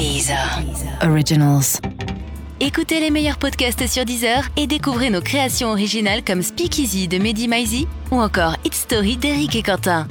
Deezer. 0.00 0.62
Originals. 1.02 1.78
Écoutez 2.58 3.00
les 3.00 3.10
meilleurs 3.10 3.36
podcasts 3.36 3.86
sur 3.86 4.06
Deezer 4.06 4.48
et 4.56 4.66
découvrez 4.66 5.10
nos 5.10 5.20
créations 5.20 5.68
originales 5.68 6.24
comme 6.24 6.40
Speakeasy 6.40 7.06
de 7.06 7.18
Mehdi 7.18 7.48
Maizi 7.48 7.86
ou 8.10 8.18
encore 8.18 8.56
It's 8.64 8.78
Story 8.78 9.18
d'Eric 9.18 9.56
et 9.56 9.62
Quentin. 9.62 10.08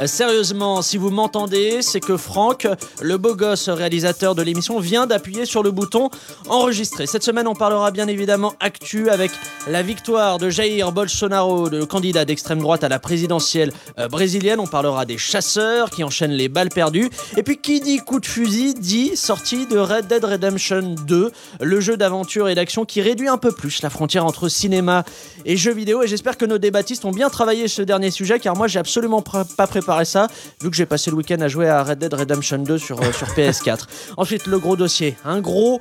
Euh, 0.00 0.06
Sérieusement, 0.06 0.82
si 0.82 0.96
vous 0.96 1.10
m'entendez, 1.10 1.80
c'est 1.82 2.00
que 2.00 2.16
Franck, 2.16 2.66
le 3.00 3.18
beau 3.18 3.34
gosse 3.34 3.68
réalisateur 3.68 4.34
de 4.34 4.42
l'émission, 4.42 4.78
vient 4.78 5.06
d'appuyer 5.06 5.44
sur 5.44 5.62
le 5.62 5.70
bouton 5.70 6.10
enregistrer. 6.48 7.06
Cette 7.06 7.22
semaine, 7.22 7.46
on 7.46 7.54
parlera 7.54 7.90
bien 7.90 8.08
évidemment 8.08 8.54
actu 8.60 9.10
avec 9.10 9.30
la 9.68 9.82
victoire 9.82 10.38
de 10.38 10.50
Jair 10.50 10.92
Bolsonaro, 10.92 11.68
le 11.68 11.86
candidat 11.86 12.24
d'extrême 12.24 12.60
droite 12.60 12.84
à 12.84 12.88
la 12.88 12.98
présidentielle 12.98 13.72
euh, 13.98 14.08
brésilienne. 14.08 14.60
On 14.60 14.66
parlera 14.66 15.04
des 15.04 15.18
chasseurs 15.18 15.90
qui 15.90 16.04
enchaînent 16.04 16.32
les 16.32 16.48
balles 16.48 16.68
perdues. 16.68 17.10
Et 17.36 17.42
puis, 17.42 17.58
qui 17.58 17.80
dit 17.80 17.98
coup 17.98 18.20
de 18.20 18.26
fusil 18.26 18.74
dit 18.74 19.16
sortie 19.16 19.66
de 19.66 19.78
Red 19.78 20.06
Dead 20.06 20.24
Redemption 20.24 20.94
2, 21.06 21.32
le 21.60 21.80
jeu 21.80 21.96
d'aventure 21.96 22.48
et 22.48 22.54
d'action 22.54 22.84
qui 22.84 23.00
réduit 23.00 23.28
un 23.28 23.38
peu 23.38 23.52
plus 23.52 23.82
la 23.82 23.90
frontière 23.90 24.24
entre 24.24 24.48
cinéma 24.48 25.04
et 25.44 25.56
jeux 25.56 25.74
vidéo. 25.74 26.02
Et 26.02 26.08
j'espère 26.08 26.36
que 26.36 26.44
nos 26.44 26.58
débattistes 26.58 27.04
ont 27.04 27.10
bien 27.10 27.30
travaillé 27.30 27.68
ce 27.68 27.82
dernier 27.82 28.10
sujet, 28.10 28.38
car 28.38 28.56
moi, 28.56 28.68
j'ai 28.68 28.78
absolument 28.78 29.22
pas 29.22 29.44
préparé 29.66 29.87
ça, 30.04 30.28
vu 30.62 30.70
que 30.70 30.76
j'ai 30.76 30.86
passé 30.86 31.10
le 31.10 31.16
week-end 31.16 31.40
à 31.40 31.48
jouer 31.48 31.68
à 31.68 31.82
Red 31.82 31.98
Dead 31.98 32.12
Redemption 32.12 32.58
2 32.58 32.78
sur, 32.78 33.00
euh, 33.00 33.12
sur 33.12 33.26
PS4. 33.28 33.86
Ensuite, 34.16 34.46
le 34.46 34.58
gros 34.58 34.76
dossier. 34.76 35.16
Un 35.24 35.40
gros. 35.40 35.80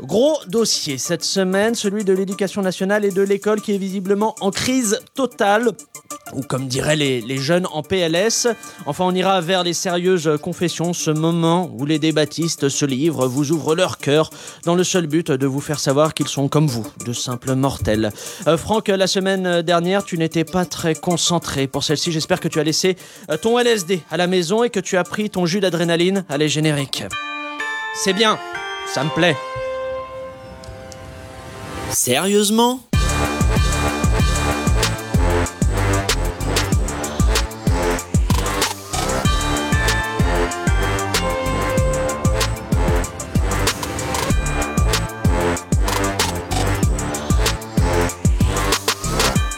Gros 0.00 0.38
dossier 0.48 0.98
cette 0.98 1.22
semaine, 1.22 1.74
celui 1.76 2.04
de 2.04 2.12
l'éducation 2.12 2.62
nationale 2.62 3.04
et 3.04 3.12
de 3.12 3.22
l'école 3.22 3.60
qui 3.60 3.74
est 3.74 3.78
visiblement 3.78 4.34
en 4.40 4.50
crise 4.50 5.00
totale, 5.14 5.70
ou 6.32 6.42
comme 6.42 6.66
diraient 6.66 6.96
les, 6.96 7.36
jeunes 7.38 7.66
en 7.72 7.82
PLS. 7.82 8.48
Enfin, 8.86 9.04
on 9.04 9.14
ira 9.14 9.40
vers 9.40 9.62
les 9.62 9.72
sérieuses 9.72 10.30
confessions, 10.42 10.92
ce 10.92 11.10
moment 11.10 11.70
où 11.78 11.86
les 11.86 12.00
débattistes 12.00 12.68
se 12.68 12.84
livrent, 12.84 13.28
vous 13.28 13.52
ouvrent 13.52 13.76
leur 13.76 13.98
cœur, 13.98 14.30
dans 14.64 14.74
le 14.74 14.82
seul 14.82 15.06
but 15.06 15.30
de 15.30 15.46
vous 15.46 15.60
faire 15.60 15.78
savoir 15.78 16.12
qu'ils 16.12 16.28
sont 16.28 16.48
comme 16.48 16.66
vous, 16.66 16.86
de 17.06 17.12
simples 17.12 17.54
mortels. 17.54 18.10
Euh, 18.48 18.56
Franck, 18.56 18.88
la 18.88 19.06
semaine 19.06 19.62
dernière, 19.62 20.04
tu 20.04 20.18
n'étais 20.18 20.44
pas 20.44 20.64
très 20.64 20.94
concentré 20.94 21.68
pour 21.68 21.84
celle-ci. 21.84 22.10
J'espère 22.10 22.40
que 22.40 22.48
tu 22.48 22.58
as 22.58 22.64
laissé 22.64 22.96
euh, 23.30 23.36
ton 23.36 23.58
LSD 23.58 24.00
à 24.10 24.16
la 24.16 24.26
maison 24.26 24.64
et 24.64 24.70
que 24.70 24.80
tu 24.80 24.96
as 24.96 25.04
pris 25.04 25.30
ton 25.30 25.46
jus 25.46 25.60
d'adrénaline 25.60 26.24
à 26.28 26.36
les 26.36 26.48
génériques. 26.48 27.04
C'est 27.94 28.12
bien, 28.12 28.38
ça 28.86 29.04
me 29.04 29.10
plaît. 29.10 29.36
Sérieusement? 31.94 32.80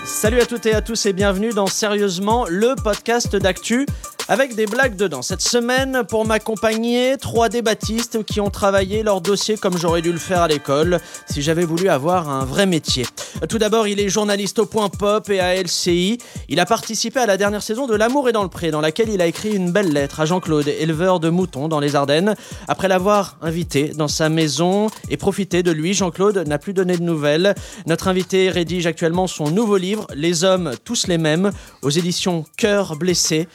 Salut 0.04 0.40
à 0.40 0.46
toutes 0.46 0.66
et 0.66 0.74
à 0.74 0.82
tous 0.82 1.06
et 1.06 1.14
bienvenue 1.14 1.50
dans 1.50 1.66
Sérieusement, 1.66 2.44
le 2.48 2.74
podcast 2.74 3.34
d'actu 3.34 3.86
avec 4.28 4.54
des 4.54 4.66
blagues 4.66 4.96
dedans. 4.96 5.22
Cette 5.22 5.40
semaine, 5.40 6.02
pour 6.08 6.26
m'accompagner, 6.26 7.16
trois 7.16 7.48
débattistes 7.48 8.24
qui 8.24 8.40
ont 8.40 8.50
travaillé 8.50 9.02
leur 9.02 9.20
dossier 9.20 9.56
comme 9.56 9.78
j'aurais 9.78 10.02
dû 10.02 10.12
le 10.12 10.18
faire 10.18 10.42
à 10.42 10.48
l'école 10.48 11.00
si 11.30 11.42
j'avais 11.42 11.64
voulu 11.64 11.88
avoir 11.88 12.28
un 12.28 12.44
vrai 12.44 12.66
métier. 12.66 13.06
Tout 13.48 13.58
d'abord, 13.58 13.86
il 13.86 14.00
est 14.00 14.08
journaliste 14.08 14.58
au 14.58 14.66
Point 14.66 14.88
Pop 14.88 15.30
et 15.30 15.40
à 15.40 15.54
LCI. 15.54 16.18
Il 16.48 16.58
a 16.58 16.66
participé 16.66 17.20
à 17.20 17.26
la 17.26 17.36
dernière 17.36 17.62
saison 17.62 17.86
de 17.86 17.94
L'amour 17.94 18.28
est 18.28 18.32
dans 18.32 18.42
le 18.42 18.48
pré, 18.48 18.70
dans 18.70 18.80
laquelle 18.80 19.08
il 19.08 19.20
a 19.20 19.26
écrit 19.26 19.54
une 19.54 19.70
belle 19.70 19.92
lettre 19.92 20.20
à 20.20 20.24
Jean-Claude, 20.24 20.68
éleveur 20.68 21.20
de 21.20 21.28
moutons 21.28 21.68
dans 21.68 21.80
les 21.80 21.94
Ardennes. 21.94 22.34
Après 22.68 22.88
l'avoir 22.88 23.36
invité 23.42 23.88
dans 23.88 24.08
sa 24.08 24.28
maison 24.28 24.88
et 25.08 25.16
profité 25.16 25.62
de 25.62 25.70
lui, 25.70 25.94
Jean-Claude 25.94 26.38
n'a 26.46 26.58
plus 26.58 26.72
donné 26.72 26.96
de 26.96 27.02
nouvelles. 27.02 27.54
Notre 27.86 28.08
invité 28.08 28.50
rédige 28.50 28.86
actuellement 28.86 29.26
son 29.26 29.50
nouveau 29.50 29.76
livre, 29.76 30.06
Les 30.14 30.44
hommes 30.44 30.72
tous 30.84 31.06
les 31.06 31.18
mêmes, 31.18 31.50
aux 31.82 31.90
éditions 31.90 32.44
Cœur 32.56 32.96
blessé. 32.96 33.48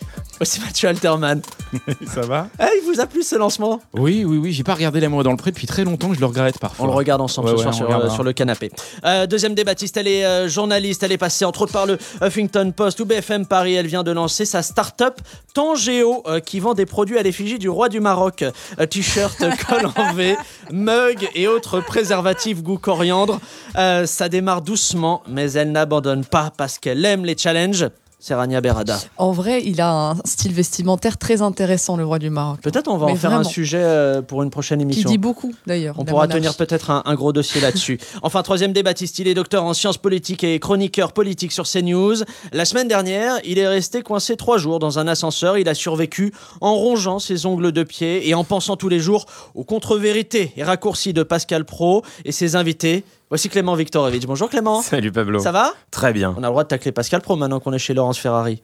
Mathieu 0.61 0.89
Alterman. 0.89 1.41
Ça 2.07 2.21
va 2.21 2.47
Eh, 2.59 2.65
il 2.81 2.85
vous 2.91 2.99
a 2.99 3.05
plu 3.07 3.23
ce 3.23 3.35
lancement? 3.35 3.81
Oui, 3.93 4.23
oui, 4.25 4.37
oui. 4.37 4.51
J'ai 4.51 4.63
pas 4.63 4.75
regardé 4.75 4.99
L'amour 4.99 5.23
dans 5.23 5.31
le 5.31 5.37
pré 5.37 5.51
depuis 5.51 5.67
très 5.67 5.83
longtemps. 5.83 6.13
Je 6.13 6.19
le 6.19 6.25
regrette 6.25 6.59
parfois. 6.59 6.85
On 6.85 6.87
le 6.87 6.93
regarde 6.93 7.21
ensemble 7.21 7.47
Ouais, 7.49 7.53
ce 7.53 7.57
ouais, 7.57 7.63
soir 7.63 7.73
sur, 7.73 7.89
euh, 7.89 8.09
sur 8.09 8.23
le 8.23 8.33
canapé. 8.33 8.71
Euh, 9.05 9.25
deuxième 9.25 9.55
débattiste, 9.55 9.97
elle 9.97 10.07
est 10.07 10.25
euh, 10.25 10.47
journaliste, 10.47 11.03
elle 11.03 11.11
est 11.11 11.17
passée 11.17 11.45
entre 11.45 11.61
autres 11.63 11.73
par 11.73 11.85
le 11.85 11.97
Huffington 12.21 12.71
Post 12.75 12.99
ou 12.99 13.05
BFM 13.05 13.45
Paris. 13.45 13.73
Elle 13.75 13.87
vient 13.87 14.03
de 14.03 14.11
lancer 14.11 14.45
sa 14.45 14.61
start-up 14.61 15.19
Tangéo 15.53 16.23
euh, 16.27 16.39
qui 16.39 16.59
vend 16.59 16.73
des 16.73 16.85
produits 16.85 17.17
à 17.17 17.23
l'effigie 17.23 17.59
du 17.59 17.69
roi 17.69 17.89
du 17.89 17.99
Maroc. 17.99 18.43
Euh, 18.79 18.85
T-shirt, 18.85 19.37
col 19.67 19.85
en 19.95 20.13
V, 20.13 20.35
mug 20.71 21.27
et 21.35 21.47
autres 21.47 21.79
préservatifs 21.81 22.61
goût 22.61 22.77
coriandre. 22.77 23.39
Euh, 23.77 24.05
ça 24.05 24.29
démarre 24.29 24.61
doucement, 24.61 25.23
mais 25.27 25.51
elle 25.53 25.71
n'abandonne 25.71 26.25
pas 26.25 26.51
parce 26.55 26.77
qu'elle 26.79 27.03
aime 27.05 27.25
les 27.25 27.37
challenges. 27.37 27.87
C'est 28.23 28.35
Rania 28.35 28.61
Berada. 28.61 28.99
En 29.17 29.31
vrai, 29.31 29.63
il 29.65 29.81
a 29.81 30.11
un 30.11 30.15
style 30.25 30.53
vestimentaire 30.53 31.17
très 31.17 31.41
intéressant, 31.41 31.97
le 31.97 32.05
roi 32.05 32.19
du 32.19 32.29
Maroc. 32.29 32.61
Peut-être 32.61 32.87
on 32.87 32.97
va 32.97 33.07
Mais 33.07 33.13
en 33.13 33.15
faire 33.15 33.33
un 33.33 33.43
sujet 33.43 33.81
euh, 33.81 34.21
pour 34.21 34.43
une 34.43 34.51
prochaine 34.51 34.77
Qui 34.77 34.83
émission. 34.83 35.09
dit 35.09 35.17
beaucoup, 35.17 35.55
d'ailleurs. 35.65 35.95
On 35.97 36.05
pourra 36.05 36.27
monarchie. 36.27 36.43
tenir 36.43 36.55
peut-être 36.55 36.91
un, 36.91 37.01
un 37.05 37.15
gros 37.15 37.33
dossier 37.33 37.59
là-dessus. 37.59 37.99
Enfin, 38.21 38.43
troisième 38.43 38.73
débat, 38.73 38.91
il 38.91 39.27
est 39.27 39.33
docteur 39.33 39.63
en 39.63 39.73
sciences 39.73 39.97
politiques 39.97 40.43
et 40.43 40.59
chroniqueur 40.59 41.13
politique 41.13 41.51
sur 41.51 41.67
CNews. 41.67 42.17
La 42.53 42.65
semaine 42.65 42.87
dernière, 42.87 43.39
il 43.43 43.57
est 43.57 43.67
resté 43.67 44.03
coincé 44.03 44.37
trois 44.37 44.59
jours 44.59 44.77
dans 44.77 44.99
un 44.99 45.07
ascenseur. 45.07 45.57
Il 45.57 45.67
a 45.67 45.73
survécu 45.73 46.31
en 46.61 46.75
rongeant 46.75 47.17
ses 47.17 47.47
ongles 47.47 47.71
de 47.71 47.81
pied 47.81 48.29
et 48.29 48.35
en 48.35 48.43
pensant 48.43 48.75
tous 48.75 48.89
les 48.89 48.99
jours 48.99 49.25
aux 49.55 49.63
contre-vérités 49.63 50.53
et 50.57 50.63
raccourcis 50.63 51.13
de 51.13 51.23
Pascal 51.23 51.65
Pro 51.65 52.03
et 52.23 52.31
ses 52.31 52.55
invités. 52.55 53.03
Voici 53.31 53.47
Clément 53.47 53.75
Viktorovitch. 53.75 54.25
Bonjour 54.25 54.49
Clément. 54.49 54.81
Salut 54.81 55.09
Pablo. 55.09 55.39
Ça 55.39 55.53
va? 55.53 55.71
Très 55.89 56.11
bien. 56.11 56.35
On 56.37 56.43
a 56.43 56.47
le 56.47 56.51
droit 56.51 56.63
de 56.63 56.67
tacler 56.67 56.91
Pascal 56.91 57.21
Pro 57.21 57.37
maintenant 57.37 57.61
qu'on 57.61 57.71
est 57.71 57.79
chez 57.79 57.93
Laurence 57.93 58.17
Ferrari. 58.19 58.61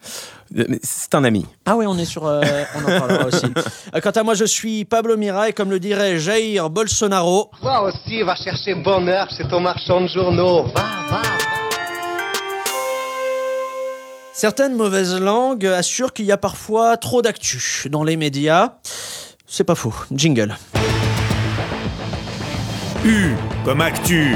C'est 0.83 1.15
un 1.15 1.23
ami. 1.23 1.45
Ah 1.65 1.77
oui, 1.77 1.85
on 1.87 1.97
est 1.97 2.03
sur. 2.03 2.25
euh, 2.27 2.41
on 2.75 2.81
en 2.83 2.99
parlera 2.99 3.25
aussi. 3.27 3.45
Euh, 3.95 4.01
Quant 4.01 4.11
à 4.11 4.23
moi, 4.23 4.33
je 4.33 4.43
suis 4.43 4.83
Pablo 4.83 5.15
Mira 5.15 5.47
et 5.47 5.53
comme 5.53 5.69
le 5.69 5.79
dirait 5.79 6.19
Jair 6.19 6.69
Bolsonaro. 6.69 7.49
Toi 7.61 7.83
aussi, 7.83 8.21
va 8.23 8.35
chercher 8.35 8.75
bonheur 8.75 9.29
chez 9.29 9.47
ton 9.47 9.61
marchand 9.61 10.01
de 10.01 10.07
journaux. 10.07 10.63
Va, 10.63 10.81
va. 11.09 11.21
Certaines 14.33 14.75
mauvaises 14.75 15.17
langues 15.17 15.65
assurent 15.65 16.11
qu'il 16.11 16.25
y 16.25 16.33
a 16.33 16.37
parfois 16.37 16.97
trop 16.97 17.21
d'actu 17.21 17.87
dans 17.89 18.03
les 18.03 18.17
médias. 18.17 18.73
C'est 19.47 19.63
pas 19.63 19.75
faux. 19.75 19.93
Jingle. 20.11 20.57
U 23.05 23.35
comme 23.63 23.79
actu. 23.79 24.35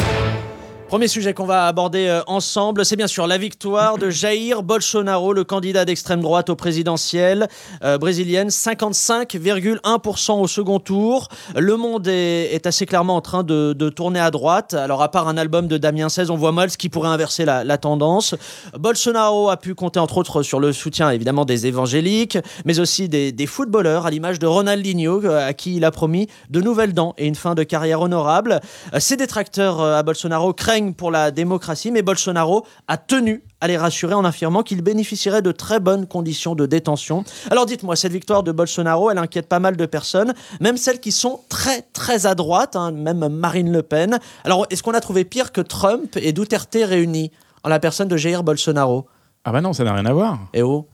Premier 0.91 1.07
sujet 1.07 1.33
qu'on 1.33 1.45
va 1.45 1.67
aborder 1.67 2.07
euh, 2.07 2.21
ensemble, 2.27 2.83
c'est 2.83 2.97
bien 2.97 3.07
sûr 3.07 3.25
la 3.25 3.37
victoire 3.37 3.97
de 3.97 4.09
Jair 4.09 4.61
Bolsonaro, 4.61 5.31
le 5.31 5.45
candidat 5.45 5.85
d'extrême 5.85 6.19
droite 6.19 6.49
au 6.49 6.57
présidentiel 6.57 7.47
euh, 7.81 7.97
brésilienne, 7.97 8.49
55,1% 8.49 10.33
au 10.33 10.47
second 10.47 10.79
tour. 10.79 11.29
Le 11.55 11.77
monde 11.77 12.09
est, 12.09 12.67
assez 12.67 12.85
clairement 12.85 13.15
en 13.15 13.21
train 13.21 13.43
de, 13.43 13.71
tourner 13.95 14.19
à 14.19 14.31
droite. 14.31 14.73
Alors 14.73 15.01
à 15.01 15.09
part 15.09 15.29
un 15.29 15.37
album 15.37 15.67
de 15.69 15.77
Damien 15.77 16.09
16, 16.09 16.29
on 16.29 16.35
voit 16.35 16.51
mal 16.51 16.69
ce 16.69 16.77
qui 16.77 16.89
pourrait 16.89 17.07
inverser 17.07 17.45
la, 17.45 17.77
tendance. 17.77 18.35
Bolsonaro 18.77 19.49
a 19.49 19.55
pu 19.55 19.75
compter 19.75 20.01
entre 20.01 20.17
autres 20.17 20.43
sur 20.43 20.59
le 20.59 20.73
soutien 20.73 21.09
évidemment 21.09 21.45
des 21.45 21.67
évangéliques, 21.67 22.37
mais 22.65 22.81
aussi 22.81 23.07
des, 23.07 23.31
des 23.31 23.47
footballeurs, 23.47 24.07
à 24.07 24.11
l'image 24.11 24.39
de 24.39 24.45
Ronaldinho, 24.45 25.23
euh, 25.23 25.47
à 25.47 25.53
qui 25.53 25.77
il 25.77 25.85
a 25.85 25.91
promis 25.91 26.27
de 26.49 26.59
nouvelles 26.59 26.93
dents 26.93 27.13
et 27.17 27.27
une 27.27 27.35
fin 27.35 27.55
de 27.55 27.63
carrière 27.63 28.01
honorable. 28.01 28.59
Euh, 28.93 28.99
Ses 28.99 29.15
détracteurs 29.15 29.79
à 29.79 30.03
Bolsonaro 30.03 30.51
craignent 30.51 30.80
pour 30.89 31.11
la 31.11 31.31
démocratie, 31.31 31.91
mais 31.91 32.01
Bolsonaro 32.01 32.65
a 32.87 32.97
tenu 32.97 33.43
à 33.61 33.67
les 33.67 33.77
rassurer 33.77 34.13
en 34.13 34.25
affirmant 34.25 34.63
qu'il 34.63 34.81
bénéficierait 34.81 35.41
de 35.41 35.51
très 35.51 35.79
bonnes 35.79 36.07
conditions 36.07 36.55
de 36.55 36.65
détention. 36.65 37.23
Alors 37.49 37.65
dites-moi, 37.65 37.95
cette 37.95 38.11
victoire 38.11 38.43
de 38.43 38.51
Bolsonaro, 38.51 39.11
elle 39.11 39.17
inquiète 39.17 39.47
pas 39.47 39.59
mal 39.59 39.77
de 39.77 39.85
personnes, 39.85 40.33
même 40.59 40.77
celles 40.77 40.99
qui 40.99 41.11
sont 41.11 41.41
très 41.49 41.83
très 41.93 42.25
à 42.25 42.35
droite, 42.35 42.75
hein, 42.75 42.91
même 42.91 43.27
Marine 43.29 43.71
Le 43.71 43.83
Pen. 43.83 44.19
Alors 44.43 44.65
est-ce 44.69 44.83
qu'on 44.83 44.93
a 44.93 45.01
trouvé 45.01 45.23
pire 45.23 45.51
que 45.51 45.61
Trump 45.61 46.17
et 46.17 46.33
Duterte 46.33 46.77
réunis 46.83 47.31
en 47.63 47.69
la 47.69 47.79
personne 47.79 48.07
de 48.07 48.17
Jair 48.17 48.43
Bolsonaro? 48.43 49.05
Ah 49.43 49.51
bah 49.51 49.61
non, 49.61 49.73
ça 49.73 49.83
n'a 49.83 49.93
rien 49.93 50.05
à 50.05 50.13
voir. 50.13 50.39
Eh 50.53 50.61
oh 50.61 50.87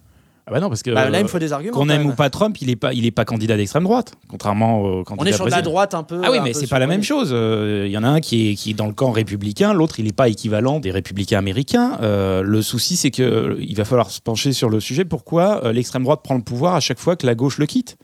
Ah 0.47 0.51
bah 0.51 0.61
non, 0.61 0.69
parce 0.69 0.81
que 0.81 0.91
Bah, 0.91 1.09
là, 1.09 1.19
il 1.19 1.23
me 1.23 1.27
euh, 1.27 1.29
faut 1.29 1.39
des 1.39 1.51
arguments. 1.51 1.73
qu'on 1.73 1.89
aime 1.89 2.03
même. 2.03 2.11
ou 2.11 2.13
pas 2.13 2.29
Trump, 2.29 2.55
il 2.61 2.69
est 2.69 2.77
pas, 2.77 2.93
il 2.93 3.05
est 3.05 3.11
pas 3.11 3.25
candidat 3.25 3.57
d'extrême 3.57 3.83
droite, 3.83 4.13
contrairement 4.29 4.79
au 4.79 5.03
candidat 5.03 5.25
On 5.25 5.25
est 5.29 5.33
sur 5.33 5.45
de 5.45 5.51
la 5.51 5.61
droite 5.61 5.93
un 5.93 6.03
peu. 6.03 6.21
Ah 6.23 6.31
oui, 6.31 6.37
mais 6.41 6.53
c'est 6.53 6.67
pas 6.67 6.79
la 6.79 6.87
même 6.87 7.03
chose. 7.03 7.31
Euh, 7.33 7.83
Il 7.85 7.91
y 7.91 7.97
en 7.97 8.03
a 8.03 8.07
un 8.07 8.21
qui 8.21 8.51
est, 8.51 8.55
qui 8.55 8.69
est 8.71 8.73
dans 8.73 8.87
le 8.87 8.93
camp 8.93 9.11
républicain, 9.11 9.73
l'autre 9.73 9.99
il 9.99 10.05
n'est 10.05 10.13
pas 10.13 10.29
équivalent 10.29 10.79
des 10.79 10.91
républicains 10.91 11.37
américains. 11.37 11.97
Euh, 12.01 12.43
le 12.43 12.61
souci, 12.61 12.95
c'est 12.95 13.11
que 13.11 13.57
il 13.59 13.75
va 13.75 13.83
falloir 13.83 14.09
se 14.09 14.21
pencher 14.21 14.53
sur 14.53 14.69
le 14.69 14.79
sujet. 14.79 15.03
Pourquoi 15.03 15.73
l'extrême 15.73 16.03
droite 16.03 16.21
prend 16.23 16.35
le 16.35 16.41
pouvoir 16.43 16.75
à 16.75 16.79
chaque 16.79 16.99
fois 16.99 17.17
que 17.17 17.25
la 17.25 17.35
gauche 17.35 17.57
le 17.57 17.65
quitte? 17.65 17.97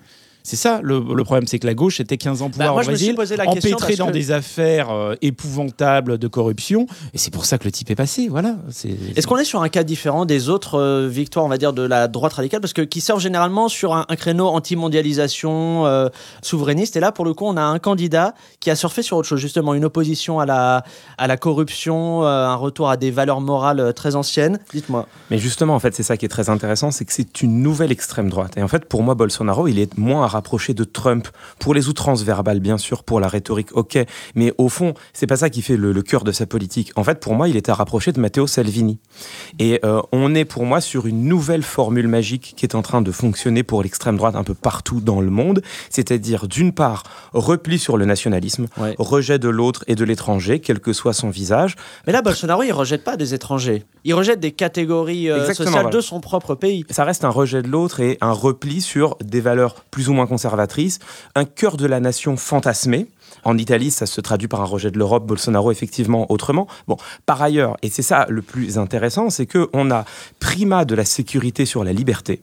C'est 0.46 0.58
ça 0.58 0.82
le, 0.84 1.00
le 1.00 1.24
problème, 1.24 1.48
c'est 1.48 1.58
que 1.58 1.66
la 1.68 1.74
gauche 1.74 2.00
était 2.02 2.18
15 2.18 2.42
ans 2.42 2.50
pouvoir 2.50 2.68
Bah, 2.70 2.74
moi, 2.74 2.82
au 2.82 2.86
je 2.86 2.92
me 2.92 2.96
suis 2.96 3.06
Brésil, 3.14 3.16
posé 3.16 3.36
la 3.38 3.46
question 3.48 3.78
empêtrée 3.78 3.96
dans 3.96 4.08
que- 4.08 4.12
des 4.12 4.32
affaires 4.32 4.90
euh, 4.92 5.16
épouvantables 5.22 6.18
de 6.18 6.28
corruption, 6.28 6.86
et 7.14 7.18
c'est 7.18 7.32
pour 7.32 7.46
ça 7.46 7.58
que 7.58 7.64
le 7.64 7.72
type 7.72 7.90
est 7.92 7.96
passé. 7.96 8.28
Voilà. 8.30 8.58
C'est- 8.70 8.96
Est-ce 9.16 9.26
qu'on 9.26 9.38
est 9.38 9.46
sur 9.46 9.62
un 9.62 9.70
cas 9.70 9.84
différent 9.84 10.26
des 10.26 10.50
autres 10.50 10.80
euh, 10.80 11.08
victoires, 11.10 11.46
on 11.46 11.50
va 11.50 11.58
dire, 11.58 11.72
de 11.74 11.82
la 11.82 12.08
droite 12.08 12.34
radicale? 12.34 12.60
Parce 12.62 12.74
que 12.74 12.82
qui 12.82 13.00
sort 13.02 13.20
généralement 13.20 13.70
sur 13.70 13.94
un, 13.94 14.06
un 14.10 14.16
créneau 14.16 14.48
anti-mondialisation 14.48 15.86
euh, 15.86 16.10
souverainiste. 16.42 16.96
Et 16.96 17.00
là, 17.00 17.12
pour 17.12 17.26
le 17.26 17.34
coup, 17.34 17.46
on 17.46 17.58
a 17.58 17.62
un 17.62 17.80
candidat 17.80 18.34
qui 18.60 18.70
a 18.70 18.76
surfé 18.76 19.02
sur 19.02 19.18
autre 19.18 19.28
chose, 19.28 19.40
justement, 19.40 19.74
une 19.74 19.86
opposition 19.86 20.40
à 20.40 20.46
la, 20.46 20.84
à 21.18 21.28
la 21.28 21.38
corruption, 21.38 22.24
euh, 22.24 22.48
un 22.48 22.56
retour 22.56 22.90
à 22.90 22.98
des 22.98 23.12
valeurs 23.12 23.42
morales 23.42 23.94
très 23.96 24.16
anciennes. 24.16 24.60
Dites-moi. 24.74 25.08
Mais 25.32 25.38
justement, 25.38 25.76
en 25.76 25.80
fait, 25.80 25.96
c'est 25.96 26.04
ça 26.04 26.18
qui 26.18 26.26
est 26.26 26.30
très 26.30 26.50
intéressant, 26.50 26.92
c'est 26.92 27.06
que 27.06 27.14
c'est 27.14 27.42
une 27.42 27.62
nouvelle 27.62 27.92
extrême 27.92 28.30
droite. 28.30 28.54
Et 28.58 28.64
en 28.64 28.68
fait, 28.68 28.86
pour 28.86 29.04
moi, 29.04 29.16
Bolsonaro, 29.16 29.68
il 29.68 29.80
est 29.80 29.98
moins 29.98 30.26
à 30.26 30.28
rapprocher 30.34 30.74
de 30.74 30.84
Trump 30.84 31.28
pour 31.60 31.74
les 31.74 31.88
outrances 31.88 32.24
verbales, 32.24 32.60
bien 32.60 32.78
sûr, 32.78 33.04
pour 33.04 33.20
la 33.20 33.28
rhétorique, 33.28 33.70
ok. 33.74 33.98
Mais 34.36 34.54
au 34.58 34.70
fond, 34.70 34.94
c'est 35.14 35.28
pas 35.28 35.38
ça 35.38 35.50
qui 35.50 35.62
fait 35.62 35.78
le, 35.78 35.92
le 35.92 36.02
cœur 36.02 36.24
de 36.24 36.32
sa 36.32 36.46
politique. 36.46 36.92
En 36.96 37.04
fait, 37.04 37.20
pour 37.20 37.34
moi, 37.36 37.48
il 37.48 37.56
est 37.56 37.70
à 37.70 37.74
rapprocher 37.74 38.12
de 38.12 38.20
Matteo 38.20 38.46
Salvini. 38.48 39.00
Et 39.60 39.80
euh, 39.86 40.02
on 40.12 40.36
est 40.36 40.46
pour 40.46 40.66
moi 40.66 40.82
sur 40.82 41.08
une 41.08 41.24
nouvelle 41.26 41.64
formule 41.64 42.08
magique 42.08 42.54
qui 42.58 42.66
est 42.66 42.76
en 42.76 42.82
train 42.82 43.02
de 43.02 43.12
fonctionner 43.12 43.64
pour 43.64 43.82
l'extrême 43.84 44.18
droite 44.18 44.36
un 44.36 44.44
peu 44.44 44.54
partout 44.54 45.00
dans 45.00 45.22
le 45.22 45.30
monde. 45.30 45.62
C'est-à-dire, 45.90 46.48
d'une 46.48 46.74
part, 46.74 47.04
repli 47.34 47.80
sur 47.80 47.98
le 47.98 48.06
nationalisme, 48.06 48.68
Ouais. 48.78 48.96
rejet 48.98 49.40
de 49.40 49.50
l'autre 49.50 49.84
et 49.88 49.96
de 49.96 50.04
l'étranger, 50.04 50.60
quel 50.60 50.80
que 50.80 50.94
soit 50.94 51.14
son 51.14 51.30
visage. 51.30 51.76
Mais 52.06 52.14
là, 52.14 52.22
Bolsonaro, 52.22 52.64
il 52.64 52.72
rejette 52.72 53.04
pas 53.04 53.16
des 53.18 53.34
étrangers. 53.34 53.84
Il 54.04 54.14
rejette 54.14 54.40
des 54.40 54.52
catégories 54.52 55.30
euh, 55.30 55.46
sociales 55.54 55.70
voilà. 55.72 55.90
de 55.90 56.02
son 56.02 56.20
propre 56.20 56.56
pays. 56.56 56.86
Ça 56.90 57.04
reste 57.06 57.24
un 57.24 57.30
rejet 57.30 57.62
de 57.62 57.68
l'autre 57.70 58.00
et 58.02 58.18
un 58.20 58.32
repli 58.32 58.82
sur 58.82 59.16
des 59.24 59.40
valeurs 59.42 59.76
plus 59.92 60.10
ou 60.10 60.14
moins 60.14 60.23
conservatrices, 60.28 61.00
un 61.36 61.46
cœur 61.46 61.78
de 61.78 61.86
la 61.86 62.00
nation 62.00 62.38
fantasmé. 62.38 63.08
En 63.44 63.58
Italie, 63.58 63.92
ça 63.92 64.06
se 64.06 64.22
traduit 64.22 64.48
par 64.48 64.62
un 64.62 64.66
rejet 64.66 64.92
de 64.92 64.98
l'Europe, 64.98 65.26
Bolsonaro 65.26 65.72
effectivement 65.72 66.32
autrement. 66.32 66.68
Bon, 66.88 66.98
par 67.26 67.42
ailleurs, 67.42 67.78
et 67.82 67.90
c'est 67.90 68.02
ça 68.02 68.26
le 68.30 68.42
plus 68.42 68.78
intéressant, 68.78 69.30
c'est 69.30 69.46
que 69.46 69.70
on 69.74 69.92
a 69.92 70.06
primat 70.40 70.86
de 70.86 70.96
la 70.96 71.06
sécurité 71.06 71.66
sur 71.66 71.84
la 71.84 71.94
liberté. 71.94 72.42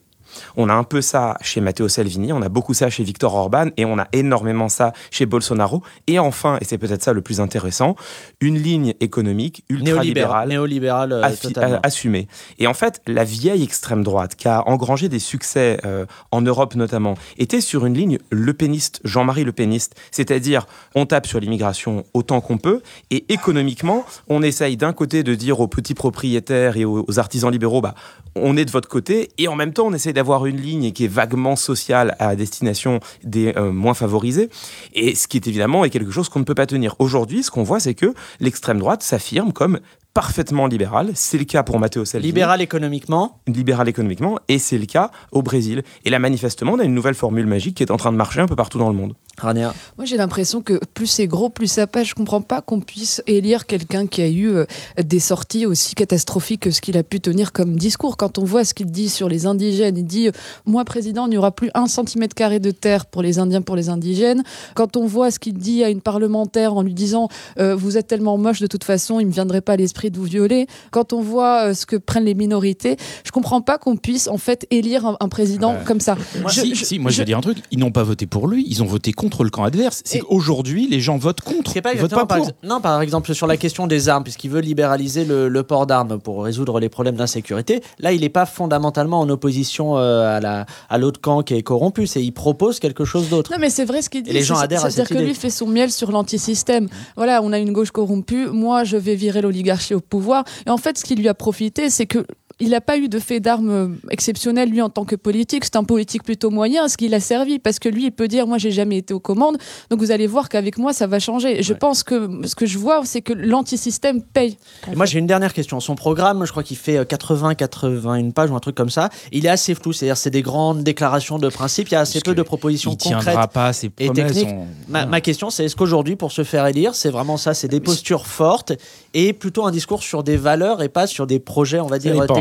On 0.56 0.69
a 0.69 0.75
un 0.75 0.84
peu 0.84 1.00
ça 1.00 1.37
chez 1.40 1.60
Matteo 1.60 1.88
Salvini, 1.88 2.32
on 2.32 2.42
a 2.42 2.48
beaucoup 2.48 2.75
ça 2.75 2.90
chez 2.90 3.02
Viktor 3.02 3.34
Orban 3.34 3.66
et 3.76 3.84
on 3.84 3.98
a 3.98 4.08
énormément 4.12 4.69
ça 4.69 4.92
chez 5.10 5.26
Bolsonaro. 5.26 5.82
Et 6.06 6.19
enfin, 6.19 6.58
et 6.60 6.64
c'est 6.64 6.78
peut-être 6.78 7.02
ça 7.02 7.12
le 7.12 7.22
plus 7.22 7.40
intéressant, 7.40 7.96
une 8.40 8.58
ligne 8.58 8.94
économique 9.00 9.64
ultra-libérale 9.69 11.12
euh, 11.12 11.28
euh, 11.56 11.78
assumé. 11.82 12.28
Et 12.58 12.66
en 12.66 12.75
fait, 12.75 13.00
la 13.06 13.25
vieille 13.25 13.62
extrême 13.62 14.02
droite, 14.02 14.34
qui 14.37 14.48
a 14.48 14.66
engrangé 14.69 15.08
des 15.08 15.19
succès 15.19 15.78
euh, 15.84 16.06
en 16.31 16.43
Europe 16.43 16.75
notamment, 16.75 17.14
était 17.38 17.60
sur 17.60 17.86
une 17.86 17.94
ligne 17.94 18.19
Le 18.31 18.54
Peniste, 18.54 19.00
Jean-Marie 19.04 19.44
Le 19.44 19.52
Peniste, 19.52 19.94
c'est-à-dire 20.10 20.66
on 20.94 21.06
tape 21.06 21.26
sur 21.26 21.40
l'immigration 21.40 22.04
autant 22.14 22.40
qu'on 22.40 22.58
peut, 22.58 22.82
et 23.10 23.32
économiquement, 23.32 24.04
on 24.28 24.43
essaye 24.43 24.76
d'un 24.76 24.93
côté 24.93 25.22
de 25.22 25.34
dire 25.34 25.60
aux 25.60 25.69
petits 25.69 25.94
propriétaires 25.94 26.76
et 26.76 26.84
aux, 26.84 27.04
aux 27.06 27.19
artisans 27.19 27.50
libéraux, 27.50 27.81
bah, 27.81 27.94
on 28.34 28.56
est 28.56 28.64
de 28.64 28.70
votre 28.70 28.88
côté, 28.88 29.31
et 29.38 29.48
en 29.48 29.56
même 29.56 29.72
temps, 29.72 29.86
on 29.86 29.93
essaye 29.93 30.12
d'avoir 30.12 30.30
une 30.47 30.61
ligne 30.61 30.93
qui 30.93 31.05
est 31.05 31.09
vaguement 31.09 31.56
sociale 31.56 32.17
à 32.19 32.37
destination 32.37 33.00
des 33.25 33.53
euh, 33.56 33.73
moins 33.73 33.94
favorisés, 33.94 34.49
et 34.94 35.15
ce 35.15 35.29
qui 35.29 35.37
est 35.37 35.47
évidemment 35.47 35.85
est 35.85 35.91
quelque 35.91 36.11
chose 36.11 36.29
qu'on 36.29 36.41
ne 36.41 36.44
peut 36.44 36.55
pas 36.55 36.67
tenir. 36.67 36.94
Aujourd'hui, 36.99 37.43
ce 37.43 37.50
qu'on 37.50 37.62
voit, 37.62 37.81
c'est 37.81 37.94
que 37.94 38.15
l'extrême 38.41 38.79
droite 38.79 39.03
s'affirme 39.03 39.53
comme 39.53 39.81
parfaitement 40.15 40.67
libérale. 40.67 41.12
C'est 41.15 41.38
le 41.38 41.44
cas 41.44 41.62
pour 41.62 41.79
Matteo 41.79 42.05
Salvini. 42.05 42.32
Libéral 42.32 42.61
économiquement. 42.61 43.41
libéral 43.47 43.88
économiquement, 43.88 44.38
et 44.49 44.59
c'est 44.59 44.79
le 44.79 44.87
cas 44.87 45.11
au 45.32 45.43
Brésil. 45.43 45.82
Et 46.05 46.11
là, 46.11 46.19
manifestement, 46.19 46.73
on 46.73 46.79
a 46.79 46.85
une 46.85 46.94
nouvelle 46.94 47.15
formule 47.15 47.47
magique 47.47 47.77
qui 47.77 47.82
est 47.82 47.91
en 47.91 47.97
train 47.97 48.12
de 48.12 48.17
marcher 48.17 48.41
un 48.41 48.47
peu 48.47 48.56
partout 48.56 48.79
dans 48.79 48.88
le 48.88 48.97
monde. 48.97 49.15
Rania. 49.40 49.75
Moi, 49.98 50.04
j'ai 50.04 50.16
l'impression 50.16 50.60
que 50.62 50.81
plus 50.94 51.06
c'est 51.06 51.26
gros, 51.26 51.48
plus 51.50 51.66
ça 51.66 51.87
passe. 51.87 52.08
Je 52.08 52.14
comprends 52.14 52.40
pas 52.40 52.60
qu'on 52.60 52.81
puisse 52.81 53.22
élire 53.26 53.66
quelqu'un 53.66 54.06
qui 54.06 54.22
a 54.22 54.28
eu 54.28 54.48
euh, 54.50 54.64
des 55.02 55.20
sorties 55.20 55.66
aussi 55.66 55.94
catastrophiques 55.94 56.60
que 56.62 56.70
ce 56.70 56.81
qu'il 56.81 56.96
a 56.96 57.02
pu 57.02 57.20
tenir 57.20 57.52
comme 57.52 57.76
discours. 57.76 58.16
Quand 58.16 58.38
on 58.38 58.44
voit 58.44 58.64
ce 58.64 58.75
qu'il 58.75 58.90
dit 58.90 59.08
sur 59.08 59.28
les 59.28 59.46
indigènes, 59.46 59.96
il 59.96 60.04
dit 60.06 60.28
euh, 60.28 60.32
Moi, 60.66 60.84
président, 60.84 61.26
il 61.26 61.31
n'y 61.31 61.37
aura 61.38 61.50
plus 61.52 61.70
un 61.75 61.87
centimètre 61.87 62.34
carré 62.34 62.60
de 62.60 62.70
terre 62.70 63.06
pour 63.06 63.22
les 63.22 63.38
Indiens, 63.38 63.62
pour 63.62 63.76
les 63.76 63.88
indigènes. 63.88 64.42
Quand 64.75 64.96
on 64.96 65.06
voit 65.06 65.31
ce 65.31 65.38
qu'il 65.38 65.54
dit 65.54 65.82
à 65.84 65.90
une 65.90 66.00
parlementaire 66.00 66.75
en 66.75 66.82
lui 66.82 66.94
disant 66.94 67.28
euh, 67.58 67.75
Vous 67.75 67.96
êtes 67.96 68.06
tellement 68.06 68.36
moche, 68.38 68.60
de 68.60 68.66
toute 68.66 68.84
façon, 68.84 69.20
il 69.20 69.25
ne 69.25 69.28
me 69.28 69.34
viendrait 69.34 69.60
pas 69.60 69.72
à 69.72 69.76
l'esprit 69.76 70.10
de 70.10 70.16
vous 70.19 70.25
violer. 70.25 70.66
Quand 70.90 71.12
on 71.12 71.20
voit 71.20 71.69
euh, 71.69 71.75
ce 71.75 71.86
que 71.86 71.96
prennent 71.96 72.25
les 72.25 72.34
minorités, 72.34 72.96
je 73.25 73.31
comprends 73.31 73.60
pas 73.60 73.78
qu'on 73.78 73.96
puisse 73.96 74.28
en 74.28 74.38
fait 74.38 74.66
élire 74.70 75.06
un, 75.06 75.16
un 75.20 75.28
président 75.28 75.76
comme 75.86 76.00
ça. 76.00 76.16
Moi, 76.40 76.50
Je- 76.50 76.60
si, 76.60 76.75
je- 76.75 76.84
si, 76.84 76.98
moi 76.98 77.10
je 77.10 77.16
je- 77.16 77.20
vais 77.22 77.26
dire 77.26 77.38
un 77.38 77.43
truc, 77.43 77.58
ils 77.70 77.78
n'ont 77.78 77.90
pas 77.93 78.02
voté 78.02 78.26
pour 78.26 78.48
lui, 78.48 78.64
ils 78.69 78.82
ont 78.82 78.86
voté 78.86 79.12
contre 79.12 79.30
le 79.44 79.50
camp 79.50 79.65
adverse. 79.65 80.03
C'est 80.05 80.19
qu'aujourd'hui, 80.21 80.87
les 80.88 81.00
gens 81.00 81.17
votent 81.17 81.41
contre, 81.41 81.73
C'est 81.73 81.81
pas 81.82 81.93
ils 81.93 81.99
votent 82.00 82.12
exactement 82.12 82.27
pas 82.27 82.35
par, 82.35 82.38
pour. 82.38 82.49
ex- 82.49 82.56
non, 82.69 82.81
par 82.81 83.00
exemple 83.03 83.35
sur 83.35 83.47
la 83.47 83.56
question 83.56 83.87
des 83.87 84.09
armes, 84.09 84.23
puisqu'il 84.25 84.50
veut 84.50 84.61
libéraliser 84.61 85.25
le, 85.25 85.49
le 85.49 85.62
port 85.62 85.87
d'armes 85.87 86.19
pour 86.21 86.44
résoudre 86.44 86.81
les 86.81 86.88
problèmes 86.88 87.17
d'insécurité. 87.17 87.82
Là, 87.99 88.12
il 88.12 88.21
n'est 88.23 88.29
pas 88.29 88.47
fondamentalement 88.47 89.21
en 89.21 89.29
opposition 89.29 89.97
euh, 89.99 90.37
à 90.37 90.41
la 90.41 90.67
à 90.88 90.99
l'autre 90.99 91.21
camp 91.21 91.43
qui 91.43 91.55
est 91.55 91.62
corrompu. 91.62 92.06
C'est 92.06 92.23
il 92.23 92.32
propose 92.32 92.81
quelque 92.81 93.05
chose 93.05 93.29
d'autre. 93.29 93.50
Non, 93.53 93.59
mais 93.61 93.71
c'est 93.71 93.85
vrai 93.85 94.03
ce 94.03 94.11
qu'il 94.11 94.23
dit. 94.23 94.31
Et 94.31 94.32
les 94.35 94.43
gens 94.43 94.56
adhèrent 94.59 94.85
à 94.85 94.91
C'est-à-dire 94.91 95.06
cette 95.09 95.17
que 95.17 95.23
idée. 95.23 95.27
lui 95.32 95.35
fait 95.35 95.50
son 95.50 95.67
miel 95.67 95.91
sur 95.91 96.11
l'antisystème. 96.12 96.88
Voilà, 97.17 97.41
on 97.43 97.53
a 97.53 97.59
une 97.59 97.73
gauche 97.73 97.91
corrompue. 97.91 98.47
Moi, 98.49 98.85
je 98.85 98.97
vais 98.97 99.15
virer 99.15 99.41
l'oligarchie 99.41 99.94
au 99.94 100.00
pouvoir. 100.00 100.44
Et 100.67 100.71
en 100.71 100.77
fait, 100.77 100.99
ce 100.99 101.05
qui 101.05 101.15
lui 101.15 101.29
a 101.29 101.35
profité, 101.35 101.91
c'est 101.91 102.06
que. 102.06 102.27
Il 102.60 102.70
n'a 102.70 102.80
pas 102.80 102.98
eu 102.98 103.08
de 103.08 103.18
fait 103.18 103.40
d'armes 103.40 103.70
euh, 103.70 103.88
exceptionnel, 104.10 104.68
lui, 104.70 104.82
en 104.82 104.90
tant 104.90 105.04
que 105.04 105.16
politique. 105.16 105.64
C'est 105.64 105.76
un 105.76 105.84
politique 105.84 106.22
plutôt 106.22 106.50
moyen, 106.50 106.88
ce 106.88 106.96
qui 106.96 107.08
l'a 107.08 107.20
servi. 107.20 107.58
Parce 107.58 107.78
que 107.78 107.88
lui, 107.88 108.04
il 108.06 108.12
peut 108.12 108.28
dire 108.28 108.46
Moi, 108.46 108.58
j'ai 108.58 108.70
jamais 108.70 108.98
été 108.98 109.14
aux 109.14 109.20
commandes. 109.20 109.56
Donc, 109.90 109.98
vous 110.00 110.10
allez 110.10 110.26
voir 110.26 110.48
qu'avec 110.48 110.76
moi, 110.78 110.92
ça 110.92 111.06
va 111.06 111.18
changer. 111.18 111.62
Je 111.62 111.72
Ouais. 111.72 111.78
pense 111.78 112.02
que 112.02 112.28
ce 112.46 112.54
que 112.54 112.66
je 112.66 112.76
vois, 112.78 113.02
c'est 113.04 113.22
que 113.22 113.32
l'antisystème 113.32 114.22
paye. 114.22 114.58
Et 114.92 114.96
moi, 114.96 115.06
j'ai 115.06 115.18
une 115.18 115.26
dernière 115.26 115.52
question. 115.54 115.80
Son 115.80 115.94
programme, 115.94 116.44
je 116.44 116.50
crois 116.50 116.62
qu'il 116.62 116.76
fait 116.76 117.04
80-81 117.04 118.32
pages 118.32 118.50
ou 118.50 118.54
un 118.56 118.60
truc 118.60 118.74
comme 118.76 118.90
ça. 118.90 119.08
Il 119.32 119.46
est 119.46 119.50
assez 119.50 119.74
flou. 119.74 119.92
C'est-à-dire, 119.92 120.16
c'est 120.16 120.30
des 120.30 120.42
grandes 120.42 120.82
déclarations 120.82 121.38
de 121.38 121.48
principe. 121.48 121.88
Il 121.88 121.92
y 121.92 121.96
a 121.96 122.00
assez 122.00 122.20
Parce 122.20 122.24
peu 122.24 122.34
de 122.34 122.42
propositions 122.42 122.92
Il 122.92 122.98
concrètes. 122.98 123.22
tiendra 123.24 123.48
pas 123.48 123.72
ses 123.72 123.90
et 123.98 124.10
techniques. 124.10 124.48
on- 124.48 124.66
Ma, 124.88 125.06
ma 125.06 125.20
question, 125.20 125.50
c'est 125.50 125.64
est-ce 125.64 125.76
qu'aujourd'hui, 125.76 126.16
pour 126.16 126.32
se 126.32 126.44
faire 126.44 126.66
élire, 126.66 126.94
c'est 126.94 127.10
vraiment 127.10 127.36
ça 127.36 127.54
C'est 127.54 127.68
des 127.68 127.80
postures 127.80 128.26
fortes 128.26 128.72
et 129.14 129.32
plutôt 129.32 129.64
un 129.66 129.70
discours 129.70 130.02
sur 130.02 130.22
des 130.22 130.36
valeurs 130.36 130.82
et 130.82 130.88
pas 130.88 131.06
sur 131.06 131.26
des 131.26 131.38
projets, 131.38 131.80
on 131.80 131.86
va 131.86 131.98
dire, 131.98 132.12
dépend. 132.12 132.34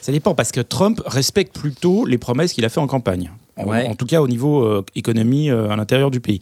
Ça 0.00 0.12
dépend 0.12 0.34
parce 0.34 0.52
que 0.52 0.60
Trump 0.60 1.00
respecte 1.06 1.58
plutôt 1.58 2.06
les 2.06 2.18
promesses 2.18 2.52
qu'il 2.52 2.64
a 2.64 2.68
fait 2.68 2.80
en 2.80 2.86
campagne. 2.86 3.30
En 3.88 3.94
tout 3.94 4.06
cas 4.06 4.20
au 4.20 4.28
niveau 4.28 4.64
euh, 4.64 4.84
économie 4.94 5.50
euh, 5.50 5.68
à 5.68 5.76
l'intérieur 5.76 6.10
du 6.10 6.20
pays. 6.20 6.40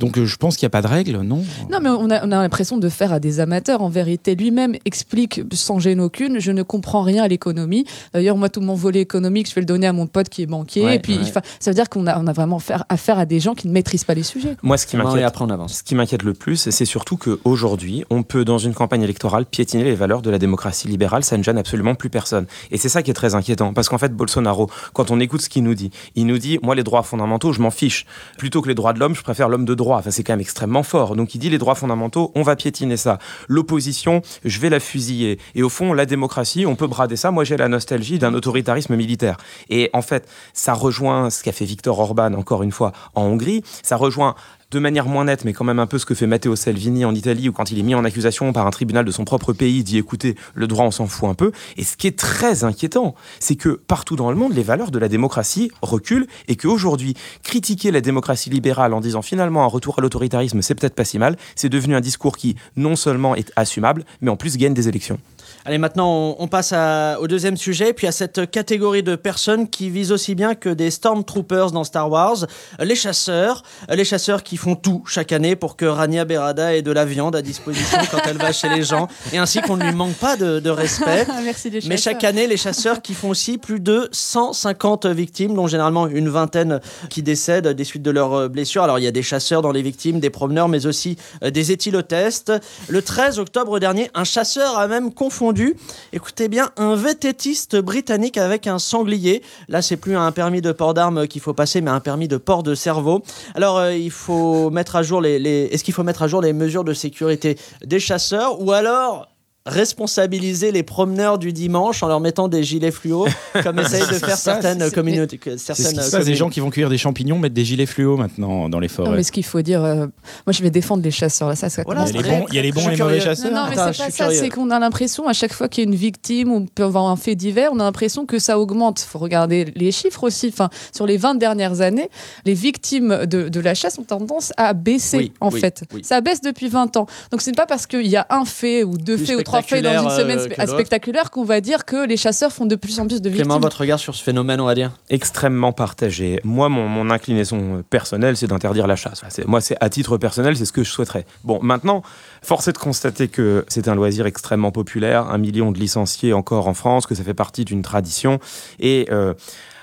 Donc 0.00 0.18
euh, 0.18 0.24
je 0.24 0.36
pense 0.36 0.56
qu'il 0.56 0.64
n'y 0.64 0.70
a 0.70 0.70
pas 0.70 0.82
de 0.82 0.86
règle, 0.86 1.18
non? 1.18 1.44
Non, 1.70 1.78
mais 1.80 1.90
on 1.90 2.10
a, 2.10 2.26
on 2.26 2.32
a 2.32 2.42
l'impression 2.42 2.78
de 2.78 2.88
faire 2.88 3.12
à 3.12 3.20
des 3.20 3.38
amateurs. 3.38 3.82
En 3.82 3.90
vérité, 3.90 4.34
lui-même 4.34 4.74
explique 4.86 5.42
sans 5.52 5.78
gêne 5.78 6.00
aucune 6.00 6.40
Je 6.40 6.50
ne 6.50 6.62
comprends 6.62 7.02
rien 7.02 7.22
à 7.22 7.28
l'économie. 7.28 7.84
D'ailleurs, 8.14 8.36
moi, 8.36 8.48
tout 8.48 8.62
mon 8.62 8.74
volet 8.74 9.00
économique, 9.00 9.48
je 9.48 9.54
vais 9.54 9.60
le 9.60 9.66
donner 9.66 9.86
à 9.86 9.92
mon 9.92 10.06
pote 10.06 10.30
qui 10.30 10.42
est 10.42 10.46
banquier. 10.46 10.84
Ouais, 10.84 10.96
et 10.96 10.98
puis, 10.98 11.18
ouais. 11.18 11.42
ça 11.60 11.70
veut 11.70 11.74
dire 11.74 11.90
qu'on 11.90 12.06
a, 12.06 12.18
on 12.18 12.26
a 12.26 12.32
vraiment 12.32 12.58
faire, 12.58 12.84
affaire 12.88 13.18
à 13.18 13.26
des 13.26 13.40
gens 13.40 13.54
qui 13.54 13.68
ne 13.68 13.72
maîtrisent 13.72 14.04
pas 14.04 14.14
les 14.14 14.22
sujets. 14.22 14.56
Moi, 14.62 14.78
ce 14.78 14.86
qui 14.86 14.96
m'inquiète, 14.96 15.20
Et 15.20 15.24
après, 15.24 15.44
on 15.44 15.50
avance. 15.50 15.78
Ce 15.78 15.82
qui 15.82 15.94
m'inquiète 15.94 16.22
le 16.22 16.32
plus, 16.32 16.70
c'est 16.70 16.84
surtout 16.86 17.18
qu'aujourd'hui, 17.18 18.04
on 18.08 18.22
peut, 18.22 18.46
dans 18.46 18.58
une 18.58 18.72
campagne 18.72 19.02
électorale, 19.02 19.44
piétiner 19.44 19.84
les 19.84 19.94
valeurs 19.94 20.22
de 20.22 20.30
la 20.30 20.38
démocratie 20.38 20.88
libérale. 20.88 21.24
Ça 21.24 21.36
ne 21.36 21.42
gêne 21.42 21.58
absolument 21.58 21.94
plus 21.94 22.08
personne. 22.08 22.46
Et 22.70 22.78
c'est 22.78 22.88
ça 22.88 23.02
qui 23.02 23.10
est 23.10 23.14
très 23.14 23.34
inquiétant. 23.34 23.74
Parce 23.74 23.90
qu'en 23.90 23.98
fait, 23.98 24.14
Bolsonaro, 24.14 24.70
quand 24.94 25.10
on 25.10 25.20
écoute 25.20 25.42
ce 25.42 25.50
qu'il 25.50 25.62
nous 25.62 25.74
dit, 25.74 25.90
il 26.14 26.26
nous 26.26 26.38
dit 26.38 26.58
Moi, 26.62 26.74
les 26.74 26.84
droits 26.84 27.02
fondamentaux, 27.02 27.52
je 27.52 27.60
m'en 27.60 27.70
fiche. 27.70 28.06
Plutôt 28.38 28.62
que 28.62 28.68
les 28.68 28.74
droits 28.74 28.94
de 28.94 28.98
l'homme, 28.98 29.14
je 29.14 29.22
préfère 29.22 29.48
l'homme 29.50 29.66
de 29.66 29.74
droit. 29.74 29.89
Enfin, 29.98 30.10
c'est 30.10 30.22
quand 30.22 30.32
même 30.32 30.40
extrêmement 30.40 30.82
fort. 30.82 31.16
Donc, 31.16 31.34
il 31.34 31.38
dit 31.38 31.50
Les 31.50 31.58
droits 31.58 31.74
fondamentaux, 31.74 32.32
on 32.34 32.42
va 32.42 32.56
piétiner 32.56 32.96
ça. 32.96 33.18
L'opposition, 33.48 34.22
je 34.44 34.60
vais 34.60 34.70
la 34.70 34.80
fusiller. 34.80 35.38
Et 35.54 35.62
au 35.62 35.68
fond, 35.68 35.92
la 35.92 36.06
démocratie, 36.06 36.66
on 36.66 36.76
peut 36.76 36.86
brader 36.86 37.16
ça. 37.16 37.30
Moi, 37.30 37.44
j'ai 37.44 37.56
la 37.56 37.68
nostalgie 37.68 38.18
d'un 38.18 38.34
autoritarisme 38.34 38.96
militaire. 38.96 39.36
Et 39.68 39.90
en 39.92 40.02
fait, 40.02 40.28
ça 40.52 40.74
rejoint 40.74 41.30
ce 41.30 41.42
qu'a 41.42 41.52
fait 41.52 41.64
Viktor 41.64 41.98
Orban, 41.98 42.34
encore 42.34 42.62
une 42.62 42.72
fois, 42.72 42.92
en 43.14 43.22
Hongrie. 43.22 43.62
Ça 43.82 43.96
rejoint 43.96 44.34
de 44.70 44.78
manière 44.78 45.06
moins 45.06 45.24
nette, 45.24 45.44
mais 45.44 45.52
quand 45.52 45.64
même 45.64 45.78
un 45.78 45.86
peu 45.86 45.98
ce 45.98 46.06
que 46.06 46.14
fait 46.14 46.26
Matteo 46.26 46.54
Salvini 46.54 47.04
en 47.04 47.14
Italie, 47.14 47.48
où 47.48 47.52
quand 47.52 47.70
il 47.72 47.78
est 47.78 47.82
mis 47.82 47.94
en 47.94 48.04
accusation 48.04 48.52
par 48.52 48.66
un 48.66 48.70
tribunal 48.70 49.04
de 49.04 49.10
son 49.10 49.24
propre 49.24 49.52
pays, 49.52 49.82
dit 49.82 49.98
écoutez, 49.98 50.36
le 50.54 50.66
droit, 50.66 50.84
on 50.84 50.90
s'en 50.90 51.06
fout 51.06 51.28
un 51.28 51.34
peu. 51.34 51.52
Et 51.76 51.84
ce 51.84 51.96
qui 51.96 52.06
est 52.06 52.18
très 52.18 52.64
inquiétant, 52.64 53.14
c'est 53.40 53.56
que 53.56 53.70
partout 53.70 54.16
dans 54.16 54.30
le 54.30 54.36
monde, 54.36 54.54
les 54.54 54.62
valeurs 54.62 54.90
de 54.90 54.98
la 54.98 55.08
démocratie 55.08 55.72
reculent 55.82 56.26
et 56.48 56.56
qu'aujourd'hui, 56.56 57.14
critiquer 57.42 57.90
la 57.90 58.00
démocratie 58.00 58.50
libérale 58.50 58.94
en 58.94 59.00
disant 59.00 59.22
finalement 59.22 59.64
un 59.64 59.68
retour 59.68 59.98
à 59.98 60.02
l'autoritarisme, 60.02 60.62
c'est 60.62 60.74
peut-être 60.74 60.94
pas 60.94 61.04
si 61.04 61.18
mal, 61.18 61.36
c'est 61.56 61.68
devenu 61.68 61.96
un 61.96 62.00
discours 62.00 62.36
qui 62.36 62.56
non 62.76 62.96
seulement 62.96 63.34
est 63.34 63.52
assumable, 63.56 64.04
mais 64.20 64.30
en 64.30 64.36
plus 64.36 64.56
gagne 64.56 64.74
des 64.74 64.88
élections. 64.88 65.18
Allez, 65.64 65.78
maintenant, 65.78 66.36
on, 66.38 66.48
passe 66.48 66.72
au 67.20 67.26
deuxième 67.26 67.56
sujet, 67.56 67.92
puis 67.92 68.06
à 68.06 68.12
cette 68.12 68.50
catégorie 68.50 69.02
de 69.02 69.14
personnes 69.14 69.68
qui 69.68 69.90
visent 69.90 70.12
aussi 70.12 70.34
bien 70.34 70.54
que 70.54 70.70
des 70.70 70.90
Stormtroopers 70.90 71.70
dans 71.72 71.84
Star 71.84 72.10
Wars, 72.10 72.46
les 72.78 72.94
chasseurs. 72.94 73.62
Les 73.90 74.04
chasseurs 74.04 74.42
qui 74.42 74.56
font 74.60 74.76
tout 74.76 75.02
chaque 75.06 75.32
année 75.32 75.56
pour 75.56 75.74
que 75.74 75.86
Rania 75.86 76.24
Berada 76.24 76.74
ait 76.76 76.82
de 76.82 76.92
la 76.92 77.06
viande 77.06 77.34
à 77.34 77.42
disposition 77.42 77.98
quand 78.10 78.18
elle 78.26 78.36
va 78.36 78.52
chez 78.52 78.68
les 78.68 78.82
gens, 78.82 79.08
et 79.32 79.38
ainsi 79.38 79.62
qu'on 79.62 79.76
ne 79.76 79.84
lui 79.84 79.94
manque 79.94 80.14
pas 80.14 80.36
de, 80.36 80.60
de 80.60 80.70
respect. 80.70 81.26
Merci 81.44 81.70
les 81.70 81.80
Mais 81.88 81.96
chaque 81.96 82.24
année, 82.24 82.46
les 82.46 82.58
chasseurs 82.58 83.00
qui 83.00 83.14
font 83.14 83.30
aussi 83.30 83.56
plus 83.56 83.80
de 83.80 84.08
150 84.12 85.06
victimes, 85.06 85.54
dont 85.54 85.66
généralement 85.66 86.06
une 86.06 86.28
vingtaine 86.28 86.80
qui 87.08 87.22
décèdent 87.22 87.68
des 87.68 87.84
suites 87.84 88.02
de 88.02 88.10
leurs 88.10 88.34
euh, 88.34 88.48
blessures. 88.48 88.82
Alors 88.82 88.98
il 88.98 89.04
y 89.04 89.08
a 89.08 89.12
des 89.12 89.22
chasseurs 89.22 89.62
dans 89.62 89.72
les 89.72 89.82
victimes, 89.82 90.20
des 90.20 90.30
promeneurs, 90.30 90.68
mais 90.68 90.84
aussi 90.86 91.16
euh, 91.42 91.50
des 91.50 91.72
éthylotestes. 91.72 92.52
Le 92.88 93.00
13 93.00 93.38
octobre 93.38 93.78
dernier, 93.78 94.10
un 94.14 94.24
chasseur 94.24 94.78
a 94.78 94.86
même 94.88 95.12
confondu, 95.14 95.74
écoutez 96.12 96.48
bien, 96.48 96.70
un 96.76 96.94
vététiste 96.96 97.76
britannique 97.76 98.36
avec 98.36 98.66
un 98.66 98.78
sanglier. 98.78 99.42
Là, 99.68 99.80
c'est 99.80 99.96
plus 99.96 100.16
un 100.16 100.30
permis 100.32 100.60
de 100.60 100.72
port 100.72 100.92
d'armes 100.92 101.26
qu'il 101.26 101.40
faut 101.40 101.54
passer, 101.54 101.80
mais 101.80 101.90
un 101.90 102.00
permis 102.00 102.28
de 102.28 102.36
port 102.36 102.62
de 102.62 102.74
cerveau. 102.74 103.22
Alors 103.54 103.78
euh, 103.78 103.94
il 103.94 104.10
faut 104.10 104.49
mettre 104.70 104.96
à 104.96 105.02
jour 105.02 105.20
les, 105.20 105.38
les- 105.38 105.68
est-ce 105.72 105.84
qu'il 105.84 105.94
faut 105.94 106.02
mettre 106.02 106.22
à 106.22 106.28
jour 106.28 106.40
les 106.42 106.52
mesures 106.52 106.84
de 106.84 106.92
sécurité 106.94 107.56
des 107.84 108.00
chasseurs 108.00 108.60
ou 108.60 108.72
alors 108.72 109.28
responsabiliser 109.70 110.72
les 110.72 110.82
promeneurs 110.82 111.38
du 111.38 111.52
dimanche 111.52 112.02
en 112.02 112.08
leur 112.08 112.20
mettant 112.20 112.48
des 112.48 112.62
gilets 112.62 112.90
fluo, 112.90 113.26
comme 113.62 113.78
essayent 113.78 114.00
de 114.00 114.06
faire 114.14 114.36
Ça, 114.36 114.60
certaines 114.60 114.80
c'est- 114.80 114.94
communautés. 114.94 115.40
C'est 115.44 115.58
Certaines 115.74 116.10
communes. 116.10 116.24
des 116.26 116.34
gens 116.34 116.48
qui 116.50 116.60
vont 116.60 116.70
cueillir 116.70 116.90
des 116.90 116.98
champignons 116.98 117.38
mettent 117.38 117.52
des 117.54 117.64
gilets 117.64 117.86
fluo 117.86 118.16
maintenant 118.16 118.68
dans 118.68 118.78
les 118.80 118.88
Non, 118.88 118.94
forêts. 118.94 119.16
mais 119.16 119.22
ce 119.22 119.32
qu'il 119.32 119.44
faut 119.44 119.62
dire, 119.62 119.82
euh, 119.84 120.06
moi 120.46 120.52
je 120.52 120.62
vais 120.62 120.70
défendre 120.70 121.02
les 121.02 121.10
chasseurs 121.10 121.48
là, 121.48 121.56
ça, 121.56 121.68
ça 121.70 121.82
Voilà, 121.84 122.04
il, 122.08 122.14
y 122.14 122.18
a 122.18 122.22
les 122.22 122.28
c'est 122.28 122.38
bons, 122.40 122.46
il 122.48 122.54
y 122.54 122.58
a 122.58 122.62
les 122.62 122.72
bons 122.72 122.88
et 122.88 122.96
les 122.96 123.02
mauvais 123.02 123.20
chasseurs. 123.20 123.50
Non, 123.52 123.62
non, 123.62 123.66
mais 123.70 123.76
c'est 123.92 124.04
pas 124.04 124.10
ça, 124.10 124.30
c'est 124.30 124.48
qu'on 124.48 124.70
a 124.70 124.78
l'impression, 124.78 125.26
à 125.28 125.32
chaque 125.32 125.52
fois 125.52 125.68
qu'il 125.68 125.84
y 125.84 125.86
a 125.86 125.90
une 125.90 125.96
victime 125.96 126.50
ou 126.52 126.56
on 126.56 126.66
peut 126.66 126.84
avoir 126.84 127.06
un 127.06 127.16
fait 127.16 127.34
divers, 127.34 127.70
on 127.72 127.80
a 127.80 127.84
l'impression 127.84 128.26
que 128.26 128.38
ça 128.38 128.58
augmente. 128.58 129.02
Il 129.02 129.06
faut 129.08 129.18
regarder 129.18 129.66
les 129.76 129.92
chiffres 129.92 130.24
aussi. 130.24 130.48
Enfin, 130.52 130.68
sur 130.94 131.06
les 131.06 131.16
20 131.16 131.34
dernières 131.36 131.80
années, 131.80 132.10
les 132.44 132.54
victimes 132.54 133.26
de, 133.26 133.48
de 133.48 133.60
la 133.60 133.74
chasse 133.74 133.98
ont 133.98 134.04
tendance 134.04 134.52
à 134.56 134.72
baisser, 134.72 135.16
Oui, 135.18 135.32
en 135.40 135.50
oui, 135.50 135.60
fait. 135.60 135.82
oui. 135.94 136.02
Ça 136.04 136.20
baisse 136.20 136.40
depuis 136.40 136.68
20 136.68 136.96
ans. 136.96 137.06
Donc, 137.30 137.42
ce 137.42 137.50
n'est 137.50 137.54
pas 137.56 137.66
parce 137.66 137.86
qu'il 137.86 138.06
y 138.06 138.16
a 138.16 138.26
un 138.30 138.44
fait 138.44 138.82
ou 138.84 138.96
deux 138.96 139.16
faits 139.16 139.36
ou 139.38 139.42
trois 139.42 139.59
faits 139.62 139.82
dans 139.84 139.90
une 139.90 139.98
spectaculaire, 140.10 140.16
semaine 140.20 140.38
euh, 140.38 140.56
d'autres. 140.64 140.72
spectaculaire 140.74 141.30
qu'on 141.30 141.44
va 141.44 141.60
dire 141.60 141.84
que 141.84 142.06
les 142.06 142.16
chasseurs 142.16 142.52
font 142.52 142.66
de 142.66 142.76
plus 142.76 142.98
en 143.00 143.06
plus 143.06 143.20
de 143.22 143.28
victimes. 143.28 143.46
Clément, 143.46 143.60
votre 143.60 143.80
regard 143.80 143.98
sur 143.98 144.14
ce 144.14 144.22
phénomène, 144.22 144.60
on 144.60 144.66
va 144.66 144.74
dire 144.74 144.92
extrêmement 145.08 145.72
partagé. 145.72 146.40
Moi, 146.44 146.68
mon, 146.68 146.88
mon 146.88 147.10
inclinaison 147.10 147.82
personnelle, 147.90 148.36
c'est 148.36 148.46
d'interdire 148.46 148.86
la 148.86 148.96
chasse. 148.96 149.22
C'est- 149.28 149.46
Moi, 149.46 149.60
c'est 149.60 149.76
à 149.80 149.88
titre 149.90 150.16
personnel, 150.18 150.56
c'est 150.56 150.64
ce 150.64 150.72
que 150.72 150.84
je 150.84 150.90
souhaiterais. 150.90 151.26
Bon, 151.44 151.58
maintenant, 151.62 152.02
force 152.42 152.68
est 152.68 152.72
de 152.72 152.78
constater 152.78 153.28
que 153.28 153.64
c'est 153.68 153.88
un 153.88 153.94
loisir 153.94 154.26
extrêmement 154.26 154.70
populaire, 154.72 155.28
un 155.30 155.38
million 155.38 155.72
de 155.72 155.78
licenciés 155.78 156.32
encore 156.32 156.68
en 156.68 156.74
France, 156.74 157.06
que 157.06 157.14
ça 157.14 157.22
fait 157.24 157.34
partie 157.34 157.64
d'une 157.64 157.82
tradition 157.82 158.38
et 158.78 159.06
euh, 159.10 159.34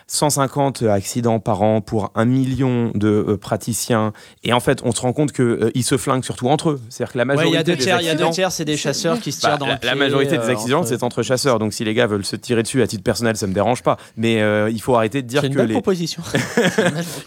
150 0.09 0.83
accidents 0.83 1.39
par 1.41 1.61
an 1.63 1.81
pour 1.81 2.11
un 2.15 2.23
million 2.23 2.91
de 2.95 3.09
euh, 3.09 3.35
praticiens. 3.37 4.13
Et 4.45 4.53
en 4.53 4.61
fait, 4.61 4.79
on 4.85 4.93
se 4.93 5.01
rend 5.01 5.11
compte 5.11 5.33
qu'ils 5.33 5.83
se 5.83 5.97
flinguent 5.97 6.23
surtout 6.23 6.47
entre 6.47 6.69
eux. 6.69 6.81
C'est-à-dire 6.89 7.11
que 7.11 7.17
la 7.17 7.23
Ouais, 7.25 7.35
majorité 7.35 7.51
il 7.51 7.57
y 7.57 7.59
a 7.59 7.63
deux 7.63 7.75
des 7.75 7.83
tiers, 7.83 7.99
il 8.01 8.05
y 8.05 8.09
a 8.09 8.13
deux 8.15 8.19
accidents- 8.23 8.31
tiers, 8.31 8.51
c'est 8.53 8.63
des 8.63 8.77
chasseurs 8.77 9.19
qui 9.19 9.33
se 9.33 9.41
tirent 9.41 9.49
bah, 9.49 9.57
dans 9.57 9.65
la, 9.67 9.73
le 9.73 9.79
pied. 9.79 9.89
la 9.89 9.95
majorité 9.95 10.37
des 10.37 10.45
euh, 10.45 10.51
accidents, 10.53 10.79
entre- 10.79 10.87
c'est 10.87 11.03
entre 11.03 11.23
chasseurs. 11.23 11.59
Donc 11.59 11.73
si 11.73 11.83
les 11.83 11.93
gars 11.93 12.07
veulent 12.07 12.23
se 12.23 12.37
tirer 12.37 12.63
dessus 12.63 12.81
à 12.81 12.87
titre 12.87 13.03
personnel, 13.03 13.35
ça 13.35 13.47
me 13.47 13.53
dérange 13.53 13.83
pas. 13.83 13.97
Mais 14.15 14.41
euh, 14.41 14.69
il 14.71 14.81
faut 14.81 14.95
arrêter 14.95 15.21
de 15.21 15.27
dire 15.27 15.43
une 15.43 15.51
que 15.51 15.57
belle 15.57 15.67
les, 15.67 15.73
proposition. 15.81 16.23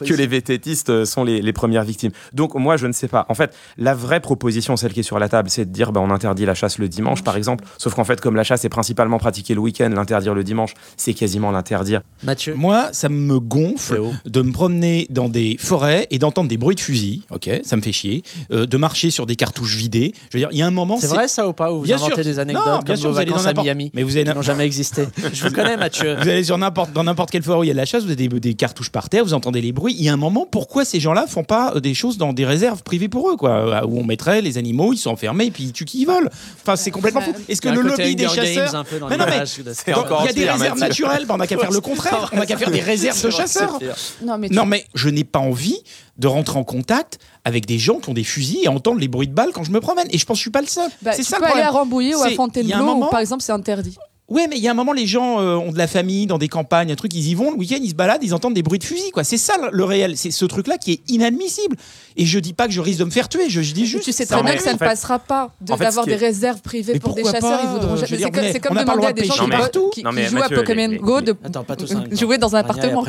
Que 0.06 0.14
les 0.14 0.26
vététistes 0.26 0.88
euh, 0.88 1.04
sont 1.04 1.22
les, 1.24 1.42
les 1.42 1.52
premières 1.52 1.84
victimes. 1.84 2.12
Donc 2.32 2.54
moi, 2.54 2.78
je 2.78 2.86
ne 2.86 2.92
sais 2.92 3.08
pas. 3.08 3.26
En 3.28 3.34
fait, 3.34 3.54
la 3.76 3.92
vraie 3.94 4.20
proposition, 4.20 4.78
celle 4.78 4.94
qui 4.94 5.00
est 5.00 5.02
sur 5.02 5.18
la 5.18 5.19
table, 5.28 5.50
c'est 5.50 5.64
de 5.64 5.70
dire 5.72 5.92
bah, 5.92 6.00
on 6.02 6.10
interdit 6.10 6.46
la 6.46 6.54
chasse 6.54 6.78
le 6.78 6.88
dimanche, 6.88 7.22
par 7.22 7.36
exemple. 7.36 7.64
Sauf 7.78 7.94
qu'en 7.94 8.04
fait, 8.04 8.20
comme 8.20 8.36
la 8.36 8.44
chasse 8.44 8.64
est 8.64 8.68
principalement 8.68 9.18
pratiquée 9.18 9.54
le 9.54 9.60
week-end, 9.60 9.90
l'interdire 9.94 10.34
le 10.34 10.44
dimanche, 10.44 10.74
c'est 10.96 11.14
quasiment 11.14 11.50
l'interdire. 11.50 12.00
Mathieu 12.22 12.54
Moi, 12.54 12.88
ça 12.92 13.08
me 13.08 13.38
gonfle 13.40 14.00
de 14.24 14.42
me 14.42 14.52
promener 14.52 15.06
dans 15.10 15.28
des 15.28 15.56
forêts 15.58 16.06
et 16.10 16.18
d'entendre 16.18 16.48
des 16.48 16.56
bruits 16.56 16.76
de 16.76 16.80
fusil. 16.80 17.24
Ok, 17.30 17.50
ça 17.64 17.76
me 17.76 17.82
fait 17.82 17.92
chier. 17.92 18.22
Euh, 18.52 18.66
de 18.66 18.76
marcher 18.76 19.10
sur 19.10 19.26
des 19.26 19.36
cartouches 19.36 19.76
vidées. 19.76 20.12
Je 20.30 20.38
veux 20.38 20.40
dire, 20.40 20.48
il 20.52 20.58
y 20.58 20.62
a 20.62 20.66
un 20.66 20.70
moment. 20.70 20.98
C'est 21.00 21.06
vrai 21.08 21.28
ça 21.28 21.48
ou 21.48 21.52
pas 21.52 21.72
Ou 21.72 21.78
vous 21.78 21.84
Bien 21.84 21.96
inventez 21.96 22.14
sûr. 22.16 22.24
des 22.24 22.38
anecdotes 22.38 22.64
Non, 22.66 22.76
comme 22.76 22.84
bien 22.84 22.96
sûr, 22.96 23.08
vos 23.08 23.14
vous 23.14 23.20
allez 23.20 23.30
dans 23.30 23.36
vacances 23.38 23.58
à 23.58 23.62
Miami 23.62 23.90
Mais 23.94 24.02
vous 24.02 24.16
allez 24.16 24.32
n'ont 24.32 24.42
jamais 24.42 24.64
existé. 24.64 25.04
Je 25.32 25.44
vous 25.48 25.54
connais, 25.54 25.76
Mathieu. 25.76 26.14
Vous 26.14 26.28
allez 26.28 26.44
sur 26.44 26.58
n'importe, 26.58 26.92
dans 26.92 27.04
n'importe 27.04 27.30
quelle 27.30 27.42
forêt 27.42 27.58
où 27.58 27.64
il 27.64 27.68
y 27.68 27.70
a 27.70 27.74
de 27.74 27.78
la 27.78 27.84
chasse, 27.84 28.04
vous 28.04 28.10
avez 28.10 28.28
des, 28.28 28.40
des 28.40 28.54
cartouches 28.54 28.90
par 28.90 29.08
terre, 29.08 29.24
vous 29.24 29.34
entendez 29.34 29.60
les 29.60 29.72
bruits. 29.72 29.94
Il 29.98 30.04
y 30.04 30.08
a 30.08 30.12
un 30.12 30.16
moment, 30.16 30.46
pourquoi 30.50 30.84
ces 30.84 31.00
gens-là 31.00 31.26
font 31.26 31.44
pas 31.44 31.72
euh, 31.74 31.80
des 31.80 31.94
choses 31.94 32.16
dans 32.18 32.32
des 32.32 32.44
réserves 32.44 32.82
privées 32.82 33.08
pour 33.08 33.30
eux, 33.30 33.36
quoi, 33.36 33.50
euh, 33.50 33.86
où 33.86 33.98
on 33.98 34.04
mettrait 34.04 34.40
les 34.42 34.58
animaux, 34.58 34.92
ils 34.92 34.98
sont 34.98 35.09
enfermés 35.10 35.46
et 35.46 35.50
puis 35.50 35.64
ils 35.64 35.72
tuent 35.72 35.84
qui 35.84 36.00
ils 36.02 36.06
veulent. 36.06 36.30
Enfin, 36.62 36.76
c'est 36.76 36.90
complètement 36.90 37.20
fou. 37.20 37.32
Est-ce 37.48 37.60
que 37.60 37.68
Il 37.68 37.74
y 37.74 37.78
a 37.78 37.82
le 37.82 37.88
lobby 37.88 38.16
des 38.16 38.28
chasseurs 38.28 38.84
Mais 39.10 39.16
non, 39.16 39.24
mais 39.26 39.36
il 39.36 40.26
y 40.26 40.28
a 40.28 40.32
des 40.32 40.50
réserves 40.50 40.78
naturelles, 40.78 41.26
on 41.28 41.36
n'a 41.36 41.46
qu'à 41.46 41.58
faire 41.58 41.70
le 41.70 41.80
contraire. 41.80 42.30
On 42.32 42.36
n'a 42.36 42.46
qu'à 42.46 42.56
faire 42.56 42.70
des 42.70 42.80
réserves 42.80 43.22
de 43.22 43.30
chasseurs. 43.30 43.78
Non, 44.22 44.38
mais 44.38 44.48
tu- 44.48 44.54
Non, 44.54 44.64
mais 44.66 44.86
je 44.94 45.08
n'ai 45.08 45.24
pas 45.24 45.38
envie 45.40 45.78
de 46.18 46.26
rentrer 46.26 46.58
en 46.58 46.64
contact 46.64 47.18
avec 47.44 47.66
des 47.66 47.78
gens 47.78 47.98
qui 47.98 48.08
ont 48.10 48.14
des 48.14 48.24
fusils 48.24 48.58
et 48.62 48.68
entendre 48.68 49.00
les 49.00 49.08
bruits 49.08 49.26
de 49.28 49.32
balles 49.34 49.50
quand 49.52 49.64
je 49.64 49.70
me 49.70 49.80
promène. 49.80 50.06
Et 50.10 50.18
je 50.18 50.24
pense 50.26 50.34
que 50.34 50.38
je 50.38 50.42
suis 50.42 50.50
pas 50.50 50.60
le 50.60 50.66
seul. 50.66 50.90
bah, 51.02 51.12
c'est 51.14 51.22
ça 51.22 51.38
peux 51.38 51.46
le 51.46 51.52
aller 51.52 51.62
à 51.62 51.70
Rambouillet 51.70 52.14
ou 52.14 52.22
à 52.22 52.30
Fontainebleau, 52.30 52.84
moment- 52.84 53.06
où, 53.08 53.10
par 53.10 53.20
exemple, 53.20 53.42
c'est 53.42 53.52
interdit. 53.52 53.96
Ouais, 54.30 54.46
mais 54.48 54.56
il 54.56 54.62
y 54.62 54.68
a 54.68 54.70
un 54.70 54.74
moment, 54.74 54.92
les 54.92 55.08
gens 55.08 55.40
euh, 55.40 55.56
ont 55.56 55.72
de 55.72 55.78
la 55.78 55.88
famille 55.88 56.26
dans 56.28 56.38
des 56.38 56.48
campagnes, 56.48 56.92
un 56.92 56.94
truc, 56.94 57.12
ils 57.14 57.28
y 57.28 57.34
vont 57.34 57.50
le 57.50 57.56
week-end, 57.56 57.78
ils 57.82 57.90
se 57.90 57.94
baladent, 57.94 58.22
ils 58.22 58.32
entendent 58.32 58.54
des 58.54 58.62
bruits 58.62 58.78
de 58.78 58.84
fusil, 58.84 59.10
quoi. 59.10 59.24
C'est 59.24 59.36
ça 59.36 59.54
le, 59.72 59.84
réel. 59.84 60.16
C'est 60.16 60.30
ce 60.30 60.44
truc-là 60.44 60.78
qui 60.78 60.92
est 60.92 61.10
inadmissible. 61.10 61.76
Et 62.16 62.26
je 62.26 62.38
dis 62.38 62.52
pas 62.52 62.66
que 62.66 62.72
je 62.72 62.80
risque 62.80 63.00
de 63.00 63.04
me 63.04 63.10
faire 63.10 63.28
tuer, 63.28 63.48
je, 63.48 63.60
je 63.60 63.74
dis 63.74 63.86
juste. 63.86 64.04
tu 64.04 64.12
sais 64.12 64.26
très 64.26 64.42
bien 64.42 64.54
que 64.54 64.62
ça 64.62 64.72
ne 64.72 64.78
fait- 64.78 64.84
passera 64.84 65.18
pas 65.18 65.50
de- 65.60 65.72
en 65.72 65.76
fait, 65.76 65.84
d'avoir 65.84 66.04
qui 66.04 66.10
des 66.12 66.16
réserves 66.16 66.60
privées 66.60 66.92
Mais 66.94 67.00
pour 67.00 67.14
des 67.14 67.24
chasseurs. 67.24 67.40
pas, 67.40 67.60
ils 67.64 67.68
voudront 67.70 67.96
jamais- 67.96 68.52
C'est 68.52 68.60
comme, 68.60 68.76
demander 68.76 69.06
à 69.06 69.12
de 69.12 69.20
des 69.20 69.26
gens 69.26 69.48
qui, 69.92 70.02
jouent 70.28 70.42
à 70.42 70.48
Pokémon 70.48 70.94
Go 71.00 71.20
de 71.20 71.32
temps. 71.32 71.66
jouer 72.12 72.38
dans 72.38 72.54
un 72.54 72.60
appartement. 72.60 73.04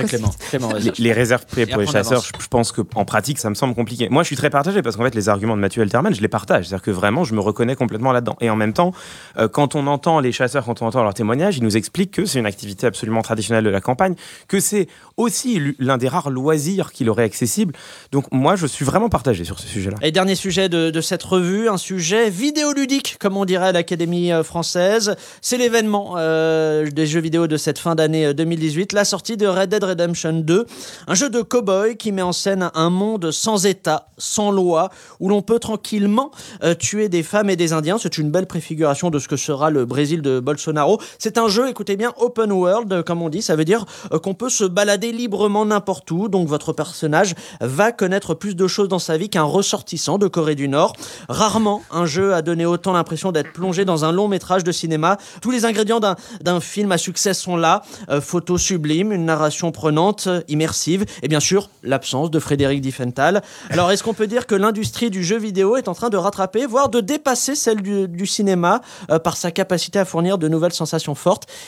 Les, 0.98 1.14
réserves 1.14 1.46
privées 1.46 1.72
pour 1.72 1.82
les 1.82 1.88
chasseurs, 1.88 2.24
je 2.24 2.48
pense 2.48 2.72
qu'en 2.72 3.06
pratique, 3.06 3.38
ça 3.38 3.50
me 3.52 3.56
semble 3.56 3.76
compliqué. 3.76 4.10
Moi, 4.10 4.24
je 4.24 4.28
suis 4.28 4.36
très 4.36 4.50
partagé 4.50 4.82
parce 4.82 4.96
qu'en 4.96 5.04
fait, 5.04 5.14
les 5.14 5.30
arguments 5.30 5.56
de 5.56 5.62
Mathieu 5.62 5.84
Alterman, 5.84 6.16
je 6.16 6.22
les 6.22 6.28
partage. 6.28 6.68
C'est-à-dire 6.68 6.84
que 6.84 6.92
vraiment, 6.92 7.24
je 7.24 7.36
me 7.36 7.42
reconnais 7.42 7.76
complètement 7.76 8.12
là-dedans. 8.12 8.38
Et 8.42 8.50
en 8.50 8.56
même 8.56 8.74
temps, 8.74 8.92
euh, 9.38 9.48
quand 9.48 9.76
on 9.76 9.86
entend 9.88 10.20
les 10.20 10.32
chasseurs, 10.32 10.66
quand 10.66 10.82
on 10.82 10.88
entend 10.88 11.11
leurs 11.12 11.16
témoignages, 11.16 11.58
ils 11.58 11.64
nous 11.64 11.76
expliquent 11.76 12.12
que 12.12 12.26
c'est 12.26 12.40
une 12.40 12.46
activité 12.46 12.88
absolument 12.88 13.22
traditionnelle 13.22 13.66
de 13.66 13.70
la 13.70 13.82
campagne, 13.82 14.16
que 14.48 14.62
c'est 14.62 14.88
aussi 15.18 15.60
l'un 15.78 15.98
des 15.98 16.08
rares 16.08 16.30
loisirs 16.30 16.94
qu'il 16.94 17.10
aurait 17.10 17.24
accessible. 17.24 17.74
Donc, 18.12 18.32
moi, 18.32 18.56
je 18.56 18.66
suis 18.66 18.86
vraiment 18.86 19.10
partagé 19.10 19.44
sur 19.44 19.60
ce 19.60 19.68
sujet-là. 19.68 19.98
Et 20.02 20.12
dernier 20.12 20.36
sujet 20.36 20.70
de, 20.70 21.02
cette 21.02 21.24
revue, 21.24 21.68
un 21.68 21.78
sujet 21.78 22.30
vidéoludique, 22.30 23.18
comme 23.20 23.36
on 23.36 23.46
dirait 23.46 23.68
à 23.68 23.72
l'Académie 23.72 24.32
euh, 24.32 24.44
française. 24.44 25.16
C'est 25.42 25.58
l'événement 25.58 26.14
euh, 26.18 26.90
des 26.90 27.08
jeux 27.08 27.20
vidéo 27.20 27.48
de 27.48 27.58
cette 27.58 27.80
fin 27.80 27.96
d'année 27.96 28.28
euh, 28.28 28.34
2018, 28.34 28.94
la 28.94 29.04
sortie 29.04 29.36
de 29.36 29.48
Red 29.48 29.70
Dead 29.70 29.84
Redemption 29.84 30.34
2, 30.34 30.66
un 31.08 31.16
jeu 31.16 31.30
de 31.30 31.42
cow-boy 31.42 31.98
qui 31.98 32.12
met 32.12 32.22
en 32.22 32.32
scène 32.32 32.70
un 32.74 32.90
monde 32.90 33.32
sans 33.32 33.66
État, 33.66 34.08
sans 34.18 34.52
loi, 34.52 34.90
où 35.20 35.28
l'on 35.28 35.42
peut 35.42 35.60
tranquillement 35.60 36.32
euh, 36.64 36.76
tuer 36.76 37.10
des 37.10 37.24
femmes 37.24 37.50
et 37.50 37.56
des 37.56 37.74
Indiens. 37.74 37.98
C'est 37.98 38.18
une 38.18 38.32
belle 38.32 38.46
préfiguration 38.46 39.10
de 39.10 39.20
ce 39.20 39.28
que 39.28 39.36
sera 39.36 39.70
le 39.70 39.86
Brésil 39.86 40.22
de 40.22 40.40
Bolsonaro. 40.40 41.01
C'est 41.20 41.38
un 41.38 41.48
jeu, 41.48 41.70
écoutez 41.70 41.96
bien, 41.96 42.14
open 42.18 42.52
world, 42.52 42.92
euh, 42.94 43.04
comme 43.04 43.22
on 43.22 43.30
dit. 43.30 43.42
Ça 43.42 43.56
veut 43.56 43.66
dire 43.66 43.86
euh, 44.12 44.20
qu'on 44.20 44.34
peut 44.34 44.50
se 44.50 44.64
balader 44.64 45.12
librement 45.12 45.66
n'importe 45.66 46.10
où. 46.12 46.28
Donc 46.28 46.48
votre 46.48 46.74
personnage 46.74 47.36
va 47.60 47.92
connaître 47.92 48.34
plus 48.34 48.56
de 48.56 48.68
choses 48.68 48.88
dans 48.88 49.00
sa 49.00 49.18
vie 49.18 49.30
qu'un 49.30 49.44
ressortissant 49.44 50.18
de 50.18 50.28
Corée 50.28 50.56
du 50.56 50.68
Nord. 50.68 50.94
Rarement 51.30 51.82
un 51.92 52.06
jeu 52.06 52.34
a 52.34 52.42
donné 52.42 52.66
autant 52.66 52.94
l'impression 52.94 53.32
d'être 53.32 53.52
plongé 53.52 53.86
dans 53.86 54.06
un 54.06 54.12
long 54.12 54.28
métrage 54.28 54.64
de 54.64 54.72
cinéma. 54.72 55.18
Tous 55.42 55.52
les 55.52 55.66
ingrédients 55.66 56.00
d'un 56.00 56.60
film 56.60 56.92
à 56.92 56.98
succès 56.98 57.34
sont 57.34 57.56
là. 57.56 57.84
Euh, 58.10 58.22
photos 58.22 58.62
sublimes, 58.62 59.12
une 59.12 59.26
narration 59.26 59.72
prenante, 59.72 60.28
immersive 60.48 61.06
et 61.24 61.28
bien 61.28 61.40
sûr 61.40 61.70
l'absence 61.84 62.32
de 62.32 62.40
Frédéric 62.40 62.82
Diffenthal. 62.82 63.42
Alors 63.70 63.92
est-ce 63.92 64.04
qu'on 64.04 64.14
peut 64.14 64.28
dire 64.28 64.48
que 64.48 64.56
l'industrie 64.56 65.10
du 65.10 65.24
jeu 65.24 65.38
vidéo 65.38 65.78
est 65.78 65.88
en 65.88 65.94
train 65.94 66.10
de 66.10 66.18
rattraper, 66.18 66.66
voire 66.66 66.90
de 66.90 67.00
dépasser 67.00 67.56
celle 67.56 67.82
du, 67.82 68.26
cinéma 68.26 68.82
par 69.24 69.36
sa 69.36 69.52
capacité 69.52 70.00
à 70.00 70.06
fournir 70.06 70.38
de 70.38 70.48
nouvelles 70.48 70.74
sensations 70.74 70.91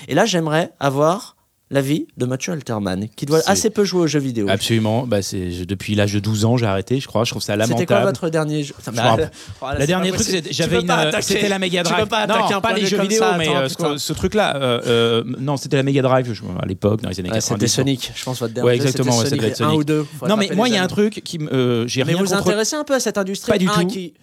Et 0.08 0.16
là 0.16 0.26
j'aimerais 0.26 0.72
avoir 0.80 1.33
l'avis 1.74 2.08
de 2.18 2.26
Mathieu 2.26 2.54
Alterman, 2.54 3.08
qui 3.16 3.26
doit 3.26 3.42
assez 3.48 3.70
peu 3.70 3.84
jouer 3.84 4.02
aux 4.02 4.08
jeux 4.08 4.20
vidéo. 4.20 4.48
Absolument. 4.50 5.06
Bah, 5.06 5.22
c'est, 5.22 5.66
depuis 5.66 5.96
l'âge 5.96 6.14
de 6.14 6.20
12 6.20 6.46
ans, 6.46 6.56
j'ai 6.58 6.66
arrêté, 6.66 7.00
je 7.00 7.08
crois. 7.08 7.24
Je 7.26 7.32
trouve 7.32 7.42
ça 7.42 7.56
lamentable. 7.56 7.80
C'était 7.82 7.94
quoi 7.94 8.06
votre 8.06 8.30
dernier 8.30 8.64
jeu 8.64 8.74
Je 8.86 8.92
me 8.92 8.98
rappelle. 9.00 9.32
La 9.78 9.86
dernière 9.86 10.14
truc, 10.16 10.28
j'avais 10.52 10.82
une, 10.82 10.90
euh, 10.92 11.12
c'était 11.22 11.50
la 11.50 11.60
Mega 11.60 11.84
Drive. 11.84 11.96
Tu 11.98 12.04
peux 12.04 12.10
pas 12.10 12.28
non, 12.28 12.36
attaquer 12.36 12.54
un 12.54 12.62
pas 12.62 12.74
les 12.74 12.86
jeux 12.86 13.02
vidéo, 13.02 13.20
ça, 13.20 13.36
mais 13.38 13.48
attends, 13.48 13.92
euh, 13.92 13.98
ce, 13.98 14.14
truc-là. 14.14 14.56
euh, 14.56 14.82
euh, 14.86 15.24
non, 15.40 15.58
c'était 15.58 15.78
la 15.78 15.84
Mega 15.84 16.02
Drive 16.02 16.32
je- 16.32 16.44
à 16.62 16.66
l'époque, 16.66 17.02
dans 17.02 17.10
les 17.10 17.20
années 17.20 17.30
Ouais, 17.30 17.36
90. 17.36 17.54
c'était 17.60 17.68
Sonic, 17.68 18.12
je 18.16 18.24
pense 18.24 18.40
votre 18.40 18.54
dernier 18.54 18.68
Ouais, 18.70 18.78
jeu, 18.78 18.84
exactement, 18.84 19.18
devait 19.24 19.30
Sonic, 19.56 19.62
un 19.62 19.74
ou 19.74 19.84
deux. 19.84 20.06
Non, 20.28 20.38
mais 20.38 20.50
moi, 20.56 20.68
il 20.70 20.76
y 20.76 20.78
a 20.78 20.84
un 20.84 20.88
truc 20.88 21.22
qui, 21.24 21.40
euh, 21.52 21.88
j'ai 21.88 22.02
Mais 22.04 22.14
rien 22.14 22.18
vous 22.24 22.30
contre. 22.30 22.48
intéressez 22.48 22.76
un 22.76 22.84
peu 22.84 22.94
à 22.94 23.00
cette 23.00 23.18
industrie 23.18 23.52
Pas 23.52 23.58
du 23.58 23.66
tout. 23.66 23.72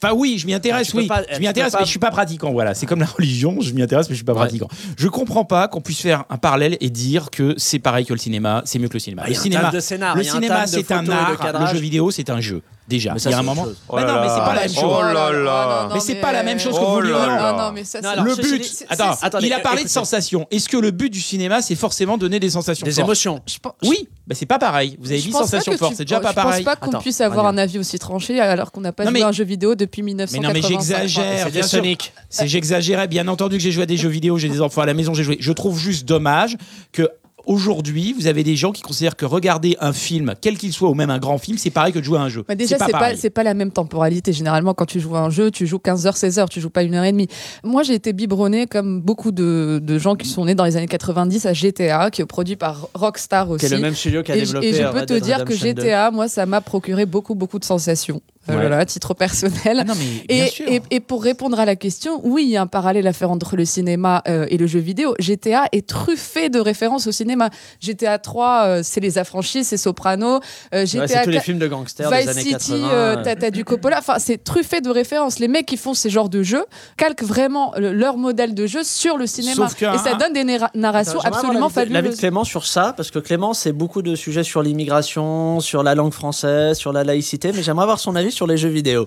Enfin 0.03 0.15
oui, 0.15 0.39
je 0.39 0.47
m'y 0.47 0.55
intéresse, 0.55 0.89
Ah, 0.91 0.93
peux 0.93 0.99
oui. 0.99 1.09
je 1.33 1.39
m'y 1.41 1.47
intéresse, 1.49 1.75
mais 1.79 1.85
je 1.85 1.91
suis 1.91 1.99
pas 1.99 2.11
pratiquant. 2.11 2.53
Voilà, 2.53 2.75
c'est 2.75 2.87
comme 2.87 3.01
la 3.01 3.07
religion, 3.17 3.61
je 3.61 3.73
m'y 3.73 3.83
intéresse, 3.83 4.09
mais 4.09 4.15
je 4.15 4.19
suis 4.19 4.25
pas 4.25 4.35
pratiquant. 4.35 4.69
Je 4.97 5.09
comprends 5.09 5.45
pas 5.45 5.69
qu'on 5.69 5.81
puisse 5.81 6.01
faire 6.01 6.25
un 6.31 6.37
parallèle 6.39 6.77
et 6.81 6.91
dire 6.91 7.31
que 7.31 7.40
c'est 7.57 7.79
pareil 7.79 8.07
que 8.07 8.13
le 8.13 8.19
cinéma, 8.19 8.63
c'est 8.65 8.79
mieux 8.79 8.89
que 8.89 8.95
le 8.95 9.01
cinéma. 9.01 9.23
Ah, 9.25 9.29
le 9.29 9.35
cinéma, 9.35 9.71
le 10.15 10.23
cinéma, 10.23 10.67
c'est 10.67 10.91
un 10.93 11.09
art, 11.09 11.61
le 11.61 11.67
jeu 11.67 11.79
vidéo, 11.81 12.11
c'est 12.11 12.31
un 12.31 12.41
jeu. 12.41 12.63
déjà. 12.89 13.13
Mais 13.13 13.21
ça, 13.21 13.31
il 13.31 13.35
y 13.35 13.37
a 13.37 13.39
un 13.39 13.43
moment. 13.45 13.67
Oh 13.89 13.95
Bah 13.97 14.05
non, 14.05 14.21
mais 14.21 14.29
c'est 14.29 14.41
pas 14.41 14.55
la 14.55 14.61
même 14.63 14.75
chose. 14.75 14.85
Oh 14.85 15.03
là 15.03 15.31
là. 15.33 15.89
mais 15.95 16.01
c'est 16.01 16.15
pas 16.17 16.33
la 16.33 16.43
même 16.43 16.59
chose 16.59 16.75
que 16.77 16.83
Oh 16.83 16.95
vous 16.95 17.01
là 17.03 17.09
non. 17.11 17.27
là. 17.27 17.53
Non, 17.53 17.59
non, 17.59 17.73
mais 17.73 17.85
ça, 17.85 18.01
Non, 18.01 18.09
c'est- 18.09 18.13
alors, 18.15 18.25
le 18.25 18.35
but, 18.35 18.85
attends, 18.89 19.17
attendez, 19.23 19.47
il 19.47 19.53
a 19.53 19.61
parlé 19.61 19.85
de 19.85 19.89
sensations. 19.89 20.47
Est-ce 20.51 20.69
que 20.69 20.77
le 20.77 20.91
but 20.91 21.09
du 21.09 21.21
cinéma, 21.21 21.63
c'est 21.63 21.77
forcément 21.77 22.19
donner 22.19 22.41
des 22.41 22.51
sensations 22.51 22.85
Des 22.85 22.91
fortes 22.91 23.07
émotions. 23.07 23.41
je 23.47 23.59
pense- 23.61 23.75
Oui, 23.85 24.09
bah 24.27 24.35
c'est 24.37 24.45
pas 24.47 24.59
pareil. 24.59 24.97
Vous 25.01 25.07
avez 25.11 25.19
je 25.21 25.27
dit 25.27 25.31
pense 25.31 25.43
pas 25.43 25.47
sensation 25.47 25.73
que 25.73 25.79
forte, 25.79 25.93
tu- 25.93 25.99
c'est 25.99 26.05
déjà 26.05 26.19
oh, 26.19 26.23
pas 26.23 26.33
pareil. 26.33 26.63
Je 26.63 26.65
pense 26.65 26.75
pas 26.75 26.85
qu'on 26.85 26.99
puisse 26.99 27.21
avoir 27.21 27.47
un 27.47 27.59
avis 27.59 27.79
aussi 27.79 27.97
tranché 28.01 28.41
alors 28.41 28.73
qu'on 28.73 28.81
n'a 28.81 28.93
pas 28.93 29.05
joué 29.05 29.13
mais- 29.13 29.23
à 29.23 29.29
un 29.29 29.33
jeu 29.33 29.45
vidéo 29.45 29.77
depuis 29.77 30.03
Mais 30.03 30.13
1985. 30.13 30.43
non, 30.43 30.53
mais 30.53 30.63
j'exagère. 30.75 31.45
C'est 31.47 31.53
bien. 31.53 31.63
Sonic. 31.63 32.13
C'est 32.29 32.49
j'exagérais. 32.49 33.07
Bien 33.07 33.29
entendu 33.29 33.57
que 33.59 33.63
j'ai 33.63 33.71
joué 33.71 33.85
à 33.85 33.87
des 33.87 33.97
jeux 33.97 34.09
vidéo, 34.09 34.37
j'ai 34.37 34.49
des 34.49 34.61
enfants 34.61 34.81
à 34.83 34.87
la 34.87 34.95
maison, 34.95 35.15
j'ai 35.15 35.23
joué. 35.23 35.37
Je 35.39 35.53
trouve 35.53 35.79
juste 35.79 36.07
dommage 36.09 36.57
que 36.93 37.09
aujourd'hui, 37.47 38.15
vous 38.19 38.27
avez 38.27 38.43
des 38.45 38.57
gens 38.57 38.73
qui 38.73 38.83
considèrent 38.83 39.17
que 39.17 39.25
regarder 39.27 39.77
un 39.81 39.93
film, 39.93 40.35
quel 40.41 40.57
qu'il 40.59 40.73
soit, 40.73 40.89
ou 40.91 40.95
même 40.95 41.11
un 41.11 41.19
grand 41.19 41.39
film, 41.39 41.59
c'est 41.59 41.71
pareil 41.71 41.93
que 41.93 41.99
de 41.99 42.05
jouer 42.05 42.19
à 42.19 42.23
un 42.23 42.29
jeu. 42.29 42.45
Mais 42.49 42.57
déjà, 42.57 42.77
c'est 42.79 42.93
pas, 42.93 43.13
pas 43.35 43.43
la 43.43 43.55
même 43.55 43.71
temporalité. 43.71 44.33
Généralement, 44.33 44.75
quand 44.75 44.87
tu 44.87 45.01
joues 45.01 45.17
à 45.17 45.21
un 45.21 45.31
jeu, 45.31 45.51
tu 45.51 45.67
joues 45.67 45.79
15 45.79 46.07
heures, 46.07 46.17
16 46.17 46.39
heures, 46.39 46.49
tu 46.49 46.61
joues 46.61 46.71
pas 46.71 46.83
une 46.83 46.95
heure 46.95 47.05
et 47.05 47.13
demie. 47.13 47.29
Moi, 47.65 47.83
j'ai 47.83 47.95
été 47.95 48.13
biberonné 48.13 48.67
comme 48.67 49.01
beaucoup 49.01 49.33
de, 49.33 49.81
de 49.83 49.99
gens 49.99 50.15
qui 50.17 50.29
sont 50.29 50.45
nés 50.45 50.55
dans 50.55 50.65
les 50.65 50.77
années 50.77 50.87
90 50.87 51.47
à 51.47 51.53
GTA, 51.53 52.11
qui 52.11 52.23
est 52.23 52.27
produit 52.27 52.57
par 52.57 52.89
Rockstar 52.95 53.51
aussi. 53.51 53.67
Qui 53.67 53.73
est 53.73 53.77
le 53.77 53.83
même 53.83 53.95
studio 53.95 54.23
qui 54.23 54.33
a 54.33 54.37
et, 54.37 54.41
je- 54.41 54.45
développé 54.47 54.69
et 54.69 54.73
je 54.75 54.83
euh, 54.83 54.93
peux 54.93 54.99
Red 55.01 55.07
te 55.09 55.15
dire 55.15 55.37
que 55.39 55.53
Redemption 55.53 55.73
2. 55.75 55.83
GTA, 55.83 56.11
moi, 56.11 56.29
ça 56.29 56.47
m'a 56.47 56.61
procuré 56.61 57.07
beaucoup, 57.07 57.35
beaucoup 57.35 57.59
de 57.59 57.65
sensations. 57.65 58.21
Euh, 58.49 58.55
Ouais. 58.55 58.61
Voilà, 58.63 58.79
à 58.79 58.87
titre 58.87 59.13
personnel. 59.13 59.77
Ah 59.81 59.85
non, 59.85 59.93
mais 59.99 60.25
bien 60.35 60.47
Et, 60.47 60.49
sûr. 60.49 60.67
et- 60.67 60.81
et 60.91 61.01
pour 61.01 61.23
répondre 61.23 61.61
à 61.61 61.67
la 61.67 61.77
question, 61.77 62.21
oui, 62.25 62.45
il 62.45 62.49
y 62.49 62.57
a 62.57 62.63
un 62.63 62.67
parallèle 62.67 63.07
à 63.07 63.13
faire 63.13 63.31
entre 63.31 63.55
le 63.55 63.67
cinéma 63.67 64.23
euh, 64.29 64.47
et 64.49 64.57
le 64.57 64.67
jeu 64.67 64.79
vidéo. 64.81 65.15
GTA 65.19 65.67
est 65.73 65.87
truffé 65.87 66.49
de 66.49 66.59
références 66.59 67.07
au 67.07 67.13
cinéma. 67.13 67.51
GTA 67.81 68.19
3, 68.19 68.63
euh, 68.65 68.81
c'est 68.83 69.01
Les 69.01 69.19
Affranchis, 69.19 69.65
c'est 69.65 69.77
Soprano. 69.77 70.41
Euh, 70.75 70.81
Ouais, 70.81 70.87
c'est 70.87 71.23
tous 71.23 71.29
les 71.29 71.37
4 71.37 71.45
films 71.45 71.59
de 71.59 71.69
gangsters 71.69 72.11
des 72.11 72.29
années 72.29 72.41
City, 72.41 72.53
80. 72.73 73.21
t'as 73.23 73.37
t'as 73.37 73.51
du 73.51 73.63
Coppola. 73.65 73.99
Enfin, 73.99 74.19
c'est 74.19 74.43
truffé 74.43 74.81
de 74.81 74.89
références. 74.89 75.39
Les 75.39 75.47
mecs 75.49 75.67
qui 75.67 75.77
font 75.77 75.93
ces 75.93 76.09
genres 76.09 76.31
de 76.31 76.43
jeux 76.43 76.65
calquent 76.97 77.23
vraiment 77.23 77.73
le- 77.77 77.93
leur 77.93 78.17
modèle 78.17 78.55
de 78.55 78.67
jeu 78.67 78.83
sur 78.85 79.19
le 79.19 79.27
cinéma. 79.27 79.69
Que- 79.79 79.95
Et 79.95 79.99
ça 79.99 80.15
donne 80.15 80.33
des 80.33 80.45
narra- 80.45 80.71
narrations 80.75 81.21
absolument 81.21 81.67
avoir 81.67 81.71
l'avis 81.77 81.89
de- 81.91 81.95
fabuleuses. 81.95 82.19
Clément 82.19 82.45
sur 82.45 82.65
ça, 82.67 82.95
parce 82.97 83.11
que 83.11 83.19
Clément, 83.19 83.53
c'est 83.53 83.73
beaucoup 83.73 84.01
de 84.01 84.15
sujets 84.15 84.45
sur 84.45 84.63
l'immigration, 84.63 85.61
sur 85.61 85.83
la 85.83 85.95
langue 85.95 86.13
française, 86.15 86.79
sur 86.79 86.93
la 86.95 87.05
laïcité, 87.05 87.53
mais 87.55 87.63
j'aimerais 87.63 87.83
avoir 87.85 88.01
son 88.01 88.17
avis 88.17 88.30
sur 88.31 88.47
les 88.47 88.57
jeux 88.57 88.69
vidéo. 88.69 89.07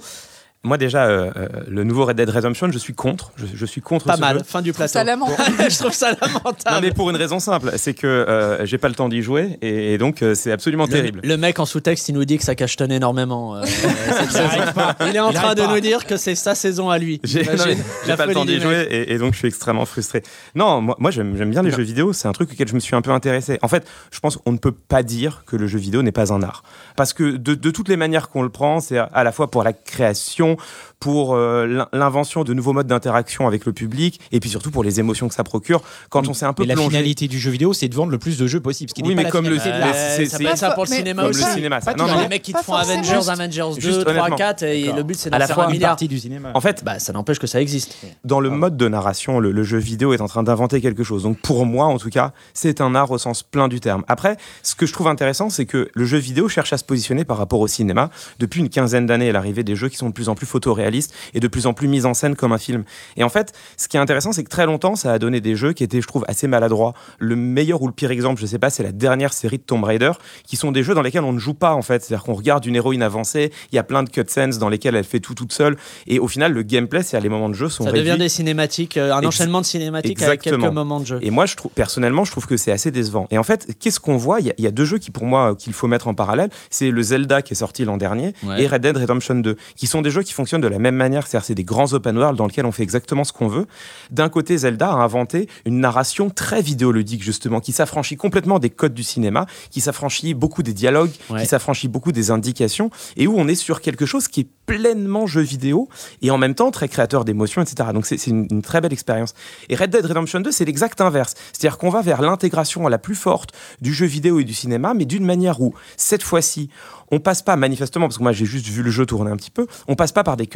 Moi 0.65 0.77
déjà, 0.77 1.05
euh, 1.07 1.29
euh, 1.35 1.47
le 1.67 1.83
nouveau 1.83 2.05
Red 2.05 2.15
Dead 2.15 2.29
Redemption, 2.29 2.71
je 2.71 2.77
suis 2.77 2.93
contre. 2.93 3.31
Je, 3.35 3.45
je 3.53 3.65
suis 3.65 3.81
contre 3.81 4.05
Pas 4.05 4.15
ce 4.15 4.21
mal, 4.21 4.37
jeu. 4.37 4.43
fin 4.45 4.61
du 4.61 4.71
plateau. 4.71 4.93
Ça 4.93 5.03
je 5.69 5.77
trouve 5.77 5.91
ça 5.91 6.11
lamentable. 6.21 6.75
Non 6.75 6.79
mais 6.81 6.91
pour 6.91 7.09
une 7.09 7.17
raison 7.17 7.39
simple, 7.39 7.71
c'est 7.75 7.93
que 7.93 8.07
euh, 8.07 8.65
j'ai 8.65 8.77
pas 8.77 8.87
le 8.87 8.95
temps 8.95 9.09
d'y 9.09 9.21
jouer 9.21 9.57
et, 9.61 9.93
et 9.93 9.97
donc 9.97 10.21
euh, 10.21 10.35
c'est 10.35 10.53
absolument 10.53 10.85
le, 10.85 10.89
terrible. 10.89 11.19
le 11.21 11.35
mec 11.37 11.59
en 11.59 11.65
sous-texte, 11.65 12.07
il 12.07 12.13
nous 12.15 12.23
dit 12.23 12.37
que 12.37 12.45
ça 12.45 12.55
cachetonne 12.55 12.93
énormément. 12.93 13.57
euh. 13.57 13.63
Il 15.09 15.15
est 15.15 15.19
en 15.19 15.31
Il 15.31 15.35
train 15.35 15.53
de 15.55 15.61
pas. 15.61 15.73
nous 15.73 15.79
dire 15.81 16.05
que 16.05 16.17
c'est 16.17 16.35
sa 16.35 16.55
saison 16.55 16.89
à 16.89 16.97
lui. 16.97 17.19
J'ai 17.23 17.43
pas 17.43 18.25
le 18.25 18.33
temps 18.33 18.45
d'y 18.45 18.59
jouer 18.61 18.87
et, 18.89 19.13
et 19.13 19.17
donc 19.17 19.33
je 19.33 19.39
suis 19.39 19.47
extrêmement 19.49 19.85
frustré. 19.85 20.23
Non, 20.55 20.81
moi, 20.81 20.95
moi 20.99 21.11
j'aime 21.11 21.35
j'aime 21.37 21.49
bien 21.49 21.61
les 21.61 21.71
Non. 21.71 21.77
jeux 21.77 21.83
vidéo, 21.83 22.13
c'est 22.13 22.27
un 22.27 22.31
truc 22.31 22.51
auquel 22.51 22.67
je 22.67 22.73
me 22.73 22.79
suis 22.79 22.95
un 22.95 23.01
peu 23.01 23.11
intéressé. 23.11 23.59
En 23.61 23.67
fait, 23.67 23.85
je 24.11 24.19
pense 24.21 24.37
qu'on 24.37 24.51
ne 24.53 24.57
peut 24.57 24.71
pas 24.71 25.03
dire 25.03 25.43
que 25.45 25.55
le 25.55 25.67
jeu 25.67 25.77
vidéo 25.79 26.01
n'est 26.03 26.11
pas 26.11 26.31
un 26.33 26.41
art. 26.41 26.63
Parce 26.95 27.13
que 27.13 27.35
de, 27.35 27.53
de 27.55 27.71
toutes 27.71 27.89
les 27.89 27.97
manières 27.97 28.29
qu'on 28.29 28.43
le 28.43 28.49
prend, 28.49 28.79
c'est 28.79 28.97
à, 28.97 29.03
à 29.05 29.23
la 29.23 29.31
fois 29.31 29.51
pour 29.51 29.63
la 29.63 29.73
création, 29.73 30.52
je 30.59 30.92
pour 31.03 31.35
euh, 31.35 31.67
l'in- 31.67 31.87
l'invention 31.91 32.45
de 32.45 32.53
nouveaux 32.53 32.71
modes 32.71 32.87
d'interaction 32.87 33.45
avec 33.45 33.65
le 33.65 33.73
public 33.73 34.21
et 34.31 34.39
puis 34.39 34.49
surtout 34.49 34.71
pour 34.71 34.85
les 34.85 35.01
émotions 35.01 35.27
que 35.27 35.33
ça 35.35 35.43
procure 35.43 35.81
quand 36.09 36.29
on 36.29 36.33
s'est 36.33 36.45
un 36.45 36.53
peu 36.53 36.63
Mais 36.63 36.73
la 36.75 36.81
finalité 36.81 37.27
du 37.27 37.39
jeu 37.39 37.51
vidéo, 37.51 37.73
c'est 37.73 37.89
de 37.89 37.93
vendre 37.95 38.11
le 38.13 38.17
plus 38.17 38.37
de 38.37 38.47
jeux 38.47 38.61
possible. 38.61 38.89
Ce 38.89 38.93
qui 38.93 39.01
Oui, 39.03 39.09
mais 39.09 39.23
pas 39.23 39.27
la 39.27 39.31
comme 39.31 39.49
le- 39.49 39.55
l'art. 39.57 39.93
c'est- 39.93 40.27
ça 40.27 40.55
ça 40.55 40.71
pour 40.71 40.85
le 40.85 40.89
cinéma 40.89 41.25
aussi. 41.25 41.43
le 41.43 41.51
cinéma. 41.51 41.81
ça. 41.81 41.93
Non, 41.95 42.05
à 42.05 42.07
non, 42.15 42.21
les 42.21 42.29
mecs 42.29 42.41
qui 42.41 42.53
te 42.53 42.59
font 42.59 42.73
Avengers. 42.75 43.27
Avengers 43.29 43.75
2, 43.75 43.81
Juste 43.81 43.99
3, 44.05 44.11
honnêtement. 44.13 44.35
4, 44.37 44.63
et 44.63 44.93
le 44.93 45.03
but 45.03 45.15
c'est 45.17 45.29
d'en 45.29 45.35
À 45.35 45.39
la 45.39 45.47
faire 45.47 45.55
fois 45.55 45.65
un 45.65 45.67
une 45.67 45.73
milliard. 45.73 45.91
partie 45.91 46.07
du 46.07 46.17
cinéma. 46.19 46.51
En 46.53 46.61
fait, 46.61 46.85
Bah, 46.85 46.99
ça 46.99 47.11
n'empêche 47.11 47.39
que 47.39 47.47
ça 47.47 47.59
existe. 47.59 47.97
dans 48.23 48.39
le 48.39 48.49
mode 48.49 48.77
de 48.77 48.87
narration, 48.87 49.41
le, 49.41 49.51
le 49.51 49.63
jeu 49.63 49.79
vidéo 49.79 50.13
est 50.13 50.21
en 50.21 50.27
train 50.29 50.43
d'inventer 50.43 50.79
quelque 50.79 51.03
chose. 51.03 51.23
Donc 51.23 51.37
pour 51.39 51.65
moi, 51.65 51.87
en 51.87 51.97
tout 51.97 52.09
cas, 52.11 52.31
c'est 52.53 52.79
un 52.79 52.95
art 52.95 53.11
au 53.11 53.17
sens 53.17 53.43
plein 53.43 53.67
du 53.67 53.81
terme. 53.81 54.05
Après, 54.07 54.37
ce 54.61 54.73
que 54.75 54.85
je 54.85 54.93
trouve 54.93 55.07
intéressant, 55.09 55.49
c'est 55.49 55.65
que 55.65 55.89
le 55.93 56.05
jeu 56.05 56.17
vidéo 56.17 56.47
cherche 56.47 56.71
à 56.71 56.77
se 56.77 56.85
positionner 56.85 57.25
par 57.25 57.37
rapport 57.37 57.59
au 57.59 57.67
cinéma. 57.67 58.09
Depuis 58.39 58.61
une 58.61 58.69
quinzaine 58.69 59.05
d'années, 59.05 59.27
est 59.27 59.31
l'arrivée 59.33 59.63
des 59.65 59.75
jeux 59.75 59.89
qui 59.89 59.97
sont 59.97 60.07
de 60.07 60.13
plus 60.13 60.29
en 60.29 60.35
plus 60.35 60.45
photoréalistes 60.45 60.92
et 61.33 61.39
de 61.39 61.47
plus 61.47 61.65
en 61.67 61.73
plus 61.73 61.87
mis 61.87 62.05
en 62.05 62.13
scène 62.13 62.35
comme 62.35 62.51
un 62.51 62.57
film. 62.57 62.83
Et 63.17 63.23
en 63.23 63.29
fait, 63.29 63.53
ce 63.77 63.87
qui 63.87 63.97
est 63.97 63.99
intéressant, 63.99 64.31
c'est 64.31 64.43
que 64.43 64.49
très 64.49 64.65
longtemps, 64.65 64.95
ça 64.95 65.11
a 65.13 65.19
donné 65.19 65.41
des 65.41 65.55
jeux 65.55 65.73
qui 65.73 65.83
étaient, 65.83 66.01
je 66.01 66.07
trouve, 66.07 66.25
assez 66.27 66.47
maladroits. 66.47 66.93
Le 67.19 67.35
meilleur 67.35 67.81
ou 67.81 67.87
le 67.87 67.93
pire 67.93 68.11
exemple, 68.11 68.39
je 68.41 68.45
sais 68.45 68.59
pas, 68.59 68.69
c'est 68.69 68.83
la 68.83 68.91
dernière 68.91 69.33
série 69.33 69.57
de 69.57 69.63
Tomb 69.63 69.83
Raider, 69.83 70.11
qui 70.45 70.55
sont 70.55 70.71
des 70.71 70.83
jeux 70.83 70.93
dans 70.93 71.01
lesquels 71.01 71.23
on 71.23 71.33
ne 71.33 71.39
joue 71.39 71.53
pas, 71.53 71.73
en 71.73 71.81
fait. 71.81 72.03
C'est-à-dire 72.03 72.23
qu'on 72.25 72.33
regarde 72.33 72.65
une 72.65 72.75
héroïne 72.75 73.03
avancée, 73.03 73.51
il 73.71 73.75
y 73.75 73.79
a 73.79 73.83
plein 73.83 74.03
de 74.03 74.09
cutscenes 74.09 74.51
dans 74.59 74.69
lesquelles 74.69 74.95
elle 74.95 75.03
fait 75.03 75.19
tout 75.19 75.33
toute 75.33 75.53
seule. 75.53 75.77
Et 76.07 76.19
au 76.19 76.27
final, 76.27 76.51
le 76.53 76.63
gameplay, 76.63 77.03
c'est 77.03 77.17
à 77.17 77.19
les 77.19 77.29
moments 77.29 77.49
de 77.49 77.53
jeu 77.55 77.69
sont 77.69 77.83
Ça 77.85 77.91
réduits. 77.91 78.09
devient 78.09 78.19
des 78.19 78.29
cinématiques, 78.29 78.97
euh, 78.97 79.13
un 79.13 79.19
Ex- 79.19 79.27
enchaînement 79.27 79.61
de 79.61 79.65
cinématiques 79.65 80.21
avec 80.21 80.41
quelques 80.41 80.59
moments 80.59 80.99
de 80.99 81.05
jeu. 81.05 81.19
Et 81.21 81.31
moi, 81.31 81.45
je 81.45 81.55
trouve, 81.55 81.71
personnellement, 81.73 82.23
je 82.25 82.31
trouve 82.31 82.47
que 82.47 82.57
c'est 82.57 82.71
assez 82.71 82.91
décevant. 82.91 83.27
Et 83.31 83.37
en 83.37 83.43
fait, 83.43 83.67
qu'est-ce 83.79 83.99
qu'on 83.99 84.17
voit? 84.17 84.39
Il 84.39 84.47
y, 84.47 84.49
a, 84.49 84.53
il 84.57 84.63
y 84.63 84.67
a 84.67 84.71
deux 84.71 84.85
jeux 84.85 84.97
qui, 84.97 85.11
pour 85.11 85.25
moi, 85.25 85.51
euh, 85.51 85.55
qu'il 85.55 85.73
faut 85.73 85.87
mettre 85.87 86.07
en 86.07 86.13
parallèle. 86.13 86.49
C'est 86.69 86.91
le 86.91 87.01
Zelda 87.01 87.41
qui 87.41 87.53
est 87.53 87.57
sorti 87.57 87.85
l'an 87.85 87.97
dernier 87.97 88.33
Ouais. 88.43 88.63
et 88.63 88.67
Red 88.67 88.81
Dead 88.81 88.97
Redemption 88.97 89.35
2, 89.35 89.55
qui 89.75 89.87
sont 89.87 90.01
des 90.01 90.09
jeux 90.11 90.23
qui 90.23 90.33
fonctionnent 90.33 90.61
de 90.61 90.67
la 90.67 90.79
même 90.83 90.95
manière. 90.95 91.25
C'est-à-dire, 91.25 91.45
c'est 91.45 91.55
des 91.55 91.63
grands 91.63 91.91
open 91.93 92.17
world 92.17 92.37
dans 92.37 92.45
lesquels 92.45 92.65
on 92.65 92.71
fait 92.71 92.83
exactement 92.83 93.23
ce 93.23 93.33
qu'on 93.33 93.47
veut. 93.47 93.65
D'un 94.11 94.29
côté, 94.29 94.57
Zelda 94.57 94.89
a 94.91 94.95
inventé 94.95 95.49
une 95.65 95.79
narration 95.79 96.29
très 96.29 96.61
vidéoludique, 96.61 97.23
justement, 97.23 97.59
qui 97.59 97.71
s'affranchit 97.71 98.15
complètement 98.17 98.59
des 98.59 98.69
codes 98.69 98.93
du 98.93 99.03
cinéma, 99.03 99.47
qui 99.71 99.81
s'affranchit 99.81 100.33
beaucoup 100.33 100.61
des 100.63 100.73
dialogues, 100.73 101.11
Ouais. 101.29 101.41
qui 101.41 101.47
s'affranchit 101.47 101.87
beaucoup 101.87 102.11
des 102.11 102.29
indications, 102.31 102.89
et 103.17 103.25
où 103.27 103.33
on 103.37 103.47
est 103.47 103.55
sur 103.55 103.81
quelque 103.81 104.05
chose 104.05 104.27
qui 104.27 104.41
est 104.41 104.47
pleinement 104.65 105.27
jeu 105.27 105.41
vidéo 105.41 105.89
et 106.21 106.31
en 106.31 106.37
même 106.37 106.55
temps 106.55 106.71
très 106.71 106.87
créateur 106.87 107.25
d'émotions, 107.25 107.61
etc. 107.61 107.89
Donc 107.93 108.05
c'est 108.05 108.27
une 108.27 108.61
très 108.61 108.79
belle 108.79 108.93
expérience. 108.93 109.33
Et 109.69 109.75
Red 109.75 109.89
Dead 109.89 110.05
Redemption 110.05 110.39
2, 110.39 110.51
c'est 110.51 110.63
l'exact 110.65 111.01
inverse. 111.01 111.33
C'est-à-dire 111.51 111.77
qu'on 111.77 111.89
va 111.89 112.01
vers 112.01 112.21
l'intégration 112.21 112.87
la 112.87 112.97
plus 112.97 113.15
forte 113.15 113.51
du 113.81 113.93
jeu 113.93 114.05
vidéo 114.05 114.39
et 114.39 114.43
du 114.45 114.53
cinéma, 114.53 114.93
mais 114.93 115.05
d'une 115.05 115.25
manière 115.25 115.59
où, 115.61 115.73
cette 115.97 116.23
fois-ci, 116.23 116.69
on 117.11 117.19
passe 117.19 117.41
pas 117.41 117.55
manifestement, 117.55 118.07
parce 118.07 118.17
que 118.17 118.23
moi 118.23 118.31
j'ai 118.31 118.45
juste 118.45 118.65
vu 118.67 118.81
le 118.81 118.89
jeu 118.89 119.05
tourner 119.05 119.29
un 119.31 119.35
petit 119.37 119.51
peu, 119.51 119.67
on 119.87 119.95
passe 119.95 120.11
pas 120.11 120.23
par 120.23 120.35
des 120.37 120.47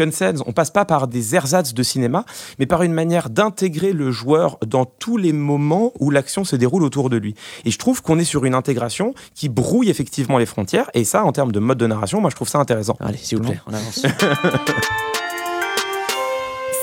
on 0.46 0.54
passe 0.54 0.72
pas 0.72 0.86
par 0.86 1.08
des 1.08 1.36
ersatz 1.36 1.74
de 1.74 1.84
cinéma, 1.84 2.26
mais 2.60 2.66
par 2.66 2.84
une 2.84 2.94
manière 2.94 3.30
d'intégrer 3.30 3.94
le 3.94 4.12
joueur 4.12 4.58
dans 4.66 4.86
tous 4.86 5.18
les 5.18 5.34
moments 5.34 5.92
où 6.00 6.10
l'action 6.10 6.44
se 6.44 6.56
déroule 6.56 6.84
autour 6.84 7.10
de 7.10 7.18
lui. 7.18 7.36
Et 7.66 7.72
je 7.72 7.78
trouve 7.78 8.02
qu'on 8.02 8.20
est 8.20 8.24
sur 8.24 8.46
une 8.46 8.56
intégration 8.56 9.14
qui 9.36 9.50
brouille 9.50 9.90
effectivement 9.90 10.38
les 10.38 10.46
frontières, 10.46 10.90
et 10.94 11.04
ça, 11.04 11.26
en 11.26 11.32
termes 11.32 11.52
de 11.52 11.60
mode 11.60 11.78
de 11.78 11.88
narration, 11.88 12.22
moi 12.22 12.30
je 12.30 12.36
trouve 12.36 12.50
ça 12.50 12.60
intéressant. 12.60 12.98
Allez, 13.00 13.18
s'il 13.18 13.38
vous 13.38 13.46
plaît, 13.46 13.60
on 13.68 13.74
avance. 13.74 14.06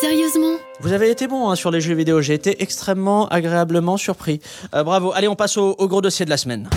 Sérieusement? 0.00 0.56
Vous 0.80 0.92
avez 0.92 1.10
été 1.10 1.26
bon 1.26 1.48
hein, 1.48 1.54
sur 1.54 1.70
les 1.70 1.80
jeux 1.80 1.94
vidéo, 1.94 2.20
j'ai 2.20 2.34
été 2.34 2.62
extrêmement 2.62 3.26
agréablement 3.28 3.96
surpris. 3.96 4.40
Euh, 4.74 4.82
bravo. 4.82 5.12
Allez, 5.14 5.28
on 5.28 5.36
passe 5.36 5.56
au, 5.56 5.74
au 5.78 5.88
gros 5.88 6.02
dossier 6.02 6.24
de 6.24 6.30
la 6.30 6.36
semaine. 6.36 6.68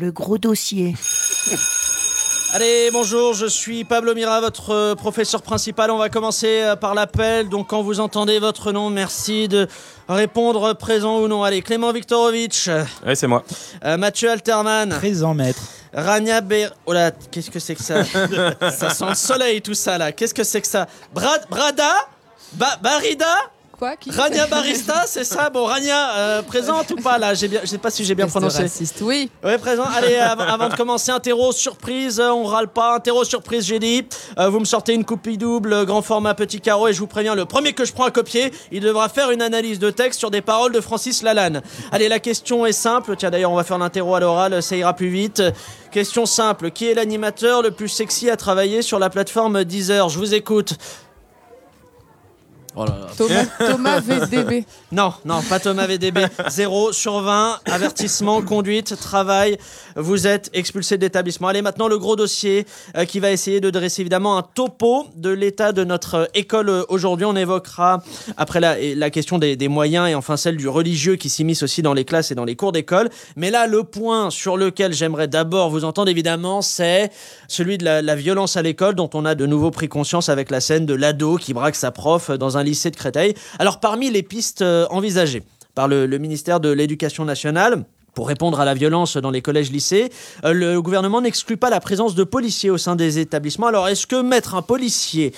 Le 0.00 0.10
gros 0.12 0.38
dossier. 0.38 0.94
Allez, 2.54 2.90
bonjour, 2.92 3.32
je 3.34 3.46
suis 3.46 3.84
Pablo 3.84 4.12
Mira, 4.14 4.40
votre 4.40 4.70
euh, 4.70 4.94
professeur 4.96 5.40
principal. 5.42 5.90
On 5.90 5.98
va 5.98 6.08
commencer 6.08 6.62
euh, 6.62 6.74
par 6.74 6.94
l'appel. 6.94 7.48
Donc, 7.48 7.68
quand 7.68 7.82
vous 7.82 8.00
entendez 8.00 8.38
votre 8.40 8.72
nom, 8.72 8.90
merci 8.90 9.46
de 9.46 9.68
répondre 10.08 10.72
présent 10.74 11.18
ou 11.20 11.28
non. 11.28 11.44
Allez, 11.44 11.62
Clément 11.62 11.92
Viktorovitch, 11.92 12.68
Ouais, 13.06 13.14
c'est 13.14 13.28
moi. 13.28 13.44
euh, 13.84 13.96
Mathieu 13.96 14.30
Alterman, 14.30 14.88
Présent 14.88 15.34
maître. 15.34 15.60
Rania 15.92 16.40
Ber... 16.40 16.72
Oh 16.86 16.92
là, 16.92 17.10
qu'est-ce 17.30 17.50
que 17.50 17.58
c'est 17.60 17.74
que 17.76 17.82
ça? 17.82 18.02
Ça 18.70 18.90
sent 18.90 19.04
le 19.08 19.14
soleil 19.14 19.60
tout 19.62 19.74
ça 19.74 19.98
là. 19.98 20.10
Qu'est-ce 20.12 20.34
que 20.34 20.44
c'est 20.44 20.60
que 20.60 20.66
ça? 20.68 20.86
Brad... 21.14 21.42
Brada? 21.50 21.92
Ba- 22.54 22.78
Barida? 22.82 23.34
Quoi 23.80 23.96
qui 23.96 24.10
Rania 24.10 24.46
Barista, 24.46 25.04
c'est 25.06 25.24
ça 25.24 25.48
Bon, 25.48 25.64
Rania, 25.64 26.10
euh, 26.14 26.42
présente 26.42 26.90
ou 26.90 26.96
pas 26.96 27.16
là. 27.16 27.32
Je 27.32 27.46
sais 27.64 27.78
pas 27.78 27.88
si 27.88 28.04
j'ai 28.04 28.14
bien 28.14 28.26
prononcé. 28.26 28.64
raciste, 28.64 28.98
oui. 29.00 29.30
Ouais, 29.42 29.56
présent. 29.56 29.84
Allez, 29.96 30.16
avant, 30.16 30.44
avant 30.44 30.68
de 30.68 30.74
commencer, 30.76 31.10
interro 31.10 31.50
surprise. 31.50 32.20
euh, 32.20 32.28
On 32.28 32.44
râle 32.44 32.68
pas. 32.68 32.96
Interro 32.96 33.24
surprise, 33.24 33.64
j'ai 33.64 33.78
dit. 33.78 34.06
Euh, 34.38 34.50
vous 34.50 34.60
me 34.60 34.66
sortez 34.66 34.92
une 34.92 35.06
copie 35.06 35.38
double, 35.38 35.86
grand 35.86 36.02
format 36.02 36.34
petit 36.34 36.60
carreau, 36.60 36.88
et 36.88 36.92
je 36.92 36.98
vous 36.98 37.06
préviens, 37.06 37.34
le 37.34 37.46
premier 37.46 37.72
que 37.72 37.86
je 37.86 37.94
prends 37.94 38.04
à 38.04 38.10
copier, 38.10 38.52
il 38.70 38.82
devra 38.82 39.08
faire 39.08 39.30
une 39.30 39.40
analyse 39.40 39.78
de 39.78 39.88
texte 39.88 40.18
sur 40.18 40.30
des 40.30 40.42
paroles 40.42 40.72
de 40.72 40.80
Francis 40.82 41.22
Lalanne. 41.22 41.62
Allez, 41.90 42.10
la 42.10 42.18
question 42.20 42.66
est 42.66 42.72
simple. 42.72 43.16
Tiens, 43.16 43.30
d'ailleurs, 43.30 43.50
on 43.50 43.56
va 43.56 43.64
faire 43.64 43.78
l'interro 43.78 44.14
à 44.14 44.20
l'oral, 44.20 44.62
ça 44.62 44.76
ira 44.76 44.92
plus 44.92 45.08
vite. 45.08 45.42
Question 45.90 46.26
simple. 46.26 46.70
Qui 46.70 46.86
est 46.90 46.92
l'animateur 46.94 47.62
le 47.62 47.70
plus 47.70 47.88
sexy 47.88 48.28
à 48.28 48.36
travailler 48.36 48.82
sur 48.82 48.98
la 48.98 49.08
plateforme 49.08 49.64
Deezer? 49.64 50.10
Je 50.10 50.18
vous 50.18 50.34
écoute. 50.34 50.74
Oh 52.76 52.84
là 52.84 52.96
là. 53.00 53.06
Thomas, 53.16 53.46
Thomas 53.58 54.00
VDB. 54.00 54.64
Non, 54.92 55.12
non, 55.24 55.40
pas 55.42 55.60
Thomas 55.60 55.86
VDB. 55.86 56.20
0 56.48 56.92
sur 56.92 57.20
20. 57.20 57.60
Avertissement, 57.66 58.42
conduite, 58.42 58.96
travail. 58.96 59.56
Vous 59.94 60.26
êtes 60.26 60.50
expulsé 60.52 60.96
de 60.96 61.02
l'établissement. 61.02 61.48
Allez, 61.48 61.62
maintenant 61.62 61.86
le 61.86 61.98
gros 61.98 62.16
dossier 62.16 62.66
euh, 62.96 63.04
qui 63.04 63.20
va 63.20 63.30
essayer 63.30 63.60
de 63.60 63.70
dresser 63.70 64.02
évidemment 64.02 64.36
un 64.36 64.42
topo 64.42 65.06
de 65.16 65.30
l'état 65.30 65.72
de 65.72 65.84
notre 65.84 66.14
euh, 66.14 66.26
école 66.34 66.68
euh, 66.68 66.82
aujourd'hui. 66.88 67.24
On 67.24 67.36
évoquera 67.36 68.02
après 68.36 68.60
la, 68.60 69.10
question 69.10 69.38
des, 69.38 69.56
des 69.56 69.68
moyens 69.68 70.08
et 70.08 70.14
enfin 70.14 70.36
celle 70.36 70.56
du 70.56 70.68
religieux 70.68 71.16
qui 71.16 71.28
s'immisce 71.28 71.62
aussi 71.62 71.82
dans 71.82 71.94
les 71.94 72.04
classes 72.04 72.30
et 72.30 72.34
dans 72.34 72.44
les 72.44 72.56
cours 72.56 72.72
d'école. 72.72 73.10
Mais 73.36 73.50
là, 73.50 73.66
le 73.66 73.84
point 73.84 74.30
sur 74.30 74.56
lequel 74.56 74.92
j'aimerais 74.92 75.28
d'abord 75.28 75.70
vous 75.70 75.84
entendre 75.84 76.10
évidemment, 76.10 76.62
c'est 76.62 77.10
celui 77.46 77.78
de 77.78 77.84
la, 77.84 78.02
la 78.02 78.16
violence 78.16 78.56
à 78.56 78.62
l'école 78.62 78.94
dont 78.94 79.10
on 79.14 79.24
a 79.24 79.34
de 79.34 79.46
nouveau 79.46 79.70
pris 79.70 79.88
conscience 79.88 80.28
avec 80.28 80.50
la 80.50 80.60
scène 80.60 80.86
de 80.86 80.94
l'ado 80.94 81.36
qui 81.36 81.54
braque 81.54 81.76
sa 81.76 81.90
prof 81.90 82.30
dans 82.30 82.56
un 82.56 82.59
lycée 82.62 82.90
de 82.90 82.96
Créteil. 82.96 83.34
Alors 83.58 83.80
parmi 83.80 84.10
les 84.10 84.22
pistes 84.22 84.62
euh, 84.62 84.86
envisagées 84.90 85.42
par 85.74 85.88
le, 85.88 86.06
le 86.06 86.18
ministère 86.18 86.60
de 86.60 86.70
l'Éducation 86.70 87.24
nationale, 87.24 87.84
pour 88.14 88.26
répondre 88.26 88.58
à 88.58 88.64
la 88.64 88.74
violence 88.74 89.16
dans 89.16 89.30
les 89.30 89.40
collèges-lycées, 89.40 90.10
euh, 90.44 90.52
le 90.52 90.82
gouvernement 90.82 91.20
n'exclut 91.20 91.56
pas 91.56 91.70
la 91.70 91.80
présence 91.80 92.14
de 92.14 92.24
policiers 92.24 92.70
au 92.70 92.78
sein 92.78 92.96
des 92.96 93.18
établissements. 93.18 93.68
Alors 93.68 93.88
est-ce 93.88 94.06
que 94.06 94.20
mettre 94.20 94.54
un 94.56 94.62
policier 94.62 95.32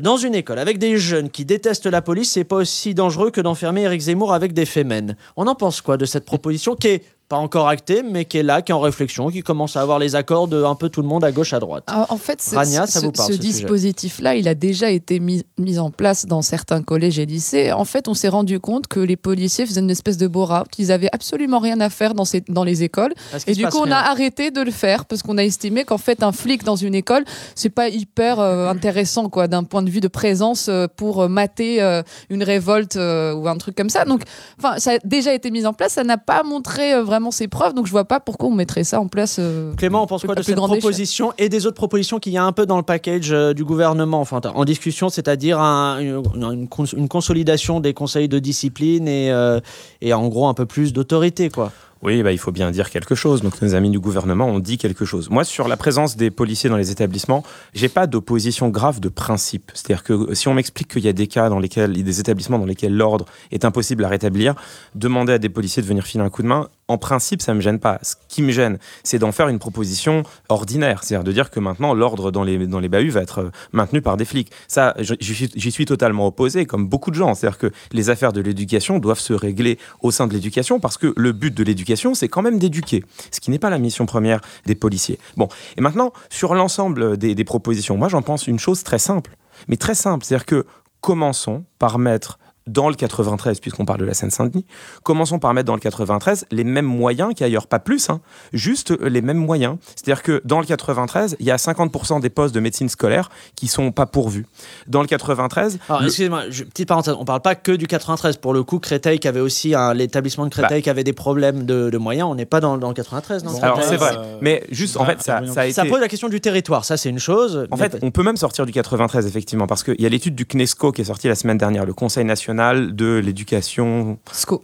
dans 0.00 0.18
une 0.18 0.34
école 0.34 0.58
avec 0.58 0.78
des 0.78 0.98
jeunes 0.98 1.30
qui 1.30 1.44
détestent 1.44 1.86
la 1.86 2.02
police, 2.02 2.32
c'est 2.32 2.44
pas 2.44 2.56
aussi 2.56 2.94
dangereux 2.94 3.30
que 3.30 3.40
d'enfermer 3.40 3.82
Eric 3.82 4.02
Zemmour 4.02 4.34
avec 4.34 4.52
des 4.52 4.66
fémènes? 4.66 5.16
On 5.36 5.46
en 5.46 5.54
pense 5.54 5.80
quoi 5.80 5.96
de 5.96 6.04
cette 6.04 6.24
proposition 6.24 6.76
qui 6.76 6.88
est 6.88 7.04
pas 7.30 7.36
encore 7.36 7.68
actée, 7.68 8.02
mais 8.02 8.24
qui 8.24 8.38
est 8.38 8.42
là, 8.42 8.60
qui 8.60 8.72
est 8.72 8.74
en 8.74 8.80
réflexion, 8.80 9.30
qui 9.30 9.42
commence 9.42 9.76
à 9.76 9.82
avoir 9.82 10.00
les 10.00 10.16
accords 10.16 10.48
de 10.48 10.64
un 10.64 10.74
peu 10.74 10.88
tout 10.88 11.00
le 11.00 11.06
monde 11.06 11.22
à 11.22 11.30
gauche, 11.30 11.52
à 11.52 11.60
droite 11.60 11.84
Ah, 11.86 12.06
En 12.08 12.16
fait, 12.16 12.42
ce, 12.42 12.56
Rania, 12.56 12.88
ça 12.88 12.98
vous 12.98 13.12
parle, 13.12 13.28
ce 13.28 13.34
ce 13.34 13.38
dispositif-là, 13.38 14.34
il 14.34 14.48
a 14.48 14.56
déjà 14.56 14.90
été 14.90 15.20
mis, 15.20 15.44
mis 15.56 15.78
en 15.78 15.92
place 15.92 16.26
dans 16.26 16.42
certains 16.42 16.82
collèges 16.82 17.20
et 17.20 17.26
lycées. 17.26 17.70
En 17.70 17.84
fait, 17.84 18.08
on 18.08 18.14
s'est 18.14 18.28
rendu 18.28 18.58
compte 18.58 18.88
que 18.88 18.98
les 18.98 19.16
policiers 19.16 19.64
faisaient 19.64 19.80
une 19.80 19.90
espèce 19.90 20.16
de 20.16 20.26
bore-out. 20.26 20.66
Ils 20.78 20.90
avaient 20.90 21.08
absolument 21.12 21.60
rien 21.60 21.80
à 21.80 21.88
faire 21.88 22.14
dans, 22.14 22.24
ces, 22.24 22.40
dans 22.48 22.64
les 22.64 22.82
écoles. 22.82 23.14
Et 23.46 23.52
du 23.52 23.64
coup, 23.68 23.78
on 23.78 23.92
a 23.92 23.98
arrêté 23.98 24.50
de 24.50 24.60
le 24.60 24.72
faire 24.72 25.04
parce 25.04 25.22
qu'on 25.22 25.38
a 25.38 25.44
estimé 25.44 25.84
qu'en 25.84 25.98
fait, 25.98 26.24
un 26.24 26.32
flic 26.32 26.64
dans 26.64 26.74
une 26.74 26.96
école, 26.96 27.24
c'est 27.54 27.70
pas 27.70 27.88
hyper 27.88 28.40
euh, 28.40 28.68
intéressant, 28.68 29.28
quoi, 29.28 29.46
d'un 29.46 29.62
point 29.62 29.82
de 29.82 29.90
vue 29.90 30.00
de 30.00 30.08
présence 30.08 30.66
euh, 30.68 30.88
pour 30.96 31.22
euh, 31.22 31.28
mater 31.28 31.80
une 32.28 32.42
révolte 32.42 32.96
ou 32.96 33.48
un 33.48 33.56
truc 33.56 33.76
comme 33.76 33.88
ça. 33.88 34.04
Donc, 34.04 34.22
enfin, 34.58 34.80
ça 34.80 34.94
a 34.94 34.98
déjà 35.04 35.32
été 35.32 35.52
mis 35.52 35.64
en 35.64 35.72
place. 35.72 35.92
Ça 35.92 36.02
n'a 36.02 36.18
pas 36.18 36.42
montré 36.42 36.92
euh, 36.92 37.02
vraiment 37.20 37.30
ses 37.30 37.48
preuves. 37.48 37.74
Donc, 37.74 37.86
je 37.86 37.90
vois 37.90 38.04
pas 38.06 38.18
pourquoi 38.18 38.48
on 38.48 38.54
mettrait 38.54 38.82
ça 38.84 38.98
en 39.00 39.06
place. 39.06 39.36
euh, 39.38 39.74
Clément, 39.74 40.02
on 40.02 40.06
pense 40.06 40.22
quoi 40.24 40.34
de 40.34 40.42
cette 40.42 40.56
proposition 40.80 41.32
et 41.38 41.48
des 41.48 41.66
autres 41.66 41.76
propositions 41.76 42.18
qu'il 42.18 42.32
y 42.32 42.38
a 42.38 42.44
un 42.44 42.52
peu 42.52 42.64
dans 42.66 42.78
le 42.78 42.82
package 42.82 43.30
euh, 43.32 43.52
du 43.52 43.64
gouvernement, 43.64 44.20
enfin 44.20 44.40
en 44.54 44.64
discussion, 44.64 45.08
c'est-à-dire 45.10 45.60
un- 45.60 45.98
une, 46.00 46.22
une 46.34 46.68
cons- 46.68 46.84
une 46.96 47.08
consolidation 47.08 47.80
des 47.80 47.92
conseils 47.94 48.28
de 48.28 48.38
discipline 48.38 49.06
et, 49.06 49.30
euh, 49.30 49.60
et 50.00 50.12
en 50.14 50.26
gros 50.28 50.46
un 50.48 50.54
peu 50.54 50.66
plus 50.66 50.92
d'autorité, 50.92 51.50
quoi. 51.50 51.72
Oui, 52.02 52.22
bah, 52.22 52.32
il 52.32 52.38
faut 52.38 52.50
bien 52.50 52.70
dire 52.70 52.88
quelque 52.88 53.14
chose. 53.14 53.42
Donc, 53.42 53.60
nos 53.60 53.74
amis 53.74 53.90
du 53.90 54.00
gouvernement 54.00 54.46
ont 54.46 54.58
dit 54.58 54.78
quelque 54.78 55.04
chose. 55.04 55.28
Moi, 55.28 55.44
sur 55.44 55.68
la 55.68 55.76
présence 55.76 56.16
des 56.16 56.30
policiers 56.30 56.70
dans 56.70 56.78
les 56.78 56.90
établissements, 56.90 57.44
j'ai 57.74 57.90
pas 57.90 58.06
d'opposition 58.06 58.70
grave 58.70 59.00
de 59.00 59.10
principe. 59.10 59.70
C'est-à-dire 59.74 60.02
que 60.02 60.34
si 60.34 60.48
on 60.48 60.54
m'explique 60.54 60.88
qu'il 60.88 61.04
y 61.04 61.08
a 61.08 61.12
des 61.12 61.26
cas 61.26 61.50
dans 61.50 61.58
lesquels, 61.58 61.92
des 61.92 62.20
établissements 62.20 62.58
dans 62.58 62.64
lesquels 62.64 62.96
l'ordre 62.96 63.26
est 63.52 63.66
impossible 63.66 64.02
à 64.04 64.08
rétablir, 64.08 64.54
demander 64.94 65.34
à 65.34 65.38
des 65.38 65.50
policiers 65.50 65.82
de 65.82 65.88
venir 65.88 66.06
filer 66.06 66.24
un 66.24 66.30
coup 66.30 66.42
de 66.42 66.46
main, 66.46 66.68
en 66.88 66.98
principe, 66.98 67.40
ça 67.40 67.54
me 67.54 67.60
gêne 67.60 67.78
pas. 67.78 68.00
Ce 68.02 68.14
qui 68.28 68.42
me 68.42 68.50
gêne, 68.50 68.78
c'est 69.04 69.18
d'en 69.18 69.30
faire 69.30 69.48
une 69.48 69.60
proposition 69.60 70.24
ordinaire. 70.48 71.04
C'est-à-dire 71.04 71.22
de 71.22 71.32
dire 71.32 71.50
que 71.50 71.60
maintenant, 71.60 71.94
l'ordre 71.94 72.32
dans 72.32 72.42
les, 72.42 72.66
dans 72.66 72.80
les 72.80 72.88
bahuts 72.88 73.10
va 73.10 73.20
être 73.20 73.38
euh, 73.42 73.50
maintenu 73.72 74.02
par 74.02 74.16
des 74.16 74.24
flics. 74.24 74.50
Ça, 74.66 74.96
j'y 74.98 75.70
suis 75.70 75.84
totalement 75.84 76.26
opposé, 76.26 76.66
comme 76.66 76.88
beaucoup 76.88 77.10
de 77.10 77.16
gens. 77.16 77.34
C'est-à-dire 77.34 77.58
que 77.58 77.70
les 77.92 78.10
affaires 78.10 78.32
de 78.32 78.40
l'éducation 78.40 78.98
doivent 78.98 79.20
se 79.20 79.32
régler 79.32 79.78
au 80.00 80.10
sein 80.10 80.26
de 80.26 80.32
l'éducation 80.32 80.80
parce 80.80 80.96
que 80.96 81.12
le 81.16 81.30
but 81.30 81.54
de 81.54 81.62
l'éducation, 81.62 81.89
c'est 82.14 82.28
quand 82.28 82.42
même 82.42 82.58
d'éduquer. 82.58 83.04
Ce 83.30 83.40
qui 83.40 83.50
n'est 83.50 83.58
pas 83.58 83.70
la 83.70 83.78
mission 83.78 84.06
première 84.06 84.40
des 84.66 84.74
policiers. 84.74 85.18
Bon. 85.36 85.48
Et 85.76 85.80
maintenant, 85.80 86.12
sur 86.28 86.54
l'ensemble 86.54 87.16
des, 87.16 87.44
propositions, 87.44 87.96
moi, 87.96 88.08
j'en 88.08 88.22
pense 88.22 88.46
une 88.46 88.58
chose 88.58 88.82
très 88.82 88.98
simple. 88.98 89.36
Mais 89.68 89.76
très 89.76 89.94
simple. 89.94 90.24
C'est-à-dire 90.24 90.46
que 90.46 90.66
commençons 91.00 91.64
par 91.78 91.98
mettre 91.98 92.38
dans 92.72 92.88
le 92.88 92.94
93, 92.94 93.60
puisqu'on 93.60 93.84
parle 93.84 94.00
de 94.00 94.04
la 94.04 94.14
Seine-Saint-Denis, 94.14 94.64
commençons 95.02 95.38
par 95.38 95.52
mettre 95.54 95.66
dans 95.66 95.74
le 95.74 95.80
93 95.80 96.46
les 96.50 96.64
mêmes 96.64 96.86
moyens 96.86 97.32
qu'ailleurs, 97.34 97.66
pas 97.66 97.78
plus, 97.78 98.10
hein, 98.10 98.20
juste 98.52 98.90
les 99.00 99.22
mêmes 99.22 99.38
moyens. 99.38 99.76
C'est-à-dire 99.96 100.22
que 100.22 100.40
dans 100.44 100.60
le 100.60 100.66
93, 100.66 101.36
il 101.40 101.46
y 101.46 101.50
a 101.50 101.56
50% 101.56 102.20
des 102.20 102.30
postes 102.30 102.54
de 102.54 102.60
médecine 102.60 102.88
scolaire 102.88 103.30
qui 103.56 103.66
sont 103.68 103.92
pas 103.92 104.06
pourvus. 104.06 104.46
Dans 104.86 105.00
le 105.02 105.06
93, 105.06 105.78
Alors, 105.88 106.00
le- 106.02 106.06
excusez-moi, 106.06 106.42
je- 106.50 106.64
petite 106.64 106.88
parenthèse, 106.88 107.14
on 107.18 107.24
parle 107.24 107.42
pas 107.42 107.54
que 107.54 107.72
du 107.72 107.86
93. 107.86 108.36
Pour 108.36 108.52
le 108.54 108.62
coup, 108.62 108.78
Créteil, 108.78 109.18
qui 109.18 109.28
avait 109.28 109.40
aussi 109.40 109.74
un- 109.74 109.94
l'établissement 109.94 110.44
de 110.44 110.50
Créteil 110.50 110.82
qui 110.82 110.90
avait 110.90 111.04
des 111.04 111.12
problèmes 111.12 111.64
de, 111.64 111.90
de 111.90 111.98
moyens, 111.98 112.28
on 112.30 112.34
n'est 112.34 112.46
pas 112.46 112.60
dans, 112.60 112.78
dans 112.78 112.88
le 112.88 112.94
93, 112.94 113.44
non? 113.44 113.60
Alors 113.62 113.82
c'est 113.82 113.96
vrai, 113.96 114.14
euh, 114.16 114.38
mais 114.40 114.62
juste 114.70 114.96
en 114.96 115.00
bah, 115.04 115.16
fait, 115.16 115.22
ça, 115.22 115.38
a 115.38 115.64
été. 115.66 115.72
Ça 115.72 115.84
pose 115.84 116.00
la 116.00 116.08
question 116.08 116.28
du 116.28 116.40
territoire, 116.40 116.84
ça 116.84 116.96
c'est 116.96 117.08
une 117.10 117.18
chose. 117.18 117.66
En 117.70 117.76
fait, 117.76 117.98
on 118.02 118.10
peut 118.10 118.22
même 118.22 118.36
sortir 118.36 118.66
du 118.66 118.72
93, 118.72 119.26
effectivement, 119.26 119.66
parce 119.66 119.82
qu'il 119.82 120.00
y 120.00 120.06
a 120.06 120.08
l'étude 120.08 120.34
du 120.34 120.44
CNESCO 120.46 120.92
qui 120.92 121.02
est 121.02 121.04
sortie 121.04 121.28
la 121.28 121.34
semaine 121.34 121.58
dernière, 121.58 121.84
le 121.84 121.92
Conseil 121.94 122.24
national 122.24 122.59
de 122.74 123.16
l'éducation. 123.24 124.18
SCO. 124.32 124.62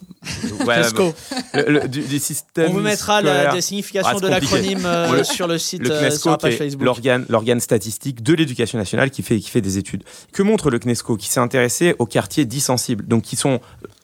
Ouais, 0.66 0.76
Cnesco. 0.80 1.12
le- 1.54 1.62
le- 1.80 1.88
du, 1.88 2.00
du 2.02 2.18
système. 2.18 2.70
On 2.70 2.74
vous 2.74 2.80
mettra 2.80 3.22
la, 3.22 3.54
la 3.54 3.60
signification 3.60 4.12
Ah, 4.16 4.20
de 4.20 4.28
l'acronyme 4.28 4.84
euh, 4.84 5.24
sur 5.24 5.46
le 5.46 5.58
site, 5.58 5.82
Le 5.82 5.90
euh, 5.90 5.98
sur 6.00 6.08
CNESCO, 6.10 6.30
la 6.30 6.36
page 6.38 6.56
Facebook. 6.56 6.84
l'organe, 6.84 7.26
l'organe 7.28 7.60
statistique 7.60 8.22
de 8.22 8.34
l'éducation 8.34 8.78
nationale 8.78 9.10
qui 9.10 9.22
fait, 9.22 9.38
qui 9.38 9.50
fait 9.50 9.60
des 9.60 9.78
études. 9.78 10.04
Que 10.32 10.42
montre 10.42 10.70
le 10.70 10.78
CNESCO 10.78 11.16
Qui 11.16 11.28
s'est 11.28 11.40
intéressé 11.40 11.94
aux 11.98 12.06
quartiers 12.06 12.44
dits 12.44 12.60
sensibles, 12.60 13.06
donc 13.06 13.22
qui 13.22 13.36
sont 13.36 13.60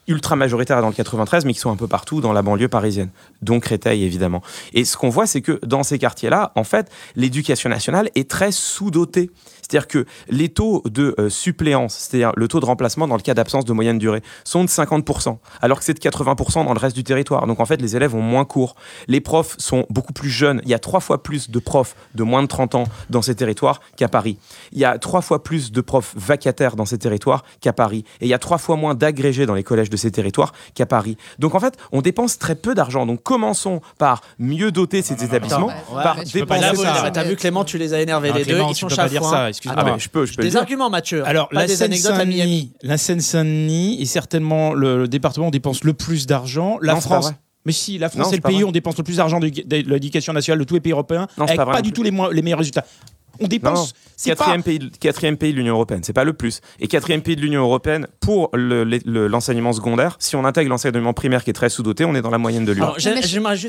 ultra 0.08 0.34
majoritaires 0.34 0.80
dans 0.80 0.88
le 0.88 0.94
93, 0.94 1.44
mais 1.44 1.52
qui 1.54 1.60
sont 1.60 1.70
un 1.70 1.76
peu 1.76 1.86
partout 1.86 2.20
dans 2.20 2.32
la 2.32 2.42
banlieue 2.42 2.68
parisienne, 2.68 3.10
dont 3.40 3.60
Créteil 3.60 4.02
évidemment. 4.04 4.42
Et 4.74 4.84
ce 4.84 4.96
qu'on 4.96 5.08
voit, 5.10 5.26
c'est 5.26 5.40
que 5.42 5.60
dans 5.64 5.84
ces 5.84 5.98
quartiers-là, 5.98 6.50
en 6.56 6.64
fait, 6.64 6.90
l'éducation 7.14 7.70
nationale 7.70 8.08
est 8.16 8.28
très 8.28 8.50
sous-dotée. 8.50 9.30
C'est-à-dire 9.62 9.88
que 9.88 10.04
les 10.28 10.48
taux 10.48 10.82
de 10.84 11.14
euh, 11.18 11.30
suppléance, 11.30 11.94
c'est-à-dire 11.94 12.32
le 12.36 12.48
taux 12.48 12.60
de 12.60 12.66
remplacement 12.66 13.08
dans 13.08 13.16
le 13.16 13.22
cas 13.22 13.34
d'absence 13.34 13.64
de 13.64 13.72
moyenne 13.72 13.98
durée, 13.98 14.22
sont 14.44 14.64
de 14.64 14.68
50%, 14.68 15.38
alors 15.62 15.78
que 15.78 15.84
c'est 15.84 15.94
de 15.94 15.98
80% 16.00 16.64
dans 16.66 16.74
le 16.74 16.78
reste 16.78 16.96
du 16.96 17.04
territoire. 17.04 17.46
Donc 17.46 17.60
en 17.60 17.64
fait, 17.64 17.80
les 17.80 17.96
élèves 17.96 18.14
ont 18.14 18.20
moins 18.22 18.44
cours. 18.44 18.74
Les 19.08 19.20
profs 19.20 19.54
sont 19.58 19.86
beaucoup 19.88 20.12
plus 20.12 20.30
jeunes. 20.30 20.60
Il 20.64 20.68
y 20.70 20.74
a 20.74 20.78
trois 20.78 21.00
fois 21.00 21.22
plus 21.22 21.50
de 21.50 21.58
profs 21.58 21.94
de 22.14 22.22
moins 22.22 22.42
de 22.42 22.48
30 22.48 22.74
ans 22.74 22.84
dans 23.08 23.22
ces 23.22 23.34
territoires 23.34 23.80
qu'à 23.96 24.08
Paris. 24.08 24.36
Il 24.72 24.78
y 24.78 24.84
a 24.84 24.98
trois 24.98 25.22
fois 25.22 25.42
plus 25.42 25.72
de 25.72 25.80
profs 25.80 26.12
vacataires 26.16 26.76
dans 26.76 26.84
ces 26.86 26.98
territoires 26.98 27.44
qu'à 27.60 27.72
Paris. 27.72 28.04
Et 28.20 28.26
il 28.26 28.28
y 28.28 28.34
a 28.34 28.38
trois 28.38 28.58
fois 28.58 28.76
moins 28.76 28.94
d'agrégés 28.94 29.46
dans 29.46 29.54
les 29.54 29.62
collèges 29.62 29.90
de 29.90 29.96
ces 29.96 30.10
territoires 30.10 30.52
qu'à 30.74 30.86
Paris. 30.86 31.16
Donc 31.38 31.54
en 31.54 31.60
fait, 31.60 31.76
on 31.92 32.02
dépense 32.02 32.38
très 32.38 32.54
peu 32.56 32.74
d'argent. 32.74 33.06
Donc 33.06 33.22
commençons 33.22 33.80
par 33.98 34.22
mieux 34.38 34.72
doter 34.72 35.02
ces 35.02 35.22
établissements, 35.24 35.68
attends, 35.68 35.96
ouais, 35.96 36.02
par 36.02 36.16
dépenser. 36.24 36.82
T'as 37.12 37.24
vu 37.24 37.36
Clément, 37.36 37.64
tu 37.64 37.78
les 37.78 37.94
as 37.94 38.00
énervés 38.00 38.30
Non, 38.30 38.36
les 38.36 38.42
Clément, 38.44 38.64
deux, 38.66 38.70
ils 38.70 38.74
tu 38.74 38.80
sont 38.80 38.88
peux 38.88 38.96
pas 38.96 39.08
dire 39.08 39.22
chafouins. 39.22 39.51
ça, 39.51 39.51
excuse-moi. 39.52 39.82
Ah, 39.86 39.92
mais 39.94 39.98
je 39.98 40.08
peux, 40.08 40.26
je 40.26 40.34
peux 40.34 40.42
le 40.42 40.46
Des 40.48 40.50
dire. 40.50 40.60
arguments, 40.60 40.90
Mathieu. 40.90 41.26
Alors, 41.26 41.48
pas 41.48 41.60
la 41.60 41.66
des 41.66 41.82
anecdotes 41.82 42.12
à 42.12 42.24
Miami. 42.24 42.36
Seine-Saint-Denis, 42.42 42.72
la 42.82 42.98
Seine-Saint-Denis 42.98 44.02
est 44.02 44.06
certainement 44.06 44.74
le, 44.74 44.98
le 44.98 45.08
département 45.08 45.46
où 45.46 45.48
on 45.48 45.52
dépense 45.52 45.84
le 45.84 45.94
plus 45.94 46.26
d'argent. 46.26 46.78
La 46.82 46.94
Non, 46.94 47.00
France. 47.00 47.32
Mais 47.64 47.72
si, 47.72 47.96
la 47.96 48.08
France 48.08 48.26
Non, 48.26 48.32
est 48.32 48.36
le 48.36 48.42
pays 48.42 48.54
vrai. 48.56 48.64
où 48.64 48.68
on 48.68 48.72
dépense 48.72 48.98
le 48.98 49.04
plus 49.04 49.18
d'argent 49.18 49.38
de, 49.38 49.48
de 49.48 49.76
l'éducation 49.88 50.32
nationale 50.32 50.58
de 50.58 50.64
tous 50.64 50.74
les 50.74 50.80
pays 50.80 50.92
européens, 50.92 51.28
Non, 51.38 51.44
avec 51.46 51.56
pas 51.56 51.80
du 51.80 51.92
tout 51.92 52.02
les 52.02 52.10
meilleurs 52.10 52.58
résultats. 52.58 52.84
On 53.42 53.46
Non, 53.46 53.48
dépense. 53.48 53.94
c'est 54.16 54.30
pas- 54.30 54.36
Quatrième 54.36 54.62
pays, 54.62 54.78
de- 54.78 54.90
quatrième 54.98 55.36
pays 55.36 55.52
de 55.52 55.58
l'Union 55.58 55.74
européenne, 55.74 56.00
c'est 56.04 56.12
pas 56.12 56.24
le 56.24 56.32
plus. 56.32 56.60
Et 56.80 56.86
quatrième 56.88 57.22
pays 57.22 57.36
de 57.36 57.40
l'Union 57.40 57.62
européenne 57.62 58.06
pour 58.20 58.50
le- 58.54 58.84
le- 58.84 59.00
le- 59.04 59.26
l'enseignement 59.26 59.72
secondaire. 59.72 60.16
Si 60.20 60.36
on 60.36 60.44
intègre 60.44 60.70
l'enseignement 60.70 61.12
primaire 61.12 61.44
qui 61.44 61.50
est 61.50 61.54
très 61.54 61.68
sous-doté, 61.70 62.04
on 62.04 62.14
est 62.14 62.22
dans 62.22 62.30
la 62.30 62.38
moyenne 62.38 62.64
de 62.64 62.72
l'Union. 62.72 62.92
Mais. 63.04 63.22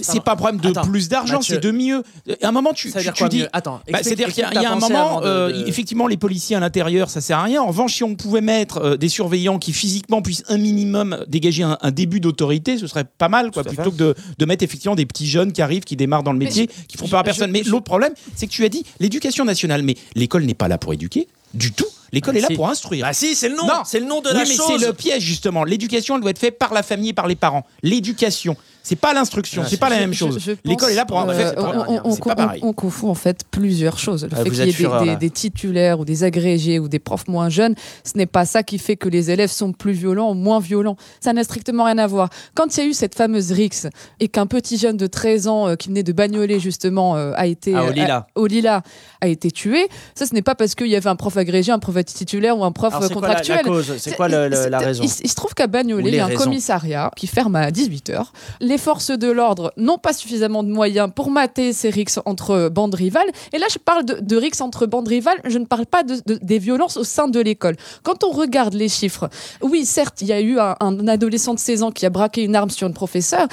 C'est 0.04 0.24
pas 0.24 0.34
un 0.34 0.36
problème 0.36 0.60
de 0.62 0.70
Attends, 0.70 0.82
plus 0.88 1.10
d'argent, 1.10 1.42
c'est 1.42 1.60
de 1.62 1.72
mieux. 1.72 2.04
À 2.42 2.48
un 2.48 2.52
moment, 2.52 2.74
tu, 2.74 2.90
Ça 2.90 3.00
veut 3.00 3.04
tu- 3.04 3.06
dire 3.06 3.14
tu 3.14 3.24
quoi 3.24 3.30
dis. 3.30 3.46
Attends, 3.54 3.82
Bah, 3.92 4.00
C'est-à-dire 4.02 4.28
qu'il 4.30 4.40
y 4.40 4.42
a- 4.44 4.48
explique 4.50 4.62
il 4.62 4.64
y 4.64 4.66
a 4.66 4.70
ta 4.70 4.76
un 4.76 4.80
moment, 4.80 5.22
de- 5.22 5.26
euh, 5.26 5.64
de- 5.64 5.68
effectivement, 5.68 6.08
les 6.08 6.18
policiers 6.18 6.56
à 6.56 6.60
l'intérieur, 6.60 7.10
ça 7.10 7.22
sert 7.22 7.38
à 7.40 7.44
rien. 7.44 7.62
En 7.62 7.68
revanche, 7.68 7.96
si 7.96 8.04
on 8.04 8.16
pouvait 8.16 8.42
mettre 8.42 8.78
euh, 8.78 8.98
des 8.98 9.10
surveillants 9.10 9.60
qui 9.60 9.74
physiquement 9.74 10.22
puissent 10.22 10.44
un 10.50 10.58
minimum 10.58 11.18
dégager 11.28 11.64
un, 11.64 11.78
un 11.82 11.92
début 11.92 12.20
d'autorité, 12.20 12.78
ce 12.78 12.88
serait 12.88 13.06
pas 13.18 13.30
mal, 13.30 13.52
quoi, 13.52 13.64
plutôt 13.64 13.92
que 13.92 13.96
de, 13.98 14.16
de 14.38 14.46
mettre 14.46 14.64
effectivement 14.64 14.96
des 14.96 15.06
petits 15.06 15.28
jeunes 15.28 15.52
qui 15.52 15.62
arrivent, 15.62 15.84
qui 15.84 15.96
démarrent 15.96 16.24
dans 16.24 16.34
le 16.34 16.40
Mais 16.40 16.46
métier, 16.46 16.70
je- 16.70 16.86
qui 16.88 16.98
font 16.98 17.08
peur 17.08 17.20
à 17.20 17.24
personne. 17.24 17.52
Mais 17.52 17.62
l'autre 17.64 17.84
problème, 17.86 18.14
c'est 18.36 18.48
que 18.48 18.52
tu 18.52 18.64
as 18.66 18.70
dit 18.70 18.84
l'éducation 19.00 19.46
nationale, 19.46 19.63
mais 19.84 19.96
l'école 20.16 20.44
n'est 20.46 20.54
pas 20.54 20.68
là 20.68 20.78
pour 20.78 20.94
éduquer 20.94 21.28
du 21.54 21.72
tout. 21.72 21.86
L'école 22.12 22.36
Ah, 22.36 22.40
est 22.40 22.42
là 22.42 22.48
si. 22.50 22.54
pour 22.56 22.70
instruire. 22.70 23.06
Bah 23.08 23.14
si, 23.14 23.34
c'est 23.36 23.50
le 23.50 23.56
nom. 23.56 23.66
Non. 23.66 23.82
C'est 23.86 24.00
le 24.00 24.06
nom 24.06 24.22
de 24.22 24.28
oui, 24.30 24.34
la 24.36 24.40
mais 24.42 24.46
chose. 24.46 24.66
c'est 24.80 24.86
le 24.86 24.94
piège 24.94 25.24
justement. 25.24 25.64
L'éducation, 25.64 26.16
elle 26.16 26.22
doit 26.22 26.30
être 26.32 26.38
faite 26.40 26.60
par 26.60 26.72
la 26.74 26.84
famille 26.84 27.10
et 27.10 27.14
par 27.14 27.28
les 27.28 27.36
parents. 27.36 27.66
L'éducation. 27.82 28.56
C'est 28.86 28.98
pas 28.98 29.14
l'instruction, 29.14 29.62
Ah, 29.64 29.68
c'est 29.70 29.78
pas 29.80 29.88
la 29.90 29.98
même 29.98 30.14
chose. 30.14 30.38
L'école 30.66 30.92
est 30.92 30.96
là 30.96 31.06
pour. 31.06 31.16
en 31.16 31.30
euh, 31.30 31.34
fait, 31.34 31.58
on, 31.58 31.62
on- 31.64 32.02
on- 32.04 32.12
c'est 32.12 32.22
pas 32.22 32.32
on- 32.32 32.36
pareil. 32.36 32.60
on 32.66 32.74
confond 32.74 33.10
en 33.10 33.14
fait 33.16 33.46
plusieurs 33.50 33.98
choses. 33.98 34.24
Le 34.24 34.30
Ah, 34.34 34.36
fait 34.36 34.44
vous 34.44 34.50
qu'il 34.50 34.58
y 34.58 34.62
êtes 34.62 34.64
ait 34.68 34.72
des, 34.72 34.74
fureur, 34.78 35.02
des- 35.04 35.08
là. 35.08 35.16
des 35.16 35.30
titulaires 35.30 36.02
ou 36.02 36.06
des 36.06 36.26
agrégés 36.26 36.80
ou 36.80 36.90
des 36.90 37.00
profs 37.00 37.30
moins 37.30 37.48
jeunes, 37.48 37.76
ce 38.04 38.18
n'est 38.18 38.26
pas 38.26 38.46
ça 38.46 38.62
qui 38.62 38.78
fait 38.80 38.98
que 38.98 39.08
les 39.08 39.32
élèves 39.32 39.52
sont 39.52 39.72
plus 39.72 39.94
violents 39.94 40.32
ou 40.32 40.34
moins 40.34 40.60
violents. 40.60 40.98
Ça 41.22 41.32
n'a 41.32 41.46
strictement 41.46 41.86
rien 41.86 41.98
à 41.98 42.08
voir. 42.08 42.30
Quand 42.56 42.76
il 42.76 42.84
y 42.84 42.86
a 42.86 42.90
eu 42.90 42.94
cette 42.94 43.16
fameuse 43.16 43.54
RIX 43.54 43.88
et 44.20 44.28
qu'un 44.28 44.48
petit 44.48 44.78
jeune 44.78 44.98
de 44.98 45.08
13 45.08 45.48
ans 45.48 45.70
euh, 45.70 45.76
qui 45.78 45.88
venait 45.88 46.04
de 46.04 46.12
Bagnolet 46.12 46.60
justement 46.60 47.16
euh, 47.16 47.32
a 47.38 47.48
été 47.48 47.74
Ah, 47.74 47.86
au 47.86 47.88
euh, 47.88 47.92
Lila. 47.94 48.28
au 48.36 48.48
Lila 48.48 48.84
a 49.24 49.28
été 49.28 49.50
tué, 49.52 49.88
ça 50.16 50.26
ce 50.26 50.34
n'est 50.34 50.42
pas 50.42 50.54
parce 50.56 50.76
qu'il 50.76 50.88
y 50.88 50.96
avait 50.96 51.10
un 51.10 51.16
prof 51.16 51.36
agrégé, 51.38 51.72
un 51.72 51.80
prof 51.80 51.96
titulaire 52.06 52.58
ou 52.58 52.64
un 52.66 52.72
prof 52.72 52.94
Alors, 52.94 53.04
euh, 53.04 53.08
c'est 53.08 53.14
quoi 53.14 53.22
la, 53.30 53.34
la 53.36 53.40
contractuel. 53.40 53.66
cause? 53.66 53.94
C'est 53.98 54.16
quoi 54.16 54.28
le- 54.28 54.50
le- 54.50 54.56
C'est- 54.56 54.70
la 54.70 54.80
raison? 54.80 55.04
il, 55.04 55.10
il 55.24 55.30
se 55.30 55.36
trouve 55.36 55.54
qu'à 55.54 55.68
Bagnolet, 55.68 56.10
il 56.10 56.16
y 56.16 56.20
a 56.20 56.26
un 56.26 56.28
raisons? 56.28 56.44
commissariat 56.44 57.10
qui 57.16 57.28
ferme 57.28 57.56
à 57.56 57.72
18h. 57.72 58.26
Les 58.60 58.78
forces 58.78 59.12
de 59.12 59.32
l'ordre 59.32 59.72
n'ont 59.78 59.98
pas 59.98 60.12
suffisamment 60.14 60.62
de 60.64 60.70
moyens 60.70 61.10
pour 61.16 61.32
mater 61.32 61.72
ces 61.74 61.90
rixes 61.90 62.20
entre 62.26 62.70
bandes 62.70 62.96
rivales. 62.96 63.30
Et 63.54 63.58
là, 63.60 63.68
je 63.72 63.78
parle 63.78 64.04
de, 64.06 64.18
de 64.20 64.36
rixes 64.36 64.60
entre 64.62 64.86
bandes 64.86 65.08
rivales, 65.08 65.40
je 65.46 65.58
ne 65.58 65.66
parle 65.66 65.86
pas 65.86 66.04
de, 66.04 66.16
de- 66.26 66.40
des 66.42 66.60
violences 66.60 66.98
au 66.98 67.04
sein 67.06 67.28
de 67.30 67.40
l'école. 67.40 67.78
Quand 68.04 68.24
on 68.24 68.32
regarde 68.32 68.74
les 68.74 68.90
chiffres, 68.90 69.30
oui, 69.62 69.86
certes, 69.86 70.22
il 70.22 70.28
y 70.28 70.34
a 70.34 70.42
eu 70.42 70.60
un, 70.60 70.76
un 70.82 71.08
adolescent 71.08 71.54
de 71.54 71.60
16 71.60 71.84
ans 71.84 71.92
qui 71.92 72.06
a 72.06 72.10
braqué 72.10 72.44
une 72.44 72.56
arme 72.56 72.70
sur 72.70 72.88
une 72.88 72.94
professeure. 72.94 73.48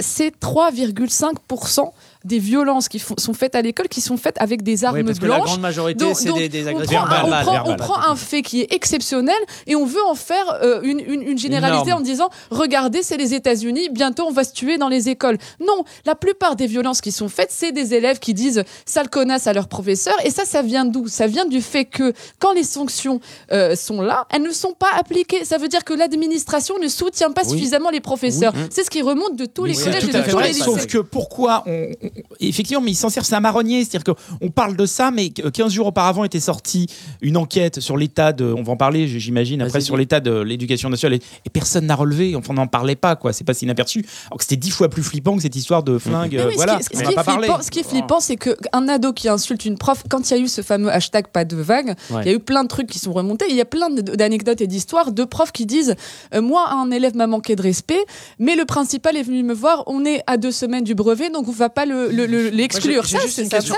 C'est 0.00 0.32
3,5% 0.40 1.90
des 2.24 2.38
violences 2.38 2.88
qui 2.88 2.98
font- 2.98 3.14
sont 3.18 3.34
faites 3.34 3.54
à 3.54 3.62
l'école 3.62 3.88
qui 3.88 4.00
sont 4.00 4.16
faites 4.16 4.36
avec 4.40 4.62
des 4.62 4.84
armes 4.84 4.96
Oui, 4.96 5.04
parce 5.04 5.18
que 5.18 5.26
la 5.26 5.34
blanches. 5.36 5.46
grande 5.48 5.60
majorité, 5.60 6.04
Donc- 6.04 6.16
c'est 6.16 6.28
donc, 6.28 6.38
des, 6.38 6.48
des 6.48 6.64
on 6.64 6.68
agressions 6.68 7.00
prend, 7.02 7.14
un, 7.14 7.22
on 7.24 7.28
prend- 7.28 7.52
verbales. 7.52 7.62
on 7.66 7.76
prend 7.76 7.98
un 8.10 8.16
fait 8.16 8.42
qui 8.42 8.62
est 8.62 8.72
exceptionnel 8.72 9.34
et 9.66 9.76
on 9.76 9.84
veut 9.84 10.02
en 10.06 10.14
faire 10.14 10.58
euh, 10.62 10.80
une, 10.82 11.00
une- 11.00 11.22
une 11.22 11.38
généralité 11.38 11.92
en 11.92 12.00
disant 12.00 12.30
regardez, 12.50 13.02
c'est 13.02 13.16
les 13.16 13.34
États-Unis, 13.34 13.88
bientôt 13.90 14.24
on 14.26 14.32
va 14.32 14.44
se 14.44 14.52
tuer 14.52 14.78
dans 14.78 14.88
les 14.88 15.08
écoles. 15.08 15.38
Non, 15.60 15.84
la 16.06 16.14
plupart 16.14 16.56
des 16.56 16.66
violences 16.66 17.00
qui 17.00 17.12
sont 17.12 17.28
faites, 17.28 17.50
c'est 17.50 17.72
des 17.72 17.94
élèves 17.94 18.18
qui 18.18 18.32
disent 18.34 18.64
sale 18.86 19.10
connasse 19.10 19.46
à 19.46 19.52
leur 19.52 19.68
professeur. 19.68 20.14
Et 20.24 20.30
ça, 20.30 20.44
ça 20.44 20.62
vient 20.62 20.84
d'où? 20.84 21.08
Ça 21.08 21.26
vient 21.26 21.44
du 21.46 21.60
fait 21.60 21.84
que 21.84 22.12
quand 22.38 22.52
les 22.52 22.64
sanctions 22.64 23.20
euh, 23.52 23.76
sont 23.76 24.00
là, 24.00 24.26
elles 24.30 24.42
ne 24.42 24.50
sont 24.52 24.72
pas 24.72 24.90
appliquées. 24.96 25.44
Ça 25.44 25.58
veut 25.58 25.68
dire 25.68 25.84
que 25.84 25.92
l'administration 25.92 26.76
ne 26.82 26.88
soutient 26.88 27.32
pas 27.32 27.42
Oui. 27.44 27.50
suffisamment 27.50 27.90
les 27.90 28.00
professeurs. 28.00 28.52
Oui. 28.56 28.62
C'est 28.70 28.84
ce 28.84 28.90
qui 28.90 29.02
remonte 29.02 29.36
de 29.36 29.44
tous 29.44 29.64
les 29.64 29.74
collèges 29.74 30.04
et 30.04 30.06
de 30.12 30.30
tous 30.30 30.38
les 30.38 30.48
lycées. 30.48 30.60
Sauf 30.62 30.86
que 30.86 30.98
pourquoi 30.98 31.62
on, 31.66 31.88
on- 32.02 32.10
effectivement, 32.40 32.82
mais 32.82 32.92
il 32.92 32.96
s'en 32.96 33.08
sert, 33.08 33.24
c'est 33.24 33.34
un 33.34 33.40
marronnier. 33.40 33.84
C'est-à-dire 33.84 34.14
qu'on 34.14 34.50
parle 34.50 34.76
de 34.76 34.86
ça, 34.86 35.10
mais 35.10 35.30
que 35.30 35.48
15 35.48 35.72
jours 35.72 35.86
auparavant 35.88 36.24
était 36.24 36.40
sortie 36.40 36.86
une 37.20 37.36
enquête 37.36 37.80
sur 37.80 37.96
l'état 37.96 38.32
de. 38.32 38.44
On 38.56 38.62
va 38.62 38.72
en 38.72 38.76
parler, 38.76 39.06
j'imagine, 39.08 39.62
après, 39.62 39.80
sur 39.80 39.96
l'état 39.96 40.20
de 40.20 40.40
l'éducation 40.40 40.88
nationale. 40.88 41.18
Et, 41.44 41.50
personne 41.50 41.86
n'a 41.86 41.94
relevé. 41.96 42.34
Enfin, 42.36 42.48
on 42.50 42.54
n'en 42.54 42.66
parlait 42.66 42.96
pas, 42.96 43.16
quoi. 43.16 43.32
C'est 43.32 43.44
pas 43.44 43.54
si 43.54 43.64
inaperçu. 43.64 44.04
Alors 44.26 44.38
que 44.38 44.44
c'était 44.44 44.56
dix 44.56 44.70
fois 44.70 44.88
plus 44.88 45.02
flippant 45.02 45.36
que 45.36 45.42
cette 45.42 45.56
histoire 45.56 45.82
de 45.82 45.98
flingue. 45.98 46.36
Ce 46.50 46.54
voilà, 46.56 46.76
qui- 46.76 46.84
ce 46.84 46.88
qui 46.90 46.96
on 47.06 47.12
pas 47.12 47.24
parlé. 47.24 47.46
flippant- 47.46 47.62
Ce 47.62 47.70
qui 47.70 47.78
est 47.80 47.88
flippant, 47.88 48.20
c'est 48.20 48.36
qu'un 48.36 48.88
ado 48.88 49.12
qui 49.12 49.28
insulte 49.28 49.64
une 49.64 49.78
prof, 49.78 50.02
quand 50.10 50.30
il 50.30 50.36
y 50.36 50.40
a 50.40 50.42
eu 50.42 50.48
ce 50.48 50.62
fameux 50.62 50.90
hashtag 50.90 51.28
pas 51.28 51.44
de 51.44 51.56
vague, 51.56 51.94
Ouais. 52.10 52.22
il 52.22 52.26
y 52.26 52.30
a 52.30 52.34
eu 52.34 52.40
plein 52.40 52.62
de 52.64 52.68
trucs 52.68 52.88
qui 52.88 52.98
sont 52.98 53.12
remontés. 53.12 53.46
Il 53.48 53.56
y 53.56 53.60
a 53.60 53.64
plein 53.64 53.90
d'anecdotes 53.90 54.60
et 54.60 54.66
d'histoires 54.66 55.12
de 55.12 55.24
profs 55.24 55.52
qui 55.52 55.66
disent 55.66 55.94
euh, 56.34 56.40
Moi, 56.42 56.68
un 56.70 56.90
élève 56.90 57.14
m'a 57.16 57.26
manqué 57.26 57.56
de 57.56 57.62
respect, 57.62 58.02
mais 58.38 58.56
le 58.56 58.64
principal 58.64 59.16
est 59.16 59.22
venu 59.22 59.42
me 59.42 59.54
voir. 59.54 59.84
On 59.86 60.04
est 60.04 60.22
à 60.26 60.36
deux 60.36 60.50
semaines 60.52 60.84
du 60.84 60.94
brevet, 60.94 61.30
donc 61.30 61.48
on 61.48 61.52
va 61.52 61.68
pas 61.68 61.86
le- 61.86 62.03
le- 62.10 62.26
le- 62.26 62.48
l'exclure. 62.50 63.04
J'ai- 63.04 63.18
j'ai 63.28 63.44
Ça, 63.44 63.60
juste 63.60 63.72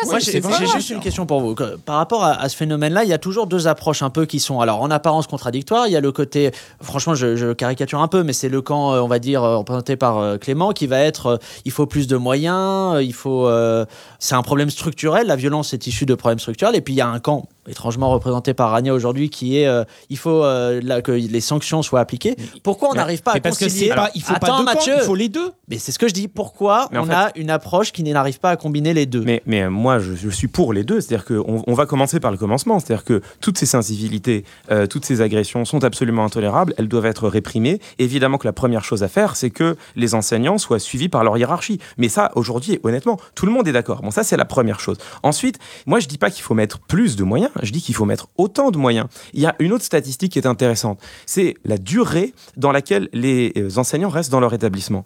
juste 0.74 0.90
une 0.90 1.00
question 1.00 1.26
pour 1.26 1.40
vous. 1.40 1.54
Par 1.54 1.96
rapport 1.96 2.24
à, 2.24 2.32
à 2.40 2.48
ce 2.48 2.56
phénomène-là, 2.56 3.04
il 3.04 3.10
y 3.10 3.12
a 3.12 3.18
toujours 3.18 3.46
deux 3.46 3.66
approches 3.68 4.02
un 4.02 4.10
peu 4.10 4.26
qui 4.26 4.40
sont, 4.40 4.60
alors 4.60 4.80
en 4.82 4.90
apparence 4.90 5.26
contradictoires. 5.26 5.86
Il 5.86 5.92
y 5.92 5.96
a 5.96 6.00
le 6.00 6.12
côté, 6.12 6.50
franchement, 6.80 7.14
je, 7.14 7.36
je 7.36 7.52
caricature 7.52 8.00
un 8.00 8.08
peu, 8.08 8.22
mais 8.22 8.32
c'est 8.32 8.48
le 8.48 8.60
camp, 8.62 8.92
euh, 8.94 9.00
on 9.00 9.08
va 9.08 9.18
dire, 9.18 9.42
euh, 9.42 9.56
représenté 9.58 9.96
par 9.96 10.18
euh, 10.18 10.36
Clément, 10.38 10.72
qui 10.72 10.86
va 10.86 10.98
être, 11.00 11.38
il 11.64 11.72
faut 11.72 11.86
plus 11.86 12.06
de 12.06 12.16
moyens, 12.16 13.02
il 13.02 13.12
faut, 13.12 13.46
euh, 13.46 13.84
c'est 14.18 14.34
un 14.34 14.42
problème 14.42 14.70
structurel. 14.70 15.26
La 15.26 15.36
violence 15.36 15.72
est 15.74 15.86
issue 15.86 16.06
de 16.06 16.14
problèmes 16.14 16.38
structurels. 16.38 16.76
Et 16.76 16.80
puis 16.80 16.94
il 16.94 16.96
y 16.96 17.00
a 17.00 17.08
un 17.08 17.18
camp 17.20 17.48
étrangement 17.68 18.10
représenté 18.10 18.54
par 18.54 18.70
Rania 18.70 18.94
aujourd'hui, 18.94 19.30
qui 19.30 19.58
est, 19.58 19.66
euh, 19.66 19.84
il 20.10 20.18
faut 20.18 20.44
euh, 20.44 20.80
là, 20.82 21.02
que 21.02 21.12
les 21.12 21.40
sanctions 21.40 21.82
soient 21.82 22.00
appliquées. 22.00 22.36
Pourquoi 22.62 22.90
on 22.90 22.94
n'arrive 22.94 23.22
pas 23.22 23.32
mais 23.34 23.38
à 23.38 23.42
parce 23.42 23.58
que 23.58 23.64
concilier 23.64 23.88
c'est 23.88 23.94
pas, 23.94 24.10
il 24.14 24.22
faut 24.22 24.34
Attends, 24.34 24.64
pas 24.64 24.74
deux 24.74 24.78
camps, 24.80 24.96
il 24.98 25.04
faut 25.04 25.14
les 25.14 25.28
deux. 25.28 25.52
Mais 25.68 25.78
c'est 25.78 25.92
ce 25.92 25.98
que 25.98 26.08
je 26.08 26.14
dis. 26.14 26.28
Pourquoi 26.28 26.88
on 26.92 27.04
fait- 27.04 27.12
a 27.12 27.32
une 27.36 27.50
approche 27.50 27.92
qui 27.92 28.02
n'arrive 28.02 28.38
pas 28.40 28.50
à 28.50 28.56
combiner 28.56 28.94
les 28.94 29.06
deux? 29.06 29.22
Mais, 29.22 29.42
mais 29.46 29.62
euh, 29.62 29.70
moi, 29.70 29.98
je, 29.98 30.14
je 30.14 30.28
suis 30.30 30.48
pour 30.48 30.72
les 30.72 30.84
deux. 30.84 31.00
C'est-à-dire 31.00 31.24
qu'on 31.24 31.62
on 31.66 31.74
va 31.74 31.86
commencer 31.86 32.20
par 32.20 32.30
le 32.30 32.36
commencement. 32.36 32.78
C'est-à-dire 32.78 33.04
que 33.04 33.20
toutes 33.40 33.58
ces 33.58 33.74
incivilités, 33.74 34.44
euh, 34.70 34.86
toutes 34.86 35.04
ces 35.04 35.20
agressions 35.20 35.64
sont 35.64 35.84
absolument 35.84 36.24
intolérables. 36.24 36.74
Elles 36.78 36.88
doivent 36.88 37.06
être 37.06 37.28
réprimées. 37.28 37.80
Évidemment 37.98 38.38
que 38.38 38.46
la 38.46 38.52
première 38.52 38.84
chose 38.84 39.02
à 39.02 39.08
faire, 39.08 39.36
c'est 39.36 39.50
que 39.50 39.76
les 39.96 40.14
enseignants 40.14 40.58
soient 40.58 40.78
suivis 40.78 41.08
par 41.08 41.24
leur 41.24 41.36
hiérarchie. 41.38 41.78
Mais 41.98 42.08
ça, 42.08 42.30
aujourd'hui, 42.34 42.78
honnêtement, 42.82 43.18
tout 43.34 43.46
le 43.46 43.52
monde 43.52 43.66
est 43.68 43.72
d'accord. 43.72 44.02
Bon, 44.02 44.10
ça, 44.10 44.22
c'est 44.22 44.36
la 44.36 44.44
première 44.44 44.80
chose. 44.80 44.98
Ensuite, 45.22 45.58
moi, 45.86 45.98
je 46.00 46.08
dis 46.08 46.18
pas 46.18 46.30
qu'il 46.30 46.42
faut 46.42 46.54
mettre 46.54 46.78
plus 46.78 47.16
de 47.16 47.24
moyens. 47.24 47.50
Je 47.62 47.72
dis 47.72 47.80
qu'il 47.82 47.94
faut 47.94 48.04
mettre 48.04 48.28
autant 48.36 48.70
de 48.70 48.78
moyens. 48.78 49.06
Il 49.32 49.40
y 49.40 49.46
a 49.46 49.54
une 49.58 49.72
autre 49.72 49.84
statistique 49.84 50.32
qui 50.32 50.38
est 50.38 50.46
intéressante. 50.46 51.00
C'est 51.26 51.54
la 51.64 51.78
durée 51.78 52.34
dans 52.56 52.72
laquelle 52.72 53.08
les 53.12 53.52
euh, 53.56 53.78
enseignants 53.78 54.08
restent 54.08 54.30
dans 54.30 54.40
leur 54.40 54.54
établissement. 54.54 55.04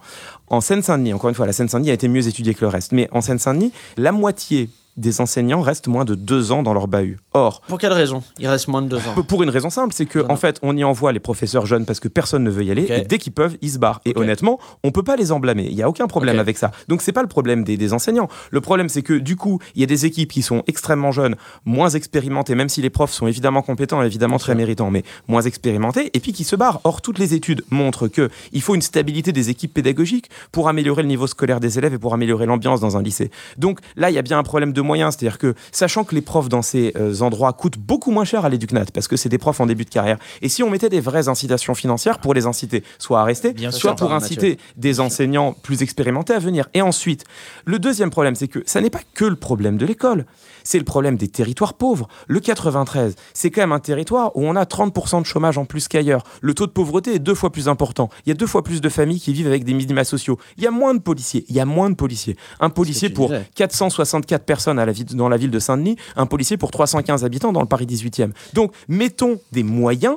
En 0.48 0.60
Seine-Saint-Denis, 0.60 1.12
encore 1.12 1.30
une 1.30 1.34
fois, 1.34 1.46
la 1.46 1.52
Seine-Saint-Denis 1.52 1.90
a 1.90 1.94
été 1.94 2.08
mieux 2.08 2.26
étudiée 2.26 2.54
que 2.54 2.62
le 2.62 2.68
reste, 2.68 2.92
mais 2.92 3.08
en 3.12 3.20
Seine-Saint-Denis, 3.20 3.72
la 3.96 4.12
moitié 4.12 4.68
des 4.96 5.20
enseignants 5.20 5.60
restent 5.60 5.88
moins 5.88 6.04
de 6.04 6.14
deux 6.14 6.52
ans 6.52 6.62
dans 6.62 6.72
leur 6.74 6.88
bahut. 6.88 7.18
Or, 7.32 7.62
Pour 7.68 7.78
quelle 7.78 7.92
raison 7.92 8.22
Il 8.38 8.46
reste 8.48 8.68
moins 8.68 8.82
de 8.82 8.88
deux 8.88 8.96
ans? 8.98 9.22
pour 9.26 9.42
une 9.42 9.50
raison 9.50 9.70
simple, 9.70 9.94
c'est 9.94 10.06
que 10.06 10.18
en 10.28 10.36
fait, 10.36 10.58
on 10.62 10.76
y 10.76 10.84
envoie 10.84 11.12
les 11.12 11.20
professeurs 11.20 11.66
jeunes 11.66 11.84
parce 11.86 12.00
que 12.00 12.08
personne 12.08 12.42
ne 12.44 12.50
veut 12.50 12.64
y 12.64 12.70
aller, 12.70 12.86
et 12.90 13.02
dès 13.02 13.18
qu'ils 13.18 13.32
peuvent, 13.32 13.56
ils 13.62 13.70
se 13.70 13.78
barrent. 13.78 14.00
Et 14.04 14.12
honnêtement, 14.16 14.58
on 14.84 14.90
peut 14.90 15.02
pas 15.02 15.16
les 15.16 15.32
en 15.32 15.40
blâmer. 15.40 15.66
Il 15.70 15.76
y 15.76 15.82
a 15.82 15.88
aucun 15.88 16.06
problème 16.06 16.38
avec 16.38 16.58
ça. 16.58 16.70
Donc 16.88 17.02
c'est 17.02 17.12
pas 17.12 17.22
le 17.22 17.28
problème 17.28 17.64
des, 17.64 17.76
des 17.76 17.92
enseignants. 17.92 18.28
Le 18.50 18.60
problème, 18.60 18.88
c'est 18.88 19.02
que 19.02 19.14
du 19.14 19.36
coup, 19.36 19.58
il 19.74 19.80
y 19.80 19.84
a 19.84 19.86
des 19.86 20.06
équipes 20.06 20.30
qui 20.32 20.42
sont 20.42 20.62
extrêmement 20.66 21.12
jeunes, 21.12 21.36
moins 21.64 21.88
expérimentées, 21.90 22.54
même 22.54 22.68
si 22.68 22.82
les 22.82 22.90
profs 22.90 23.12
sont 23.12 23.26
évidemment 23.26 23.62
compétents, 23.62 24.02
évidemment 24.02 24.38
très 24.38 24.54
méritants, 24.54 24.90
mais 24.90 25.04
moins 25.28 25.42
expérimentés, 25.42 26.10
et 26.14 26.20
puis 26.20 26.32
qui 26.32 26.44
se 26.44 26.56
barrent. 26.56 26.80
Or, 26.84 27.00
toutes 27.02 27.18
les 27.18 27.34
études 27.34 27.62
montrent 27.70 28.08
que 28.08 28.28
il 28.52 28.62
faut 28.62 28.74
une 28.74 28.82
stabilité 28.82 29.32
des 29.32 29.50
équipes 29.50 29.72
pédagogiques 29.74 30.30
pour 30.52 30.68
améliorer 30.68 31.02
le 31.02 31.08
niveau 31.08 31.26
scolaire 31.26 31.60
des 31.60 31.78
élèves 31.78 31.94
et 31.94 31.98
pour 31.98 32.14
améliorer 32.14 32.46
l'ambiance 32.46 32.80
dans 32.80 32.96
un 32.96 33.02
lycée. 33.02 33.30
Donc 33.56 33.78
là, 33.96 34.10
il 34.10 34.14
y 34.14 34.18
a 34.18 34.22
bien 34.22 34.38
un 34.38 34.42
problème 34.42 34.72
de 34.72 34.80
c'est-à-dire 34.94 35.38
que 35.38 35.54
sachant 35.72 36.04
que 36.04 36.14
les 36.14 36.20
profs 36.20 36.48
dans 36.48 36.62
ces 36.62 36.92
euh, 36.96 37.20
endroits 37.20 37.52
coûtent 37.52 37.78
beaucoup 37.78 38.10
moins 38.10 38.24
cher 38.24 38.44
à 38.44 38.48
l'éducnat 38.48 38.84
parce 38.92 39.08
que 39.08 39.16
c'est 39.16 39.28
des 39.28 39.38
profs 39.38 39.60
en 39.60 39.66
début 39.66 39.84
de 39.84 39.90
carrière. 39.90 40.18
Et 40.42 40.48
si 40.48 40.62
on 40.62 40.70
mettait 40.70 40.88
des 40.88 41.00
vraies 41.00 41.28
incitations 41.28 41.74
financières 41.74 42.18
pour 42.18 42.34
les 42.34 42.46
inciter 42.46 42.84
soit 42.98 43.20
à 43.20 43.24
rester, 43.24 43.52
Bien 43.52 43.70
soit 43.70 43.90
sûr, 43.90 43.96
pour 43.96 44.12
inciter 44.12 44.58
des 44.76 45.00
enseignants 45.00 45.52
plus 45.52 45.82
expérimentés 45.82 46.32
à 46.32 46.38
venir. 46.38 46.68
Et 46.74 46.82
ensuite, 46.82 47.24
le 47.64 47.78
deuxième 47.78 48.10
problème, 48.10 48.34
c'est 48.34 48.48
que 48.48 48.62
ça 48.66 48.80
n'est 48.80 48.90
pas 48.90 49.00
que 49.14 49.24
le 49.24 49.36
problème 49.36 49.76
de 49.76 49.86
l'école, 49.86 50.24
c'est 50.64 50.78
le 50.78 50.84
problème 50.84 51.16
des 51.16 51.28
territoires 51.28 51.74
pauvres. 51.74 52.08
Le 52.26 52.40
93, 52.40 53.14
c'est 53.34 53.50
quand 53.50 53.60
même 53.62 53.72
un 53.72 53.80
territoire 53.80 54.36
où 54.36 54.44
on 54.46 54.56
a 54.56 54.64
30% 54.64 55.20
de 55.22 55.26
chômage 55.26 55.58
en 55.58 55.64
plus 55.64 55.88
qu'ailleurs. 55.88 56.22
Le 56.40 56.54
taux 56.54 56.66
de 56.66 56.72
pauvreté 56.72 57.14
est 57.14 57.18
deux 57.18 57.34
fois 57.34 57.50
plus 57.50 57.68
important. 57.68 58.08
Il 58.26 58.28
y 58.28 58.32
a 58.32 58.34
deux 58.34 58.46
fois 58.46 58.62
plus 58.62 58.80
de 58.80 58.88
familles 58.88 59.20
qui 59.20 59.32
vivent 59.32 59.46
avec 59.46 59.64
des 59.64 59.74
minima 59.74 60.04
sociaux. 60.04 60.38
Il 60.56 60.64
y 60.64 60.66
a 60.66 60.70
moins 60.70 60.94
de 60.94 61.00
policiers. 61.00 61.44
Il 61.48 61.54
y 61.54 61.60
a 61.60 61.64
moins 61.64 61.90
de 61.90 61.94
policiers. 61.94 62.36
Un 62.60 62.70
policier 62.70 63.10
pour 63.10 63.28
disais. 63.28 63.48
464 63.54 64.44
personnes 64.44 64.78
à 64.78 64.86
la 64.86 64.92
ville- 64.92 65.04
dans 65.14 65.28
la 65.28 65.36
ville 65.36 65.50
de 65.50 65.58
Saint-Denis, 65.58 65.96
un 66.16 66.26
policier 66.26 66.56
pour 66.56 66.70
315 66.70 67.24
habitants 67.24 67.52
dans 67.52 67.60
le 67.60 67.66
Paris 67.66 67.86
18e. 67.86 68.32
Donc, 68.54 68.72
mettons 68.88 69.40
des 69.52 69.62
moyens 69.62 70.16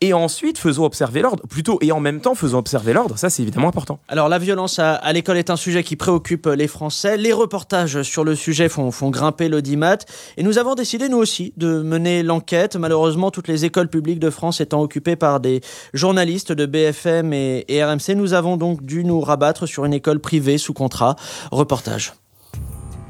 et 0.00 0.12
ensuite 0.12 0.58
faisons 0.58 0.84
observer 0.84 1.22
l'ordre. 1.22 1.46
Plutôt, 1.48 1.78
et 1.80 1.92
en 1.92 2.00
même 2.00 2.20
temps 2.20 2.34
faisons 2.34 2.58
observer 2.58 2.92
l'ordre. 2.92 3.18
Ça, 3.18 3.30
c'est 3.30 3.42
évidemment 3.42 3.68
important. 3.68 3.98
Alors 4.08 4.28
la 4.28 4.38
violence 4.38 4.78
à, 4.78 4.94
à 4.94 5.12
l'école 5.12 5.38
est 5.38 5.50
un 5.50 5.56
sujet 5.56 5.82
qui 5.82 5.96
préoccupe 5.96 6.46
les 6.46 6.68
Français. 6.68 7.16
Les 7.16 7.32
reportages 7.32 8.02
sur 8.02 8.24
le 8.24 8.34
sujet 8.34 8.68
font, 8.68 8.90
font 8.90 9.10
grimper 9.10 9.48
l'audimat. 9.48 9.98
Et 10.36 10.42
nous 10.42 10.58
avons 10.58 10.74
décidé, 10.74 11.08
nous 11.08 11.18
aussi, 11.18 11.52
de 11.56 11.82
mener 11.82 12.22
l'enquête. 12.22 12.76
Malheureusement, 12.76 13.30
toutes 13.30 13.48
les 13.48 13.64
écoles 13.64 13.88
publiques 13.88 14.20
de 14.20 14.30
France 14.30 14.60
étant 14.60 14.80
occupées 14.80 15.16
par 15.16 15.40
des 15.40 15.60
journalistes 15.92 16.52
de 16.52 16.66
BFM 16.66 17.32
et, 17.32 17.64
et 17.68 17.84
RMC, 17.84 18.14
nous 18.16 18.34
avons 18.34 18.56
donc 18.56 18.82
dû 18.82 19.04
nous 19.04 19.20
rabattre 19.20 19.66
sur 19.66 19.84
une 19.84 19.92
école 19.92 20.20
privée 20.20 20.58
sous 20.58 20.74
contrat. 20.74 21.16
Reportage. 21.50 22.14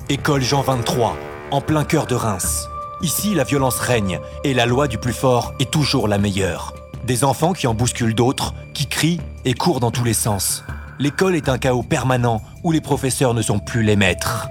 École 0.09 0.43
Jean 0.43 0.63
23, 0.63 1.17
en 1.51 1.61
plein 1.61 1.85
cœur 1.85 2.07
de 2.07 2.15
Reims. 2.15 2.69
Ici, 3.05 3.35
la 3.35 3.45
violence 3.45 3.81
règne 3.81 4.19
et 4.45 4.55
la 4.55 4.65
loi 4.65 4.89
du 4.89 4.97
plus 4.97 5.13
fort 5.13 5.53
est 5.61 5.71
toujours 5.71 6.09
la 6.09 6.17
meilleure. 6.17 6.73
Des 7.05 7.23
enfants 7.23 7.53
qui 7.53 7.67
en 7.67 7.75
bousculent 7.75 8.15
d'autres, 8.15 8.55
qui 8.73 8.87
crient 8.87 9.21
et 9.45 9.53
courent 9.53 9.79
dans 9.79 9.91
tous 9.91 10.05
les 10.05 10.15
sens. 10.15 10.65
L'école 10.99 11.37
est 11.37 11.51
un 11.51 11.59
chaos 11.59 11.83
permanent 11.83 12.41
où 12.63 12.73
les 12.73 12.81
professeurs 12.81 13.35
ne 13.35 13.43
sont 13.43 13.59
plus 13.59 13.83
les 13.83 13.95
maîtres. 13.95 14.49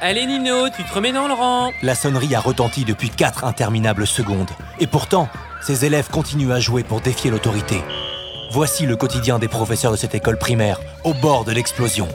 Allez 0.00 0.26
Nino, 0.26 0.70
tu 0.70 0.82
te 0.82 0.92
remets 0.92 1.12
dans 1.12 1.28
le 1.28 1.34
rang. 1.34 1.70
La 1.82 1.94
sonnerie 1.94 2.34
a 2.34 2.40
retenti 2.40 2.84
depuis 2.84 3.08
quatre 3.08 3.44
interminables 3.44 4.08
secondes. 4.08 4.50
Et 4.80 4.88
pourtant, 4.88 5.28
ces 5.62 5.84
élèves 5.84 6.10
continuent 6.10 6.50
à 6.50 6.58
jouer 6.58 6.82
pour 6.82 7.00
défier 7.00 7.30
l'autorité. 7.30 7.80
Voici 8.50 8.86
le 8.86 8.96
quotidien 8.96 9.38
des 9.38 9.46
professeurs 9.46 9.92
de 9.92 9.96
cette 9.96 10.16
école 10.16 10.36
primaire, 10.36 10.80
au 11.04 11.14
bord 11.14 11.44
de 11.44 11.52
l'explosion. 11.52 12.08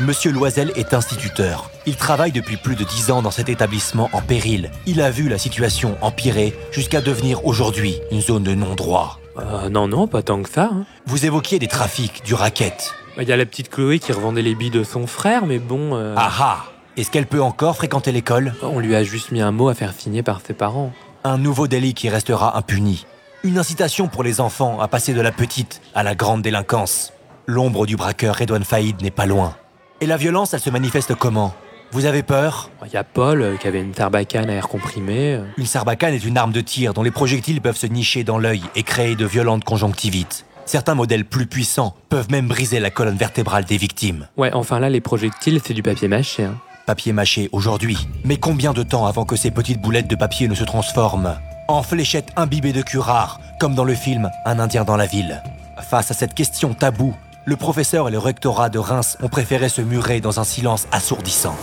Monsieur 0.00 0.30
Loisel 0.30 0.72
est 0.76 0.94
instituteur. 0.94 1.70
Il 1.86 1.96
travaille 1.96 2.30
depuis 2.30 2.56
plus 2.56 2.76
de 2.76 2.84
dix 2.84 3.10
ans 3.10 3.20
dans 3.20 3.32
cet 3.32 3.48
établissement 3.48 4.08
en 4.12 4.20
péril. 4.22 4.70
Il 4.86 5.00
a 5.00 5.10
vu 5.10 5.28
la 5.28 5.38
situation 5.38 5.96
empirer 6.00 6.56
jusqu'à 6.70 7.00
devenir 7.00 7.44
aujourd'hui 7.44 7.98
une 8.12 8.20
zone 8.20 8.44
de 8.44 8.54
non-droit. 8.54 9.18
Euh, 9.38 9.68
non, 9.68 9.88
non, 9.88 10.06
pas 10.06 10.22
tant 10.22 10.42
que 10.42 10.48
ça. 10.50 10.70
hein. 10.72 10.84
Vous 11.06 11.26
évoquiez 11.26 11.58
des 11.58 11.66
trafics, 11.66 12.22
du 12.24 12.34
racket. 12.34 12.94
Bah, 13.16 13.22
Il 13.24 13.28
y 13.28 13.32
a 13.32 13.36
la 13.36 13.46
petite 13.46 13.70
Chloé 13.70 13.98
qui 13.98 14.12
revendait 14.12 14.42
les 14.42 14.54
billes 14.54 14.70
de 14.70 14.84
son 14.84 15.06
frère, 15.08 15.46
mais 15.46 15.58
bon, 15.58 15.96
euh, 15.96 16.14
Ah 16.16 16.30
ah 16.38 16.64
Est-ce 16.96 17.10
qu'elle 17.10 17.26
peut 17.26 17.42
encore 17.42 17.76
fréquenter 17.76 18.12
l'école? 18.12 18.54
on 18.62 18.78
lui 18.78 18.94
a 18.94 19.02
juste 19.02 19.32
mis 19.32 19.40
un 19.40 19.52
mot 19.52 19.68
à 19.68 19.74
faire 19.74 19.92
signer 19.98 20.22
par 20.22 20.40
ses 20.46 20.54
parents. 20.54 20.92
Un 21.24 21.38
nouveau 21.38 21.66
délit 21.66 21.94
qui 21.94 22.08
restera 22.08 22.56
impuni. 22.56 23.04
Une 23.42 23.58
incitation 23.58 24.06
pour 24.06 24.22
les 24.22 24.40
enfants 24.40 24.80
à 24.80 24.86
passer 24.86 25.12
de 25.12 25.20
la 25.20 25.32
petite 25.32 25.80
à 25.94 26.04
la 26.04 26.14
grande 26.14 26.42
délinquance. 26.42 27.12
L'ombre 27.46 27.86
du 27.86 27.96
braqueur 27.96 28.36
Redouane 28.36 28.64
Faïd 28.64 29.00
n'est 29.02 29.10
pas 29.10 29.26
loin. 29.26 29.54
Et 30.00 30.06
la 30.06 30.16
violence, 30.16 30.54
elle 30.54 30.60
se 30.60 30.70
manifeste 30.70 31.14
comment? 31.14 31.54
Vous 31.90 32.04
avez 32.04 32.22
peur? 32.22 32.70
Il 32.86 32.92
y 32.92 32.96
a 32.96 33.04
Paul 33.04 33.40
euh, 33.42 33.56
qui 33.56 33.66
avait 33.66 33.80
une 33.80 33.94
sarbacane 33.94 34.50
à 34.50 34.52
air 34.52 34.68
comprimé. 34.68 35.40
Une 35.56 35.66
sarbacane 35.66 36.14
est 36.14 36.24
une 36.24 36.36
arme 36.36 36.52
de 36.52 36.60
tir 36.60 36.92
dont 36.94 37.02
les 37.02 37.10
projectiles 37.10 37.60
peuvent 37.60 37.76
se 37.76 37.86
nicher 37.86 38.24
dans 38.24 38.38
l'œil 38.38 38.62
et 38.76 38.82
créer 38.82 39.16
de 39.16 39.24
violentes 39.24 39.64
conjonctivites. 39.64 40.44
Certains 40.66 40.94
modèles 40.94 41.24
plus 41.24 41.46
puissants 41.46 41.94
peuvent 42.10 42.30
même 42.30 42.46
briser 42.46 42.78
la 42.78 42.90
colonne 42.90 43.16
vertébrale 43.16 43.64
des 43.64 43.78
victimes. 43.78 44.28
Ouais, 44.36 44.52
enfin 44.52 44.78
là, 44.78 44.90
les 44.90 45.00
projectiles, 45.00 45.60
c'est 45.64 45.72
du 45.72 45.82
papier 45.82 46.08
mâché. 46.08 46.44
hein. 46.44 46.56
Papier 46.86 47.12
mâché 47.14 47.48
aujourd'hui. 47.52 47.96
Mais 48.24 48.36
combien 48.36 48.72
de 48.74 48.82
temps 48.82 49.06
avant 49.06 49.24
que 49.24 49.36
ces 49.36 49.50
petites 49.50 49.80
boulettes 49.80 50.08
de 50.08 50.16
papier 50.16 50.46
ne 50.46 50.54
se 50.54 50.64
transforment? 50.64 51.36
En 51.68 51.82
fléchettes 51.82 52.28
imbibées 52.36 52.72
de 52.72 52.82
curare, 52.82 53.40
comme 53.58 53.74
dans 53.74 53.84
le 53.84 53.94
film 53.94 54.30
Un 54.44 54.58
Indien 54.58 54.84
dans 54.84 54.96
la 54.96 55.06
ville 55.06 55.42
Face 55.90 56.10
à 56.10 56.14
cette 56.14 56.34
question 56.34 56.74
taboue, 56.74 57.14
le 57.48 57.56
professeur 57.56 58.08
et 58.08 58.10
le 58.10 58.18
rectorat 58.18 58.68
de 58.68 58.78
Reims 58.78 59.16
ont 59.22 59.30
préféré 59.30 59.70
se 59.70 59.80
murer 59.80 60.20
dans 60.20 60.38
un 60.38 60.44
silence 60.44 60.86
assourdissant. 60.92 61.56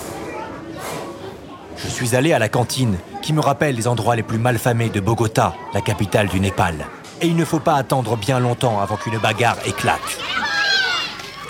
Je 1.77 1.87
suis 1.87 2.15
allé 2.15 2.33
à 2.33 2.39
la 2.39 2.49
cantine, 2.49 2.97
qui 3.21 3.33
me 3.33 3.39
rappelle 3.39 3.75
les 3.75 3.87
endroits 3.87 4.15
les 4.15 4.23
plus 4.23 4.39
malfamés 4.39 4.89
de 4.89 4.99
Bogota, 4.99 5.53
la 5.75 5.81
capitale 5.81 6.27
du 6.27 6.39
Népal. 6.39 6.87
Et 7.21 7.27
il 7.27 7.35
ne 7.35 7.45
faut 7.45 7.59
pas 7.59 7.75
attendre 7.75 8.17
bien 8.17 8.39
longtemps 8.39 8.79
avant 8.79 8.97
qu'une 8.97 9.19
bagarre 9.19 9.57
éclate. 9.67 9.99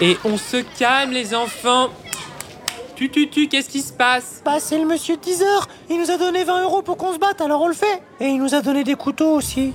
Et 0.02 0.18
on 0.26 0.38
se 0.38 0.58
calme, 0.78 1.12
les 1.12 1.34
enfants. 1.34 1.88
Tu, 2.98 3.10
tu, 3.10 3.30
tu, 3.30 3.48
qu'est-ce 3.48 3.70
qui 3.70 3.82
se 3.82 3.94
passe? 3.94 4.42
Bah, 4.44 4.60
c'est 4.60 4.78
le 4.78 4.86
monsieur 4.86 5.16
de 5.16 5.22
10 5.22 5.44
heures. 5.44 5.70
Il 5.90 5.98
nous 5.98 6.12
a 6.12 6.18
donné 6.18 6.44
20 6.44 6.64
euros 6.64 6.82
pour 6.82 6.98
qu'on 6.98 7.14
se 7.14 7.20
batte, 7.20 7.40
alors 7.40 7.62
on 7.62 7.70
le 7.70 7.74
fait. 7.74 8.04
Et 8.20 8.26
il 8.26 8.40
nous 8.40 8.54
a 8.54 8.62
donné 8.62 8.84
des 8.84 8.96
couteaux 8.96 9.32
aussi. 9.32 9.74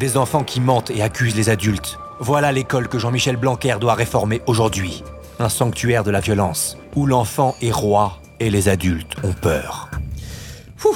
Des 0.00 0.16
enfants 0.16 0.42
qui 0.42 0.60
mentent 0.60 0.90
et 0.90 1.00
accusent 1.00 1.36
les 1.36 1.48
adultes. 1.48 1.96
Voilà 2.24 2.52
l'école 2.52 2.86
que 2.86 3.00
Jean-Michel 3.00 3.36
Blanquer 3.36 3.74
doit 3.80 3.94
réformer 3.94 4.42
aujourd'hui. 4.46 5.02
Un 5.40 5.48
sanctuaire 5.48 6.04
de 6.04 6.12
la 6.12 6.20
violence, 6.20 6.78
où 6.94 7.04
l'enfant 7.04 7.56
est 7.60 7.72
roi 7.72 8.20
et 8.38 8.48
les 8.48 8.68
adultes 8.68 9.16
ont 9.24 9.32
peur. 9.32 9.91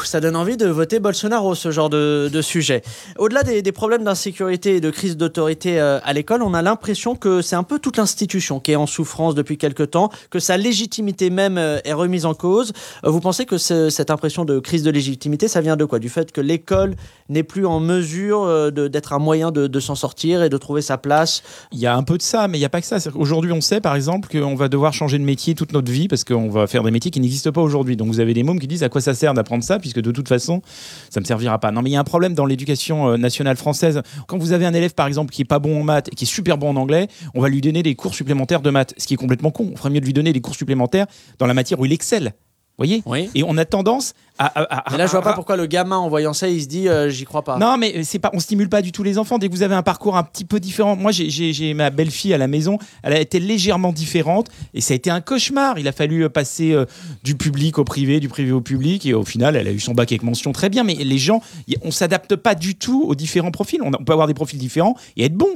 Ça 0.05 0.21
donne 0.21 0.37
envie 0.37 0.57
de 0.57 0.67
voter 0.67 1.01
Bolsonaro, 1.01 1.55
ce 1.57 1.73
genre 1.73 1.91
de, 1.91 2.31
sujet. 2.43 2.83
Au-delà 3.19 3.43
des, 3.43 3.73
problèmes 3.73 4.05
d'insécurité 4.05 4.77
et 4.77 4.81
de 4.81 4.91
crise 4.91 5.17
d'autorité 5.17 5.81
euh, 5.81 5.99
à 6.05 6.13
l'école, 6.13 6.43
on 6.43 6.55
a 6.55 6.63
l'impression 6.63 7.17
que 7.17 7.43
c'est 7.43 7.57
un 7.57 7.65
peu 7.65 7.81
toute 7.81 7.97
l'institution 7.97 8.61
qui 8.61 8.73
est 8.73 8.77
en 8.77 8.87
souffrance 8.87 9.35
depuis 9.35 9.59
quelque 9.59 9.83
temps, 9.83 10.11
que 10.31 10.39
sa 10.39 10.57
légitimité 10.57 11.29
même 11.31 11.59
euh, 11.59 11.81
est 11.85 11.93
remise 11.93 12.25
en 12.25 12.35
cause. 12.35 12.73
Euh, 13.05 13.11
vous 13.11 13.21
pensez 13.21 13.47
que 13.47 13.59
ce- 13.59 13.91
cette 13.91 14.11
impression 14.11 14.45
de 14.45 14.61
crise 14.61 14.85
de 14.85 14.91
légitimité, 14.91 15.49
ça 15.49 15.61
vient 15.61 15.77
de 15.77 15.85
quoi? 15.85 15.99
Du 15.99 16.09
fait 16.09 16.31
que 16.31 16.41
l'école 16.41 16.95
n'est 17.29 17.43
plus 17.43 17.67
en 17.67 17.81
mesure 17.81 18.71
d'être 18.73 19.13
un 19.13 19.19
moyen 19.19 19.51
de, 19.51 19.67
de 19.67 19.81
s'en 19.81 19.97
sortir 19.97 20.43
et 20.45 20.49
de 20.49 20.57
trouver 20.57 20.83
sa 20.83 20.99
place? 20.99 21.43
Il 21.73 21.81
y 21.81 21.87
a 21.87 21.97
un 21.97 22.05
peu 22.05 22.17
de 22.17 22.23
ça, 22.23 22.47
mais 22.47 22.59
il 22.59 22.61
n'y 22.61 22.67
a 22.67 22.71
pas 22.71 22.81
que 22.81 22.87
ça. 22.87 22.99
Qu'Aujourd'hui, 23.01 23.51
on 23.53 23.61
sait 23.61 23.81
par 23.81 23.97
exemple 23.97 24.29
qu'on 24.31 24.55
va 24.55 24.69
devoir 24.69 24.93
changer 24.93 25.19
de 25.19 25.25
métier 25.25 25.55
toute 25.57 25.73
notre 25.73 25.91
vie 25.91 26.07
parce 26.07 26.23
qu'on 26.23 26.49
va 26.49 26.67
faire 26.69 26.85
des 26.85 26.93
métiers 26.93 27.11
qui 27.11 27.19
n'existent 27.21 27.51
pas 27.53 27.63
aujourd'hui. 27.63 27.97
Donc 27.97 28.09
vous 28.09 28.21
avez 28.21 28.35
des 28.35 28.45
mômes 28.45 28.61
qui 28.61 28.69
disent 28.69 28.85
à 28.85 28.89
quoi 28.89 29.01
ça 29.01 29.15
sert 29.15 29.35
d'apprendre 29.35 29.65
ça? 29.65 29.76
Puisque 29.79 30.01
de 30.01 30.11
toute 30.11 30.29
façon, 30.29 30.63
ça 31.11 31.21
ne 31.21 31.25
me 31.25 31.27
servira 31.27 31.59
pas. 31.59 31.71
Non, 31.71 31.83
mais 31.83 31.91
il 31.91 31.93
y 31.95 31.97
a 31.97 32.01
un 32.01 32.05
problème 32.05 32.35
dans 32.35 32.47
l'éducation 32.47 33.11
euh, 33.11 33.17
nationale 33.17 33.57
française. 33.57 34.03
Quand 34.27 34.39
vous 34.39 34.53
avez 34.53 34.67
un 34.67 34.75
élève 34.75 34.95
par 34.95 35.07
exemple 35.07 35.33
qui 35.33 35.43
est 35.43 35.47
pas 35.47 35.59
bon 35.59 35.81
en 35.81 35.85
maths 35.85 36.09
et 36.09 36.15
qui 36.15 36.25
est 36.25 36.29
super 36.29 36.59
bon 36.59 36.71
en 36.71 36.77
anglais, 36.77 37.09
on 37.35 37.41
va 37.41 37.49
lui 37.49 37.61
donner 37.61 37.83
des 37.83 37.95
cours 37.95 38.15
supplémentaires 38.15 38.63
de 38.63 38.71
maths, 38.71 38.95
ce 38.97 39.07
qui 39.07 39.15
est 39.15 39.19
complètement 39.19 39.51
con. 39.51 39.71
On 39.73 39.77
ferait 39.77 39.91
mieux 39.91 40.01
de 40.01 40.07
lui 40.07 40.13
donner 40.13 40.33
des 40.33 40.41
cours 40.41 40.55
supplémentaires 40.55 41.07
dans 41.39 41.47
la 41.47 41.55
matière 41.55 41.81
où 41.81 41.85
il 41.85 41.93
excelle. 41.93 42.35
Voyez 42.79 43.03
Oui. 43.07 43.31
Et 43.35 43.43
on 43.43 43.57
a 43.57 43.65
tendance 43.65 44.13
à. 44.39 44.45
à- 44.47 44.81
à- 44.89 44.91
Mais 44.93 44.99
là, 44.99 45.07
je 45.07 45.13
vois 45.13 45.21
à- 45.21 45.23
pas 45.23 45.33
pourquoi 45.33 45.57
le 45.57 45.65
gamin, 45.65 45.97
en 45.97 46.11
voyant 46.11 46.35
ça, 46.35 46.47
il 46.47 46.61
se 46.61 46.67
dit 46.67 46.89
euh, 46.91 47.09
j'y 47.09 47.25
crois 47.25 47.43
pas. 47.43 47.57
non, 47.57 47.79
mais 47.79 48.05
c'est 48.05 48.19
pas, 48.19 48.31
on 48.35 48.39
stimule 48.39 48.69
pas 48.69 48.83
du 48.83 48.93
tout 48.93 49.03
les 49.03 49.17
enfants. 49.17 49.39
Dès 49.39 49.49
que 49.49 49.55
vous 49.55 49.63
avez 49.63 49.75
un 49.75 49.83
parcours 49.83 50.15
un 50.19 50.23
petit 50.23 50.45
peu 50.45 50.61
différent, 50.61 50.95
moi 50.95 51.11
j'ai- 51.11 51.73
ma 51.73 51.89
belle-fille 51.89 52.35
à 52.35 52.39
la 52.39 52.49
maison, 52.49 52.79
elle 53.03 53.15
a 53.15 53.21
été 53.21 53.41
légèrement 53.41 53.93
différente 53.95 54.49
et 54.75 54.83
ça 54.83 54.93
a 54.93 54.97
été 54.97 55.09
un 55.09 55.23
cauchemar. 55.23 55.79
Il 55.79 55.89
a 55.89 55.93
fallu 55.93 56.25
euh, 56.25 56.29
passer 56.29 56.73
euh, 56.73 56.85
du 57.25 57.35
public 57.35 57.79
au 57.79 57.85
privé, 57.85 58.21
du 58.21 58.29
privé 58.29 58.53
au 58.53 58.61
public 58.61 59.07
et 59.07 59.15
au 59.15 59.25
final 59.25 59.57
elle 59.57 59.69
a 59.69 59.73
eu 59.73 59.81
son 59.81 59.95
bac 59.95 60.13
avec 60.13 60.23
mention 60.23 60.53
très 60.53 60.69
bien. 60.69 60.85
Mais 60.85 60.95
les 60.97 61.19
gens, 61.19 61.41
on 61.81 61.91
s'adapte 61.91 62.37
pas 62.37 62.55
du 62.55 62.75
tout 62.75 63.05
aux 63.09 63.15
différents 63.15 63.53
profils. 63.53 63.81
On, 63.83 63.93
a- 63.95 63.97
on 63.99 64.05
peut 64.05 64.13
avoir 64.13 64.27
des 64.29 64.35
profils 64.35 64.59
différents 64.59 64.97
et 65.17 65.25
être 65.25 65.35
bon. 65.35 65.49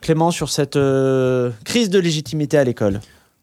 Clément, 0.00 0.30
sur 0.30 0.48
cette 0.48 0.76
euh, 0.76 1.50
crise 1.64 1.90
de 1.90 1.98
légitimité 1.98 2.56
à 2.56 2.64
l'école. 2.64 3.00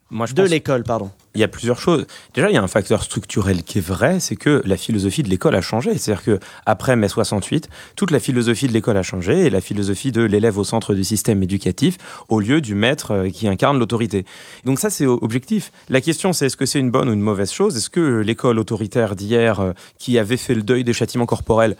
Moi, 0.10 0.26
je 0.26 0.34
De 0.34 0.42
pense- 0.42 0.50
l'école, 0.50 0.84
pardon. 0.84 1.12
Il 1.36 1.42
y 1.42 1.44
a 1.44 1.48
plusieurs 1.48 1.80
choses. 1.80 2.08
Déjà, 2.34 2.50
il 2.50 2.56
y 2.56 2.58
a 2.58 2.64
un 2.64 2.68
facteur 2.68 3.04
structurel 3.04 3.64
qui 3.64 3.78
est 3.78 3.86
vrai, 3.86 4.20
c'est 4.20 4.36
que 4.36 4.64
la 4.66 4.78
philosophie 4.78 5.22
de 5.22 5.30
l'école 5.30 5.56
a 5.56 5.62
changé. 5.62 5.96
C'est-à-dire 5.96 6.24
que 6.24 6.40
après 6.66 6.96
mai 6.96 7.08
68, 7.08 7.70
toute 7.96 8.10
la 8.10 8.20
philosophie 8.20 8.68
de 8.68 8.74
l'école 8.74 8.98
a 8.98 9.04
changé 9.04 9.46
et 9.46 9.50
la 9.52 9.62
philosophie 9.62 10.12
de 10.12 10.24
l'élève 10.24 10.58
au 10.58 10.64
centre 10.64 10.96
du 10.96 11.04
système 11.04 11.44
éducatif 11.44 11.98
au 12.30 12.40
lieu 12.40 12.62
du 12.62 12.74
maître 12.74 13.12
euh, 13.12 13.30
qui 13.30 13.48
incarne 13.48 13.78
l'autorité. 13.78 14.26
Donc 14.66 14.80
ça, 14.80 14.90
c'est 14.90 15.06
objectif. 15.06 15.72
La 15.90 16.02
question, 16.02 16.34
c'est 16.34 16.48
est-ce 16.48 16.58
que 16.58 16.66
c'est 16.66 16.80
une 16.80 16.92
bonne 16.92 17.10
ou 17.10 17.14
une 17.14 17.22
mauvaise 17.22 17.52
chose? 17.52 17.78
Est-ce 17.78 17.92
que 17.92 18.22
l'école 18.22 18.58
autoritaire 18.58 19.16
d'hier, 19.16 19.60
euh, 19.60 19.74
qui 20.00 20.18
avait 20.18 20.38
fait 20.38 20.56
le 20.56 20.64
deuil 20.64 20.84
des 20.84 20.94
châtiments 20.94 21.28
corporels, 21.28 21.76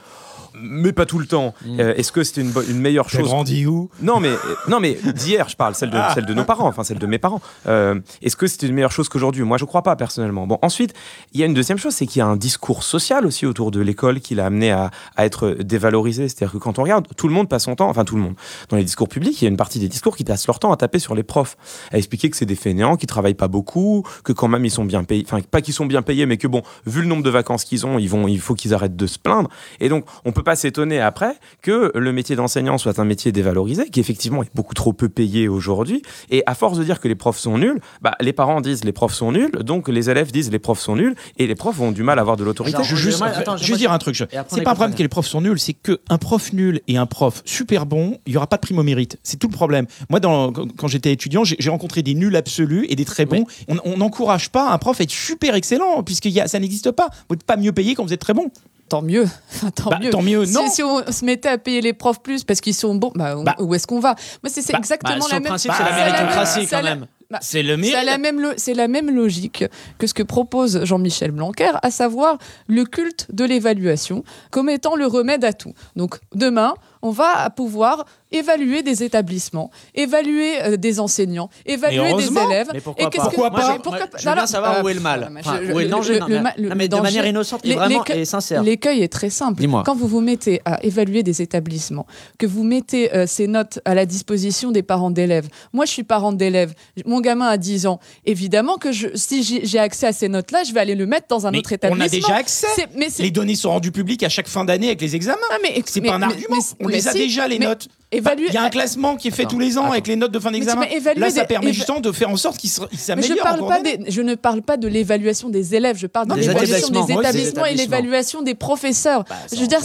mais 0.54 0.94
pas 0.94 1.06
tout 1.06 1.20
le 1.20 1.26
temps. 1.26 1.54
Euh, 1.68 1.94
Est-ce 1.96 2.12
que 2.12 2.24
c'était 2.24 2.42
une, 2.42 2.80
meilleure 2.80 3.10
chose 3.10 3.24
grandi 3.24 3.66
où? 3.66 3.90
Non 4.02 4.20
mais, 4.20 4.30
euh, 4.30 4.56
non, 4.68 4.80
mais 4.80 4.98
d'hier, 5.16 5.50
je 5.50 5.56
parle, 5.56 5.76
celle 5.76 5.90
de, 5.90 5.98
celle 6.14 6.26
de 6.26 6.34
nos 6.34 6.44
parents, 6.44 6.68
enfin 6.68 6.84
celle 6.84 7.00
de 7.00 7.08
mes 7.08 7.18
parents. 7.18 7.42
Euh, 7.68 8.00
Est-ce 8.22 8.36
que 8.36 8.48
c'était 8.48 8.68
une 8.68 8.74
meilleure 8.74 8.92
chose 8.92 9.10
qu'aujourd'hui? 9.10 9.44
Moi, 9.44 9.58
je 9.58 9.66
crois 9.66 9.84
pas, 9.84 9.96
personnellement. 9.96 10.48
Bon, 10.48 10.60
ensuite, 10.62 10.94
il 11.34 11.40
y 11.40 11.44
a 11.44 11.46
une 11.46 11.54
deuxième 11.54 11.78
chose, 11.78 11.94
c'est 11.94 12.06
qu'il 12.06 12.20
y 12.20 12.22
a 12.22 12.28
un 12.28 12.38
discours 12.38 12.84
social 12.84 13.26
aussi 13.26 13.46
autour 13.46 13.72
de 13.72 13.80
l'école 13.80 14.20
qui 14.20 14.36
l'a 14.36 14.46
amené 14.46 14.72
à, 14.72 14.92
à 15.16 15.26
être 15.26 15.50
dévalorisé. 15.60 16.30
C'est-à-dire 16.30 16.54
que 16.54 16.58
quand 16.58 16.80
on 16.80 16.84
regarde, 16.84 17.08
tout 17.16 17.28
le 17.28 17.34
monde 17.34 17.50
passe 17.50 17.64
son 17.64 17.76
temps, 17.76 17.90
enfin 17.90 18.06
tout 18.06 18.16
le 18.16 18.22
monde, 18.22 18.36
dans 18.70 18.78
les 18.78 18.84
discours 18.84 19.08
publics, 19.08 19.42
il 19.42 19.46
y 19.46 19.48
a 19.48 19.50
une 19.50 19.58
partie 19.58 19.80
des 19.80 19.88
discours 19.88 20.16
qui 20.16 20.24
passent 20.24 20.48
leur 20.48 20.60
temps 20.60 20.72
à 20.72 20.78
taper 20.78 21.00
sur 21.00 21.16
les 21.16 21.24
profs, 21.24 21.58
à 21.92 21.98
expliquer 21.98 22.30
que 22.30 22.38
c'est 22.38 22.46
des 22.46 22.56
fainéants, 22.56 22.96
qui 22.96 23.08
travaillent 23.08 23.34
pas 23.34 23.48
beaucoup, 23.48 24.04
que 24.24 24.34
quand 24.34 24.48
même 24.48 24.66
ils 24.66 24.72
sont 24.72 24.86
bien 24.86 25.04
payés, 25.04 25.24
enfin 25.26 25.40
pas 25.42 25.62
qu'ils 25.62 25.74
sont 25.74 25.86
bien 25.86 26.02
payés, 26.02 26.26
mais 26.26 26.38
que 26.38 26.48
bon, 26.48 26.62
vu 26.86 27.02
le 27.02 27.08
nombre 27.08 27.24
de 27.24 27.30
vacances 27.30 27.64
qu'ils 27.64 27.86
ont, 27.86 28.00
ils 28.00 28.10
vont, 28.10 28.28
il 28.28 28.40
faut 28.40 28.56
qu'ils 28.56 28.74
arrêtent 28.74 28.96
de 28.96 29.08
se 29.08 29.20
plaindre. 29.20 29.50
Et 29.80 29.90
donc, 29.90 30.06
on 30.26 30.32
peut 30.32 30.39
pas 30.44 30.56
s'étonner 30.56 31.00
après 31.00 31.36
que 31.62 31.92
le 31.96 32.12
métier 32.12 32.36
d'enseignant 32.36 32.78
soit 32.78 33.00
un 33.00 33.06
métier 33.06 33.32
dévalorisé, 33.32 33.90
qui 33.90 34.00
effectivement 34.00 34.44
est 34.44 34.56
beaucoup 34.56 34.74
trop 34.74 34.94
peu 34.94 35.10
payé 35.10 35.48
aujourd'hui. 35.48 36.02
Et 36.30 36.44
à 36.46 36.56
force 36.56 36.78
de 36.78 36.84
dire 36.84 37.00
que 37.00 37.08
les 37.08 37.16
profs 37.16 37.40
sont 37.40 37.58
nuls, 37.58 37.80
bah, 38.02 38.16
les 38.20 38.34
parents 38.34 38.62
disent 38.62 38.84
les 38.84 38.92
profs 38.92 39.14
sont 39.14 39.32
nuls, 39.32 39.52
donc 39.62 39.90
les 39.90 40.10
élèves 40.10 40.32
disent 40.32 40.52
les 40.52 40.60
profs 40.60 40.80
sont 40.80 40.96
nuls, 40.96 41.16
et 41.38 41.48
les 41.48 41.56
profs 41.56 41.80
ont 41.80 41.92
du 41.92 42.04
mal 42.04 42.20
à 42.20 42.22
avoir 42.22 42.38
de 42.38 42.44
l'autorité. 42.44 42.78
Je 42.84 42.96
juste, 42.96 43.22
attends, 43.22 43.58
juste 43.58 43.80
dire 43.80 43.92
un 43.92 43.98
truc. 43.98 44.16
C'est 44.16 44.64
pas 44.64 44.72
un 44.72 44.76
problème 44.76 44.96
que 44.96 45.04
les 45.04 45.10
profs 45.10 45.28
sont 45.28 45.42
nuls, 45.42 45.60
c'est 45.60 45.74
qu'un 45.74 46.18
prof 46.18 46.54
nul 46.54 46.82
et 46.88 46.98
un 46.98 47.06
prof 47.06 47.42
super 47.46 47.86
bon, 47.86 48.20
il 48.26 48.34
y 48.34 48.38
aura 48.38 48.48
pas 48.48 48.58
de 48.58 48.62
prime 48.62 48.80
au 48.80 48.84
mérite. 48.84 49.18
C'est 49.24 49.38
tout 49.38 49.48
le 49.48 49.54
problème. 49.54 49.88
Moi, 50.10 50.20
dans, 50.20 50.52
quand 50.52 50.88
j'étais 50.88 51.12
étudiant, 51.12 51.44
j'ai 51.44 51.70
rencontré 51.70 52.04
des 52.04 52.14
nuls 52.14 52.36
absolus 52.36 52.86
et 52.90 52.96
des 52.96 53.06
très 53.06 53.26
bons. 53.26 53.46
On 53.68 53.80
on 53.86 53.98
n'encourage 53.98 54.50
pas 54.50 54.72
un 54.72 54.78
prof 54.78 55.00
à 55.00 55.04
être 55.04 55.12
super 55.12 55.56
excellent, 55.56 56.04
puisque 56.04 56.30
ça 56.46 56.60
n'existe 56.60 56.92
pas. 56.92 57.10
Vous 57.28 57.36
n'êtes 57.36 57.44
pas 57.44 57.58
mieux 57.58 57.72
payé 57.72 57.96
quand 57.96 58.06
vous 58.06 58.14
êtes 58.14 58.22
très 58.22 58.34
bon. 58.34 58.52
Tant 58.90 59.02
mieux. 59.04 59.26
Enfin, 59.56 59.70
tant, 59.72 59.90
Bah, 59.92 60.00
mieux. 60.02 60.10
tant 60.10 60.22
mieux, 60.22 60.46
Si- 60.46 60.54
non. 60.54 60.68
Si, 60.70 60.82
on 60.84 61.12
se 61.12 61.24
mettait 61.26 61.50
à 61.50 61.58
payer 61.58 61.82
les 61.82 61.94
profs 61.94 62.22
plus 62.22 62.44
parce 62.44 62.60
qu'ils 62.62 62.74
sont 62.74 62.96
bons, 62.96 63.12
bah, 63.16 63.36
on- 63.38 63.44
Bah. 63.44 63.56
où 63.60 63.74
est-ce 63.76 63.86
qu'on 63.88 64.00
va? 64.00 64.16
Moi, 64.44 64.50
c'est 64.52 64.74
exactement 64.74 65.28
la 65.28 65.34
même. 65.36 65.44
principe, 65.44 65.72
c'est 65.78 65.84
la 65.84 65.92
méritocratie 65.96 66.60
c'est 66.66 66.76
quand 66.76 66.82
la- 66.82 66.96
même. 66.96 67.08
bah, 67.30 67.38
C'est 67.42 67.62
le 67.62 67.76
C'est 67.76 67.78
mérite. 67.78 68.06
la, 68.06 68.18
même 68.18 68.40
lo- 68.42 68.54
c'est 68.58 68.74
la 68.74 68.88
même 68.88 69.10
logique 69.14 69.66
que 70.00 70.08
ce 70.08 70.14
que 70.16 70.24
propose 70.24 70.84
Jean-Michel 70.86 71.32
Blanquer, 71.32 71.72
à 71.84 71.92
savoir 71.92 72.38
le 72.68 72.84
culte 72.86 73.28
de 73.32 73.44
l'évaluation 73.46 74.24
comme 74.50 74.70
étant 74.70 74.96
le 74.96 75.06
remède 75.06 75.44
à 75.46 75.54
tout. 75.54 75.74
Donc 75.96 76.18
demain, 76.34 76.74
on 77.04 77.12
va 77.12 77.50
pouvoir 77.52 78.06
évaluer 78.32 78.84
des 78.84 79.04
établissements, 79.04 79.72
évaluer 79.96 80.62
euh, 80.62 80.78
des 80.78 81.00
enseignants, 81.00 81.50
évaluer 81.66 82.14
des 82.14 82.28
élèves. 82.38 82.70
Mais 82.74 82.80
pourquoi 82.82 83.06
Et 83.06 83.10
pas 83.10 83.24
Pourquoi 83.24 83.52
pas 83.52 83.66
Moi, 83.68 83.80
pourquoi 83.84 84.06
je 84.18 84.28
veux 84.30 84.34
bien 84.36 84.46
savoir 84.48 84.78
euh, 84.78 84.84
où 84.84 84.90
est 84.90 84.94
le 84.94 85.00
mal. 85.00 85.30
mais 85.32 85.40
Enfin, 85.42 85.60
je- 85.66 85.72
où 85.74 85.80
est 85.80 85.84
le 85.86 85.90
danger, 85.90 86.20
non, 86.20 86.28
le 86.28 86.36
mais- 86.36 86.42
ma- 86.42 86.54
le 86.58 86.70
non, 86.70 86.76
mais 86.76 86.88
de 86.88 86.92
danger- 86.92 87.04
manière 87.04 87.26
innocente 87.26 87.62
et 87.66 87.74
vraiment 87.76 88.04
et 88.06 88.26
sincère. 88.26 88.64
L'écueil 88.64 89.02
est 89.02 89.12
très 89.12 89.30
simple. 89.30 89.64
Quand 89.86 89.96
vous 89.96 90.08
vous 90.08 90.22
mettez 90.22 90.62
à 90.66 90.84
évaluer 90.84 91.24
des 91.24 91.42
établissements, 91.42 92.06
que 92.38 92.46
vous 92.46 92.64
mettez 92.64 93.14
euh, 93.16 93.26
ces 93.28 93.48
notes 93.48 93.80
à 93.86 93.96
la 93.96 94.06
disposition 94.06 94.72
des 94.72 94.84
parents 94.84 95.12
d'élèves. 95.12 95.48
Moi, 95.74 95.86
je 95.86 95.92
suis 95.92 96.04
parent 96.04 96.32
d'élèves. 96.34 96.74
Mon 97.06 97.22
gamin 97.22 97.48
a 97.48 97.58
10 97.58 97.88
ans. 97.88 98.00
Évidemment 98.26 98.78
que 98.78 98.92
je, 98.92 99.08
si 99.16 99.44
j'ai 99.64 99.80
accès 99.80 100.08
à 100.08 100.14
ces 100.14 100.30
notes-là, 100.30 100.64
je 100.64 100.74
vais 100.74 100.80
aller 100.80 100.96
le 100.96 101.06
mettre 101.06 101.28
dans 101.30 101.48
un 101.48 101.52
Mais 101.52 101.60
autre 101.60 101.72
établissement. 101.74 102.04
on 102.04 102.08
a 102.08 102.10
déjà 102.10 102.36
accès. 102.36 102.68
Mais 102.96 103.08
Les 103.20 103.32
données 103.32 103.56
sont 103.56 103.70
rendues 103.72 103.92
publiques 103.92 104.24
à 104.24 104.30
chaque 104.30 104.48
fin 104.48 104.66
d'année 104.66 104.88
avec 104.88 105.02
les 105.02 105.16
examens. 105.16 105.38
Ah, 105.52 105.58
C'est 105.86 106.02
pas 106.02 106.14
un 106.16 106.22
argument. 106.22 106.48
mais- 106.80 106.86
on 106.86 106.88
les 106.88 107.08
a 107.08 107.12
si, 107.12 107.18
déjà, 107.20 107.48
les 107.48 107.60
notes. 107.60 107.88
Et 108.12 108.19
évaluer. 108.20 108.46
Il 108.48 108.54
y 108.54 108.58
a 108.58 108.64
un 108.64 108.70
classement 108.70 109.16
qui 109.16 109.28
est 109.28 109.32
fait 109.32 109.44
Attends, 109.44 109.52
tous 109.52 109.60
les 109.60 109.78
ans 109.78 109.84
attends. 109.84 109.92
avec 109.94 110.08
les 110.08 110.16
notes 110.16 110.32
de 110.32 110.40
fin 110.40 110.52
d'examen. 110.52 110.82
Mais 110.82 110.96
évaluer 110.96 111.20
Là, 111.22 111.30
ça 111.30 111.42
des- 111.42 111.48
permet 111.48 111.74
justement 111.74 112.00
de 112.00 112.12
faire 112.12 112.30
en 112.30 112.38
sorte 112.38 112.58
qu'ils 112.58 112.70
Mais 112.80 112.88
je, 112.92 112.98
s'améliorent. 112.98 113.44
parle 113.44 113.68
pas 113.68 113.82
des, 113.82 114.00
je 114.08 114.22
ne 114.22 114.36
parle 114.36 114.62
pas 114.62 114.78
de 114.78 114.88
l'évaluation 114.88 115.50
des 115.50 115.76
élèves, 115.76 115.98
je 115.98 116.08
parle 116.08 116.28
de 116.28 116.36
l'évaluation 116.36 116.88
établissements. 116.90 117.06
des 117.06 117.14
établissements 117.14 117.66
et 117.66 117.76
l'évaluation 117.76 118.42
des 118.42 118.56
professeurs. 118.56 119.24
Bah, 119.30 119.36
je 119.52 119.60
veux 119.60 119.68
dire, 119.68 119.80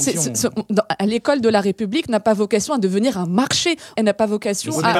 l'école 1.04 1.40
de 1.40 1.48
la 1.48 1.60
République 1.60 2.08
n'a 2.08 2.20
pas 2.20 2.34
vocation 2.34 2.74
à 2.74 2.78
devenir 2.78 3.18
un 3.18 3.26
marché. 3.26 3.76
Elle 3.96 4.04
n'a 4.04 4.14
pas 4.14 4.26
vocation 4.26 4.72
à, 4.82 4.92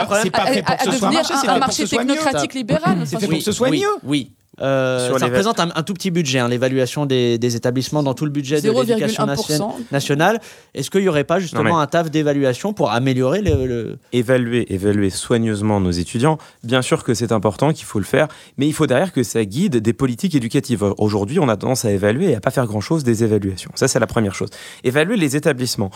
devenir 0.87 1.23
un, 1.49 1.59
marché 1.59 1.87
technocratique 1.87 2.55
libéral. 2.55 2.99
C'est 3.05 3.19
fait 3.21 3.27
pour 3.27 3.39
que 3.39 3.45
ce 3.45 3.53
soit 3.53 3.71
mieux. 3.71 3.83
Oui. 4.03 4.33
Euh, 4.61 5.09
ça 5.19 5.27
représente 5.27 5.59
un, 5.61 5.71
un 5.75 5.83
tout 5.83 5.95
petit 5.95 6.11
budget, 6.11 6.39
hein, 6.39 6.49
l'évaluation 6.49 7.07
des, 7.07 7.39
des 7.39 7.57
établissements 7.57 8.03
dans 8.03 8.15
tout 8.15 8.25
le 8.25 8.31
budget 8.31 8.61
de 8.61 8.71
l'éducation 8.71 9.25
0,1%. 9.25 9.29
nation- 9.29 9.75
nationale. 9.91 10.41
Est-ce 10.75 10.91
qu'il 10.91 11.01
n'y 11.03 11.09
aurait 11.09 11.25
pas 11.25 11.41
justement 11.41 11.65
Non, 11.65 11.79
un 11.79 11.87
taf 11.87 12.11
d'évaluation 12.11 12.73
pour 12.73 12.91
améliorer 12.93 13.43
le, 13.43 13.67
le- 13.67 13.99
évaluer, 14.13 14.73
évaluer 14.73 15.11
soigneusement 15.11 15.81
nos 15.81 15.91
étudiants, 15.91 16.39
bien 16.63 16.83
sûr 16.83 17.03
que 17.05 17.15
c'est 17.15 17.33
important, 17.33 17.73
qu'il 17.73 17.85
faut 17.85 17.99
le 17.99 18.05
faire, 18.05 18.29
mais 18.57 18.67
il 18.67 18.73
faut 18.73 18.87
derrière 18.87 19.13
que 19.13 19.23
ça 19.23 19.45
guide 19.45 19.77
des 19.79 19.93
politiques 19.93 20.35
éducatives. 20.35 20.85
Aujourd'hui, 20.99 21.39
on 21.41 21.49
a 21.49 21.57
tendance 21.57 21.85
à 21.85 21.91
évaluer 21.91 22.31
et 22.31 22.37
à 22.37 22.41
pas 22.41 22.51
faire 22.51 22.67
grand-chose 22.67 23.03
des 23.05 23.25
évaluations. 23.25 23.71
Ça, 23.75 23.89
c'est 23.89 23.99
la 23.99 24.07
première 24.07 24.35
chose. 24.35 24.51
Évaluer 24.85 25.17
les 25.17 25.37
établissements. 25.37 25.91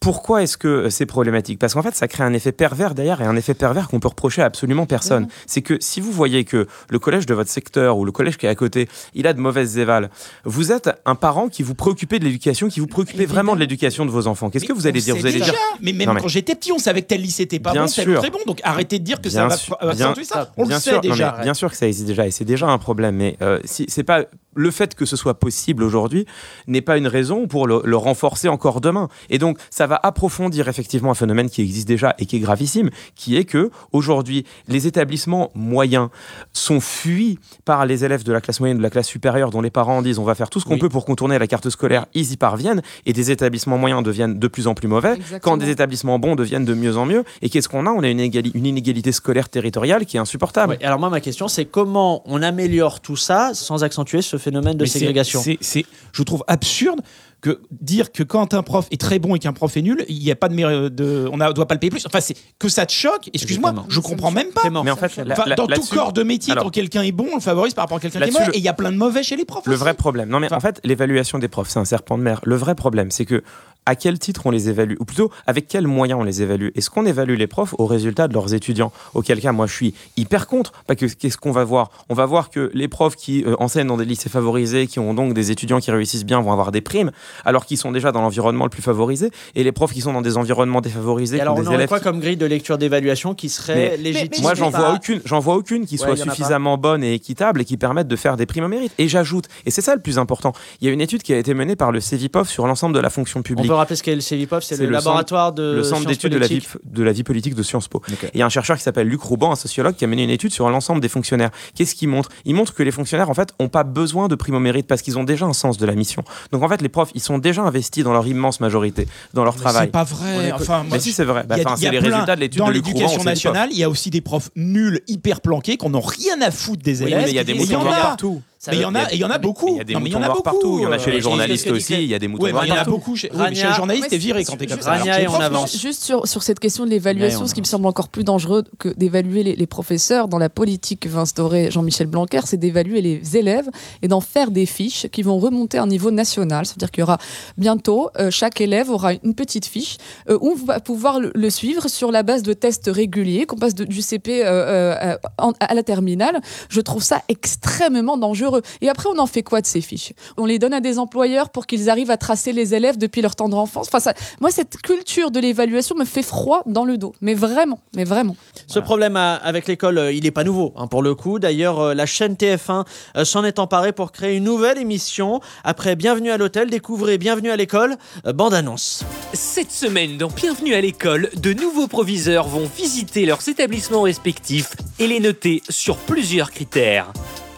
Pourquoi 0.00 0.42
est-ce 0.42 0.56
que 0.56 0.88
c'est 0.88 1.04
problématique? 1.04 1.58
Parce 1.58 1.74
qu'en 1.74 1.82
fait, 1.82 1.94
ça 1.94 2.08
crée 2.08 2.24
un 2.24 2.32
effet 2.32 2.52
pervers 2.52 2.94
derrière 2.94 3.20
et 3.20 3.26
un 3.26 3.36
effet 3.36 3.52
pervers 3.52 3.86
qu'on 3.88 4.00
peut 4.00 4.08
reprocher 4.08 4.40
à 4.40 4.46
absolument 4.46 4.86
personne. 4.86 5.28
C'est 5.46 5.60
que 5.60 5.76
si 5.80 6.00
vous 6.00 6.10
voyez 6.10 6.44
que 6.44 6.66
le 6.88 6.98
collège 6.98 7.26
de 7.26 7.34
votre 7.34 7.50
secteur 7.50 7.98
ou 7.98 8.06
le 8.06 8.10
collège 8.12 8.38
qui 8.38 8.46
est 8.46 8.48
à 8.48 8.54
côté, 8.54 8.88
il 9.12 9.26
a 9.26 9.34
de 9.34 9.40
mauvaises 9.40 9.76
évals, 9.76 10.08
vous 10.44 10.72
êtes 10.72 10.88
un 11.04 11.14
parent 11.16 11.48
qui 11.50 11.62
vous 11.62 11.74
préoccupez 11.74 12.18
de 12.18 12.24
l'éducation, 12.24 12.68
qui 12.68 12.80
vous 12.80 12.86
préoccupez 12.86 13.26
vraiment 13.26 13.54
de 13.54 13.60
l'éducation 13.60 14.06
de 14.06 14.10
vos 14.10 14.26
enfants. 14.26 14.48
Qu'est-ce 14.48 14.64
que 14.64 14.72
vous 14.72 14.86
allez 14.86 15.02
dire? 15.02 15.14
Vous 15.16 15.26
allez 15.26 15.38
déjà. 15.38 15.52
dire 15.52 15.60
Mais 15.82 15.92
même 15.92 16.08
Non, 16.08 16.14
mais- 16.14 16.20
quand 16.22 16.28
j'étais 16.28 16.54
petit, 16.54 16.72
on 16.72 16.78
savait 16.78 17.02
que 17.02 17.08
tel 17.08 17.20
lycée 17.20 17.42
était 17.42 17.58
pas 17.58 17.72
Bien 17.72 17.82
bon, 17.82 17.88
sûr. 17.88 18.20
très 18.20 18.30
bon. 18.30 18.38
Donc 18.46 18.60
arrêtez 18.64 18.98
de 18.98 19.04
dire 19.04 19.20
que 19.20 19.28
ça 19.28 19.40
Bien 19.40 19.48
va 19.48 19.56
sûr, 19.58 19.76
euh, 19.82 19.92
bien- 19.92 20.14
ça. 20.24 20.50
On 20.56 20.64
bien 20.64 20.76
le 20.76 20.80
sûr, 20.80 20.92
sait 20.92 20.96
non, 20.96 21.00
déjà. 21.12 21.38
bien 21.42 21.52
sûr 21.52 21.70
que 21.70 21.76
ça 21.76 21.86
existe 21.86 22.06
déjà 22.06 22.26
et 22.26 22.30
c'est 22.30 22.46
déjà 22.46 22.68
un 22.68 22.78
problème. 22.78 23.16
Mais 23.16 23.36
euh, 23.42 23.58
si, 23.66 23.84
c'est 23.88 24.02
pas 24.04 24.24
le 24.54 24.70
fait 24.72 24.94
que 24.96 25.04
ce 25.04 25.14
soit 25.14 25.34
possible 25.38 25.84
aujourd'hui 25.84 26.26
n'est 26.66 26.80
pas 26.80 26.96
une 26.96 27.06
raison 27.06 27.46
pour 27.46 27.66
le, 27.68 27.82
le 27.84 27.96
renforcer 27.98 28.48
encore 28.48 28.80
demain. 28.80 29.08
Et 29.28 29.36
donc 29.38 29.58
ça 29.70 29.86
va 29.86 29.89
approfondir 29.96 30.68
effectivement 30.68 31.10
un 31.10 31.14
phénomène 31.14 31.48
qui 31.50 31.62
existe 31.62 31.88
déjà 31.88 32.14
et 32.18 32.26
qui 32.26 32.36
est 32.36 32.40
gravissime, 32.40 32.90
qui 33.14 33.36
est 33.36 33.44
que 33.44 33.70
aujourd'hui 33.92 34.44
les 34.68 34.86
établissements 34.86 35.50
moyens 35.54 36.08
sont 36.52 36.80
fuis 36.80 37.38
par 37.64 37.86
les 37.86 38.04
élèves 38.04 38.24
de 38.24 38.32
la 38.32 38.40
classe 38.40 38.60
moyenne, 38.60 38.78
de 38.78 38.82
la 38.82 38.90
classe 38.90 39.06
supérieure, 39.08 39.50
dont 39.50 39.60
les 39.60 39.70
parents 39.70 40.02
disent 40.02 40.18
on 40.18 40.24
va 40.24 40.34
faire 40.34 40.50
tout 40.50 40.60
ce 40.60 40.64
qu'on 40.64 40.74
Oui. 40.74 40.78
peut 40.80 40.88
pour 40.88 41.04
contourner 41.04 41.38
la 41.38 41.46
carte 41.46 41.68
scolaire. 41.70 42.06
Ils 42.14 42.32
y 42.32 42.36
parviennent 42.36 42.82
et 43.06 43.12
des 43.12 43.30
établissements 43.30 43.78
moyens 43.78 44.02
deviennent 44.02 44.38
de 44.38 44.48
plus 44.48 44.66
en 44.66 44.74
plus 44.74 44.88
mauvais, 44.88 45.14
Exactement. 45.14 45.40
quand 45.40 45.56
des 45.56 45.70
établissements 45.70 46.18
bons 46.18 46.36
deviennent 46.36 46.64
de 46.64 46.74
mieux 46.74 46.96
en 46.96 47.06
mieux. 47.06 47.24
Et 47.42 47.48
qu'est-ce 47.50 47.68
qu'on 47.68 47.86
a? 47.86 47.90
On 47.90 48.02
a 48.02 48.08
une, 48.08 48.20
égali- 48.20 48.52
une 48.54 48.66
inégalité 48.66 49.12
scolaire 49.12 49.48
territoriale 49.48 50.06
qui 50.06 50.16
est 50.16 50.20
insupportable. 50.20 50.74
Ouais, 50.74 50.84
alors 50.84 50.98
moi, 50.98 51.10
ma 51.10 51.20
question, 51.20 51.48
c'est 51.48 51.64
comment 51.64 52.22
on 52.26 52.42
améliore 52.42 53.00
tout 53.00 53.16
ça 53.16 53.50
sans 53.54 53.84
accentuer 53.84 54.22
ce 54.22 54.36
phénomène 54.38 54.76
de 54.76 54.82
Mais 54.84 54.88
c'est- 54.88 54.98
ségrégation? 55.00 55.40
c'est- 55.40 55.58
c'est- 55.60 55.86
je 56.12 56.22
trouve 56.22 56.44
absurde 56.46 57.00
que 57.40 57.60
dire 57.80 58.12
que 58.12 58.22
quand 58.22 58.54
un 58.54 58.62
prof 58.62 58.86
est 58.90 59.00
très 59.00 59.18
bon 59.18 59.34
et 59.34 59.38
qu'un 59.38 59.52
prof 59.52 59.76
est 59.76 59.82
nul, 59.82 60.04
il 60.08 60.18
n'y 60.18 60.30
a 60.30 60.36
pas 60.36 60.48
de, 60.48 61.28
on 61.32 61.36
ne 61.36 61.52
doit 61.52 61.66
pas 61.66 61.74
le 61.74 61.80
payer 61.80 61.90
plus. 61.90 62.04
Enfin, 62.06 62.20
c'est 62.20 62.36
que 62.58 62.68
ça 62.68 62.86
te 62.86 62.92
choque. 62.92 63.30
Excuse-moi, 63.32 63.74
je 63.88 64.00
comprends 64.00 64.30
même 64.30 64.50
pas. 64.52 64.68
Mais 64.70 64.90
en 64.90 64.96
fait, 64.96 65.16
la- 65.16 65.32
Enfin, 65.34 65.44
la- 65.46 65.56
dans 65.56 65.66
tout 65.66 65.86
corps 65.90 66.12
de 66.12 66.22
métier, 66.22 66.52
Alors- 66.52 66.64
quand 66.64 66.70
quelqu'un 66.70 67.02
est 67.02 67.12
bon, 67.12 67.26
on 67.32 67.36
le 67.36 67.40
favorise 67.40 67.74
par 67.74 67.84
rapport 67.84 67.98
à 67.98 68.00
quelqu'un 68.00 68.20
qui 68.20 68.28
est 68.28 68.32
mauvais. 68.32 68.50
Et 68.54 68.58
il 68.58 68.64
y 68.64 68.68
a 68.68 68.72
plein 68.74 68.92
de 68.92 68.96
mauvais 68.96 69.22
chez 69.22 69.36
les 69.36 69.44
profs. 69.44 69.66
Le 69.66 69.72
aussi. 69.72 69.80
vrai 69.80 69.94
problème. 69.94 70.28
Non, 70.28 70.40
mais 70.40 70.46
Enfin- 70.46 70.56
en 70.56 70.60
fait, 70.60 70.80
l'évaluation 70.84 71.38
des 71.38 71.48
profs, 71.48 71.68
c'est 71.70 71.78
un 71.78 71.84
serpent 71.84 72.18
de 72.18 72.22
mer. 72.22 72.40
Le 72.44 72.56
vrai 72.56 72.74
problème, 72.74 73.10
c'est 73.10 73.24
que 73.24 73.42
à 73.86 73.96
quel 73.96 74.18
titre 74.18 74.42
on 74.44 74.50
les 74.50 74.68
évalue? 74.68 74.94
Ou 75.00 75.04
plutôt, 75.06 75.30
avec 75.46 75.66
quels 75.66 75.86
moyens 75.86 76.20
on 76.20 76.22
les 76.24 76.42
évalue? 76.42 76.68
Est-ce 76.74 76.90
qu'on 76.90 77.06
évalue 77.06 77.36
les 77.36 77.46
profs 77.46 77.74
au 77.78 77.86
résultat 77.86 78.28
de 78.28 78.34
leurs 78.34 78.52
étudiants? 78.52 78.92
Auquel 79.14 79.40
cas, 79.40 79.52
moi, 79.52 79.66
je 79.66 79.72
suis 79.72 79.94
hyper 80.18 80.46
contre. 80.46 80.72
Parce 80.86 81.00
que 81.00 81.06
qu'est-ce 81.06 81.38
qu'on 81.38 81.50
va 81.50 81.64
voir? 81.64 81.90
On 82.10 82.14
va 82.14 82.26
voir 82.26 82.50
que 82.50 82.70
les 82.74 82.88
profs 82.88 83.16
qui 83.16 83.42
euh, 83.44 83.56
enseignent 83.58 83.86
dans 83.86 83.96
des 83.96 84.04
lycées 84.04 84.28
favorisés, 84.28 84.86
qui 84.86 84.98
ont 84.98 85.14
donc 85.14 85.32
des 85.32 85.50
étudiants 85.50 85.80
qui 85.80 85.90
réussissent 85.90 86.26
bien, 86.26 86.40
vont 86.42 86.52
avoir 86.52 86.72
des 86.72 86.82
primes, 86.82 87.10
alors 87.44 87.64
qu'ils 87.66 87.78
sont 87.78 87.92
déjà 87.92 88.12
dans 88.12 88.20
l'environnement 88.22 88.64
le 88.64 88.70
plus 88.70 88.82
favorisé. 88.82 89.30
Et 89.54 89.64
les 89.64 89.72
profs 89.72 89.92
qui 89.92 90.00
sont 90.00 90.12
dans 90.12 90.22
des 90.22 90.36
environnements 90.36 90.80
défavorisés, 90.80 91.36
Et 91.36 91.38
qui 91.38 91.42
alors, 91.42 91.54
ont 91.56 91.60
on 91.60 91.62
des 91.62 91.68
aurait 91.68 91.86
quoi 91.86 91.98
qui- 91.98 92.04
comme 92.04 92.20
grille 92.20 92.36
de 92.36 92.46
lecture 92.46 92.78
d'évaluation 92.78 93.34
qui 93.34 93.48
serait 93.48 93.74
Mais- 93.74 93.96
légitime 93.96 94.42
Moi, 94.42 94.54
j'en 94.54 94.70
Pas- 94.70 94.78
vois 94.78 94.94
aucune. 94.94 95.20
J'en 95.24 95.38
vois 95.40 95.56
aucune 95.56 95.86
qui 95.86 95.96
Ouais, 95.96 96.06
soit 96.06 96.16
suffisamment 96.16 96.78
bonne 96.78 97.02
et 97.04 97.14
équitable 97.14 97.60
et 97.60 97.64
qui 97.64 97.76
permette 97.76 98.08
de 98.08 98.16
faire 98.16 98.36
des 98.36 98.46
primes 98.46 98.64
au 98.64 98.68
mérite. 98.68 98.92
Et 98.98 99.08
j'ajoute, 99.08 99.46
et 99.66 99.70
c'est 99.70 99.82
ça 99.82 99.94
le 99.94 100.00
plus 100.00 100.18
important, 100.18 100.52
il 100.80 100.86
y 100.86 100.90
a 100.90 100.92
une 100.92 101.00
étude 101.00 101.22
qui 101.22 101.32
a 101.32 101.38
été 101.38 101.54
menée 101.54 101.76
par 101.76 101.92
le 101.92 102.00
CEVIPOF 102.00 102.48
sur 102.48 102.66
l'ensemble 102.66 102.94
de 102.94 103.00
la 103.00 103.10
fonction 103.10 103.40
On 103.40 103.42
publique. 103.42 103.66
peut 103.68 103.74
rappeler 103.74 103.96
ce 103.96 104.02
qu'est 104.02 104.14
le 104.14 104.20
CEVIPOF, 104.20 104.62
c'est 104.64 104.76
C'est 104.76 104.82
le, 104.82 104.88
le 104.88 104.92
laboratoire 104.94 105.52
de 105.52 105.74
le 105.76 105.82
centre 105.84 106.06
d'études 106.06 106.32
de 106.32 106.38
la, 106.38 106.46
vie, 106.46 106.60
politiques. 106.60 106.80
de 106.92 107.02
la 107.02 107.12
vie 107.12 107.22
politique 107.24 107.54
de 107.54 107.62
Sciences 107.62 107.88
Po. 107.88 108.02
Et 108.10 108.30
il 108.34 108.38
y 108.40 108.42
a 108.42 108.46
un 108.46 108.50
chercheur 108.50 108.76
qui 108.76 108.82
s'appelle 108.82 109.06
Luc 109.08 109.20
Rouban, 109.22 109.52
un 109.52 109.56
sociologue, 109.56 109.94
qui 109.94 110.04
a 110.04 110.06
mené 110.08 110.24
une 110.24 110.30
étude 110.30 110.52
sur 110.52 110.68
l'ensemble 110.70 111.00
des 111.00 111.08
fonctionnaires. 111.08 111.50
Qu'est-ce 111.74 111.94
qu'il 111.94 112.08
montre? 112.08 112.28
Il 112.44 112.54
montre 112.54 112.74
que 112.74 112.82
les 112.82 112.90
fonctionnaires, 112.90 113.30
en 113.30 113.34
fait, 113.34 113.52
n'ont 113.60 113.68
pas 113.68 113.84
besoin 113.84 114.28
de 114.28 114.34
prime 114.34 114.54
au 114.54 114.60
mérite 114.60 114.86
parce 114.86 115.02
qu'ils 115.02 115.18
ont 115.18 115.24
déjà 115.24 115.46
un 115.46 115.52
sens 115.52 115.78
de 115.78 115.86
la 115.86 115.94
mission. 115.94 116.22
Donc, 116.52 116.62
en 116.62 116.68
fait, 116.68 116.82
les 116.82 116.88
profs, 116.88 117.10
ils 117.20 117.24
sont 117.24 117.38
déjà 117.38 117.62
investis 117.62 118.02
dans 118.02 118.12
leur 118.12 118.26
immense 118.26 118.60
majorité, 118.60 119.06
dans 119.34 119.44
leur 119.44 119.54
Mais 119.54 119.60
travail. 119.60 119.86
C'est 119.86 119.92
pas 119.92 120.04
vrai. 120.04 120.48
est- 120.48 120.52
Enfin, 120.52 120.78
moi, 120.78 120.86
Mais 120.92 121.00
si, 121.00 121.12
c'est 121.12 121.24
vrai. 121.24 121.44
Bah, 121.46 121.56
c'est 121.76 121.90
les 121.90 121.98
résultats 121.98 122.34
de 122.34 122.40
l'étude 122.40 122.58
Dans 122.58 122.70
l'éducation 122.70 123.22
nationale, 123.22 123.68
il 123.72 123.78
y 123.78 123.84
a 123.84 123.90
aussi 123.90 124.10
des 124.10 124.20
profs 124.20 124.50
nuls, 124.56 125.00
hyper 125.06 125.40
planqués, 125.40 125.76
qu'on 125.76 125.90
n'a 125.90 126.00
rien 126.02 126.40
à 126.42 126.50
foutre 126.50 126.82
des 126.82 127.02
Oui, 127.02 127.08
élèves. 127.08 127.24
mais 127.24 127.30
il 127.30 127.36
y 127.36 127.38
a 127.38 127.44
des 127.44 127.54
a. 127.54 128.00
partout. 128.00 128.42
Ça 128.62 128.72
Mais 128.72 128.76
il 128.76 128.82
y 128.82 128.84
en 128.84 128.94
a, 128.94 129.04
et 129.10 129.14
il 129.14 129.18
y 129.20 129.24
en 129.24 129.30
a 129.30 129.38
beaucoup. 129.38 129.64
Mais 129.64 129.72
il 129.72 129.78
y 129.78 129.80
a 129.80 129.84
des 129.84 129.94
Non, 129.94 130.00
mais 130.00 130.10
il 130.10 130.12
y 130.12 130.14
moutons 130.16 130.20
en 130.20 130.22
a 130.22 130.26
noirs 130.26 130.36
beaucoup. 130.42 130.50
partout. 130.60 130.78
Il 130.80 130.82
y 130.82 130.86
en 130.86 130.92
a 130.92 130.98
chez 130.98 131.08
euh, 131.08 131.14
les 131.14 131.20
journalistes 131.22 131.70
aussi. 131.70 131.94
Il 131.94 132.04
y 132.04 132.12
a 132.14 132.18
des 132.18 132.28
moutons 132.28 132.46
noirs 132.46 132.66
il 132.66 132.68
y 132.68 132.72
en 132.72 132.74
a 132.74 132.76
partout. 132.80 132.90
beaucoup. 132.90 133.16
Chez... 133.16 133.30
oui, 133.32 133.38
mais 133.48 133.54
chez 133.54 133.62
Rania- 133.62 133.68
le 133.70 133.74
journaliste, 133.74 134.02
Ouais, 134.04 134.08
t'es 134.10 134.16
viré 134.18 134.44
quand 134.44 134.56
t'es 134.58 134.66
comme 134.66 134.82
ça. 134.82 134.90
Rania 134.90 135.14
Alors, 135.14 135.16
et 135.16 135.22
chez 135.22 135.28
on 135.28 135.32
les 135.32 135.36
profs, 135.38 135.42
avance. 135.56 135.78
Juste 135.80 136.02
sur, 136.02 136.28
sur 136.28 136.42
cette 136.42 136.60
question 136.60 136.84
de 136.84 136.90
l'évaluation, 136.90 137.46
ce 137.46 137.54
qui 137.54 137.62
me 137.62 137.64
semble 137.66 137.86
encore 137.86 138.10
plus 138.10 138.22
dangereux 138.22 138.64
que 138.78 138.90
d'évaluer 138.90 139.44
les, 139.44 139.56
les 139.56 139.66
professeurs 139.66 140.28
dans 140.28 140.36
la 140.36 140.50
politique 140.50 141.00
que 141.00 141.08
veut 141.08 141.20
instaurer 141.20 141.70
Jean-Michel 141.70 142.06
Blanquer, 142.06 142.40
c'est 142.44 142.58
d'évaluer 142.58 143.00
les 143.00 143.34
élèves 143.38 143.70
et 144.02 144.08
d'en 144.08 144.20
faire 144.20 144.50
des 144.50 144.66
fiches 144.66 145.06
qui 145.10 145.22
vont 145.22 145.38
remonter 145.38 145.78
à 145.78 145.84
un 145.84 145.86
niveau 145.86 146.10
national. 146.10 146.66
C'est-à-dire 146.66 146.90
qu'il 146.90 147.00
y 147.00 147.04
aura 147.04 147.16
bientôt, 147.56 148.10
euh, 148.18 148.30
chaque 148.30 148.60
élève 148.60 148.90
aura 148.90 149.14
une 149.14 149.34
petite 149.34 149.64
fiche 149.64 149.96
euh, 150.28 150.36
où 150.42 150.50
on 150.50 150.54
va 150.66 150.80
pouvoir 150.80 151.18
le, 151.18 151.32
le 151.34 151.48
suivre 151.48 151.88
sur 151.88 152.12
la 152.12 152.22
base 152.22 152.42
de 152.42 152.52
tests 152.52 152.90
réguliers, 152.92 153.46
qu'on 153.46 153.56
passe 153.56 153.74
de- 153.74 153.84
du 153.84 154.02
CP 154.02 154.44
euh, 154.44 154.94
euh, 155.02 155.16
à 155.60 155.74
la 155.74 155.82
terminale. 155.82 156.42
Je 156.68 156.82
trouve 156.82 157.02
ça 157.02 157.22
extrêmement 157.30 158.18
dangereux. 158.18 158.49
Et 158.80 158.88
après, 158.88 159.08
on 159.14 159.18
en 159.18 159.26
fait 159.26 159.42
quoi 159.42 159.60
de 159.60 159.66
ces 159.66 159.80
fiches? 159.80 160.12
On 160.36 160.46
les 160.46 160.58
donne 160.58 160.72
à 160.74 160.80
des 160.80 160.98
employeurs 160.98 161.50
pour 161.50 161.66
qu'ils 161.66 161.88
arrivent 161.90 162.10
à 162.10 162.16
tracer 162.16 162.52
les 162.52 162.74
élèves 162.74 162.98
depuis 162.98 163.22
leur 163.22 163.36
tendre 163.36 163.56
enfance? 163.58 163.86
Enfin, 163.88 164.00
ça, 164.00 164.14
moi, 164.40 164.50
cette 164.50 164.76
culture 164.78 165.30
de 165.30 165.40
l'évaluation 165.40 165.94
me 165.96 166.04
fait 166.04 166.22
froid 166.22 166.62
dans 166.66 166.84
le 166.84 166.98
dos. 166.98 167.14
Mais 167.20 167.34
vraiment, 167.34 167.80
mais 167.94 168.04
vraiment. 168.04 168.36
Ce 168.66 168.78
problème 168.78 169.16
à- 169.16 169.34
avec 169.36 169.66
l'école, 169.66 169.98
euh, 169.98 170.12
il 170.12 170.24
n'est 170.24 170.30
pas 170.30 170.44
nouveau 170.44 170.72
hein, 170.76 170.86
pour 170.86 171.02
le 171.02 171.14
coup. 171.14 171.38
D'ailleurs, 171.38 171.80
euh, 171.80 171.94
la 171.94 172.06
chaîne 172.06 172.34
TF1 172.36 172.84
euh, 173.16 173.24
s'en 173.24 173.44
est 173.44 173.58
emparée 173.58 173.92
pour 173.92 174.12
créer 174.12 174.36
une 174.36 174.44
nouvelle 174.44 174.78
émission. 174.78 175.40
Après 175.64 175.96
Bienvenue 175.96 176.30
à 176.30 176.36
l'hôtel, 176.38 176.70
découvrez 176.70 177.18
Bienvenue 177.18 177.50
à 177.50 177.56
l'école, 177.56 177.96
euh, 178.26 178.32
bande 178.32 178.54
annonce. 178.54 179.02
Cette 179.32 179.70
semaine, 179.72 180.16
dans 180.18 180.28
Bienvenue 180.28 180.74
à 180.74 180.80
l'école, 180.80 181.30
de 181.36 181.52
nouveaux 181.52 181.86
proviseurs 181.88 182.48
vont 182.48 182.68
visiter 182.76 183.26
leurs 183.26 183.48
établissements 183.48 184.02
respectifs 184.02 184.70
et 184.98 185.06
les 185.06 185.20
noter 185.20 185.62
sur 185.68 185.96
plusieurs 185.96 186.50
critères. 186.50 187.12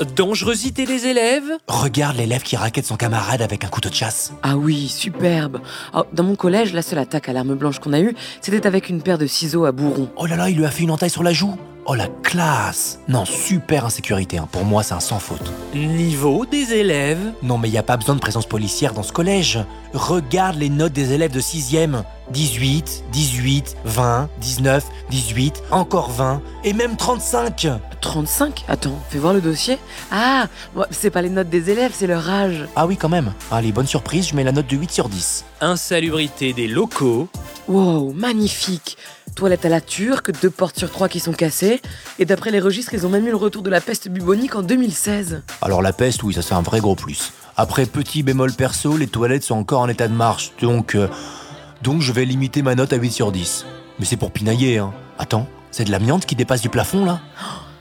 Dangerosité 0.05 0.85
des 0.87 1.07
élèves, 1.07 1.51
Regarde 1.69 2.17
l'élève 2.17 2.43
qui 2.43 2.57
raquette 2.57 2.87
son 2.87 2.97
camarade 2.97 3.43
avec 3.43 3.65
un 3.65 3.69
couteau 3.69 3.89
de 3.89 3.95
chasse. 3.95 4.33
Ah 4.43 4.57
oui, 4.57 4.89
superbe. 4.89 5.61
Ah, 5.93 6.05
dans 6.13 6.25
mon 6.25 6.37
collège, 6.37 6.73
la 6.73 6.83
seule 6.83 6.99
attaque 6.99 7.29
à 7.29 7.33
l'arme 7.33 7.55
blanche 7.55 7.79
qu'on 7.79 7.93
a 7.93 8.01
eue, 8.01 8.15
c'était 8.41 8.67
avec 8.67 8.89
une 8.89 9.03
paire 9.03 9.19
de 9.19 9.27
ciseaux 9.27 9.65
à 9.65 9.73
bourron. 9.73 10.09
Oh 10.17 10.27
là 10.27 10.37
là, 10.37 10.51
il 10.51 10.57
lui 10.57 10.65
a 10.65 10.71
fait 10.71 10.83
une 10.83 10.91
entaille 10.91 11.11
sur 11.11 11.23
la 11.23 11.33
joue. 11.33 11.57
Oh 11.85 11.95
la 11.97 12.07
classe 12.07 13.01
Non, 13.09 13.25
super 13.25 13.85
insécurité. 13.85 14.39
hein. 14.39 14.49
Pour 14.53 14.65
moi, 14.65 14.85
c'est 14.85 14.95
un 14.95 15.01
sans 15.01 15.19
faute. 15.19 15.53
niveau 15.75 16.47
des 16.47 16.73
élèves, 16.75 17.33
Non, 17.43 17.59
mais 17.59 17.69
il 17.69 17.73
n'y 17.73 17.79
a 17.79 17.83
pas 17.83 17.97
besoin 17.97 18.15
de 18.15 18.21
présence 18.21 18.47
policière 18.47 18.95
dans 18.95 19.03
ce 19.03 19.13
collège. 19.13 19.59
Regarde 19.93 20.57
les 20.57 20.69
notes 20.69 20.93
des 20.93 21.13
élèves 21.13 21.33
de 21.33 21.41
6e. 21.41 22.05
18, 22.31 23.05
18, 23.13 23.77
20, 23.85 24.29
19, 24.41 24.85
18, 25.11 25.63
encore 25.73 26.11
20, 26.13 26.41
et 26.65 26.73
même 26.73 26.97
35 26.97 27.67
35 28.01 28.65
Attends, 28.69 28.99
fais 29.11 29.19
voir 29.19 29.35
le 29.35 29.41
dossier. 29.41 29.77
Ah, 30.11 30.47
c'est 30.91 31.11
pas 31.11 31.21
les 31.21 31.29
notes 31.31 31.51
des 31.51 31.69
élèves, 31.69 31.93
c'est 31.95 32.07
leur 32.07 32.29
âge. 32.31 32.67
Ah 32.77 32.87
oui, 32.87 32.97
quand 32.97 33.09
même. 33.11 33.33
Allez, 33.51 33.71
bonne 33.73 33.87
surprise, 33.89 34.29
je 34.29 34.37
mets 34.37 34.45
la 34.45 34.53
note 34.53 34.67
de 34.69 34.77
8 34.77 34.91
sur 34.93 35.09
10. 35.09 35.45
Insalubrité 35.63 36.53
des 36.53 36.69
locaux, 36.69 37.29
Wow, 37.69 38.13
magnifique. 38.13 38.99
Toilette 39.37 39.65
à 39.65 39.69
la 39.69 39.81
turque, 39.81 40.33
deux 40.43 40.51
portes 40.51 40.77
sur 40.79 40.91
trois 40.91 41.09
qui 41.09 41.21
sont 41.21 41.33
cassées. 41.33 41.81
Et 42.19 42.25
d'après 42.25 42.51
les 42.51 42.59
registres, 42.61 42.93
ils 42.93 43.07
ont 43.07 43.09
même 43.09 43.27
eu 43.27 43.31
le 43.31 43.37
retour 43.37 43.63
de 43.63 43.71
la 43.71 43.81
peste 43.81 44.09
bubonique 44.09 44.57
en 44.57 44.63
2016. 44.63 45.43
Alors 45.63 45.81
la 45.81 45.93
peste, 45.93 46.23
oui, 46.25 46.35
ça 46.35 46.43
c'est 46.43 46.55
un 46.55 46.61
vrai 46.63 46.81
gros 46.81 46.97
plus. 46.97 47.33
Après, 47.57 47.87
petit 47.87 48.25
bémol 48.25 48.53
perso, 48.53 48.97
les 48.97 49.07
toilettes 49.07 49.45
sont 49.45 49.55
encore 49.55 49.81
en 49.81 49.89
état 49.89 50.09
de 50.09 50.13
marche, 50.15 50.53
donc... 50.61 50.97
euh, 50.97 51.09
donc 51.83 52.01
je 52.03 52.13
vais 52.13 52.25
limiter 52.25 52.63
ma 52.63 52.75
note 52.75 52.93
à 52.93 52.97
8 52.97 53.11
sur 53.13 53.31
10. 53.33 53.65
Mais 53.99 54.05
c'est 54.05 54.17
pour 54.17 54.33
pinailler, 54.33 54.79
hein. 54.79 54.93
Attends, 55.19 55.47
c'est 55.71 55.85
de 55.85 55.91
l'amiante 55.93 56.27
qui 56.27 56.35
dépasse 56.35 56.63
du 56.63 56.69
plafond, 56.69 57.05
là? 57.05 57.21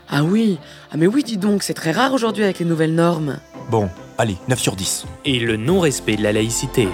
Ah 0.08 0.22
oui, 0.22 0.58
ah 0.92 0.96
mais 0.96 1.06
oui, 1.06 1.24
dis 1.24 1.38
donc, 1.38 1.62
c'est 1.62 1.74
très 1.74 1.90
rare 1.92 2.12
aujourd'hui 2.12 2.44
avec 2.44 2.60
les 2.60 2.64
nouvelles 2.66 2.94
normes. 2.94 3.38
Bon, 3.70 3.88
allez, 4.18 4.36
9 4.48 4.58
sur 4.60 4.76
10. 4.76 5.06
et 5.24 5.40
le 5.40 5.56
non-respect 5.56 6.16
de 6.16 6.22
la 6.22 6.32
laïcité. 6.32 6.88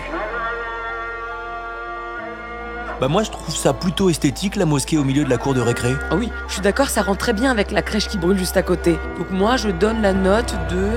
Bah 3.00 3.06
moi 3.06 3.22
je 3.22 3.30
trouve 3.30 3.54
ça 3.54 3.72
plutôt 3.72 4.10
esthétique 4.10 4.56
la 4.56 4.66
mosquée 4.66 4.98
au 4.98 5.04
milieu 5.04 5.24
de 5.24 5.30
la 5.30 5.38
cour 5.38 5.54
de 5.54 5.60
récré. 5.60 5.94
Ah 6.10 6.16
oui, 6.16 6.30
je 6.48 6.54
suis 6.54 6.62
d'accord, 6.62 6.88
ça 6.88 7.02
rend 7.02 7.14
très 7.14 7.32
bien 7.32 7.50
avec 7.50 7.70
la 7.70 7.82
crèche 7.82 8.08
qui 8.08 8.18
brûle 8.18 8.36
juste 8.36 8.56
à 8.56 8.62
côté. 8.62 8.96
Donc 9.18 9.30
moi, 9.30 9.56
je 9.56 9.68
donne 9.68 10.02
la 10.02 10.12
note 10.12 10.54
de... 10.70 10.88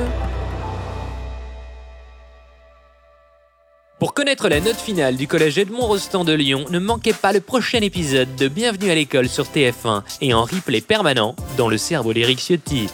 Pour 4.00 4.16
connaître 4.16 4.50
la 4.50 4.60
note 4.60 4.78
finale 4.78 5.16
du 5.16 5.28
collège 5.28 5.60
Edmond 5.60 5.86
Rostand 5.86 6.24
de 6.24 6.34
Lyon, 6.34 6.66
ne 6.72 6.80
manquez 6.80 7.14
pas 7.14 7.34
le 7.34 7.40
prochain 7.40 7.82
épisode 7.82 8.36
de 8.36 8.48
Bienvenue 8.48 8.90
à 8.90 8.96
l'école 8.96 9.30
sur 9.30 9.46
TF1 9.46 10.02
et 10.22 10.34
en 10.34 10.44
replay 10.44 10.82
permanent 10.82 11.36
dans 11.56 11.70
le 11.70 11.78
cerveau 11.78 12.12
d'Eric 12.12 12.40
Ciotti. 12.40 12.90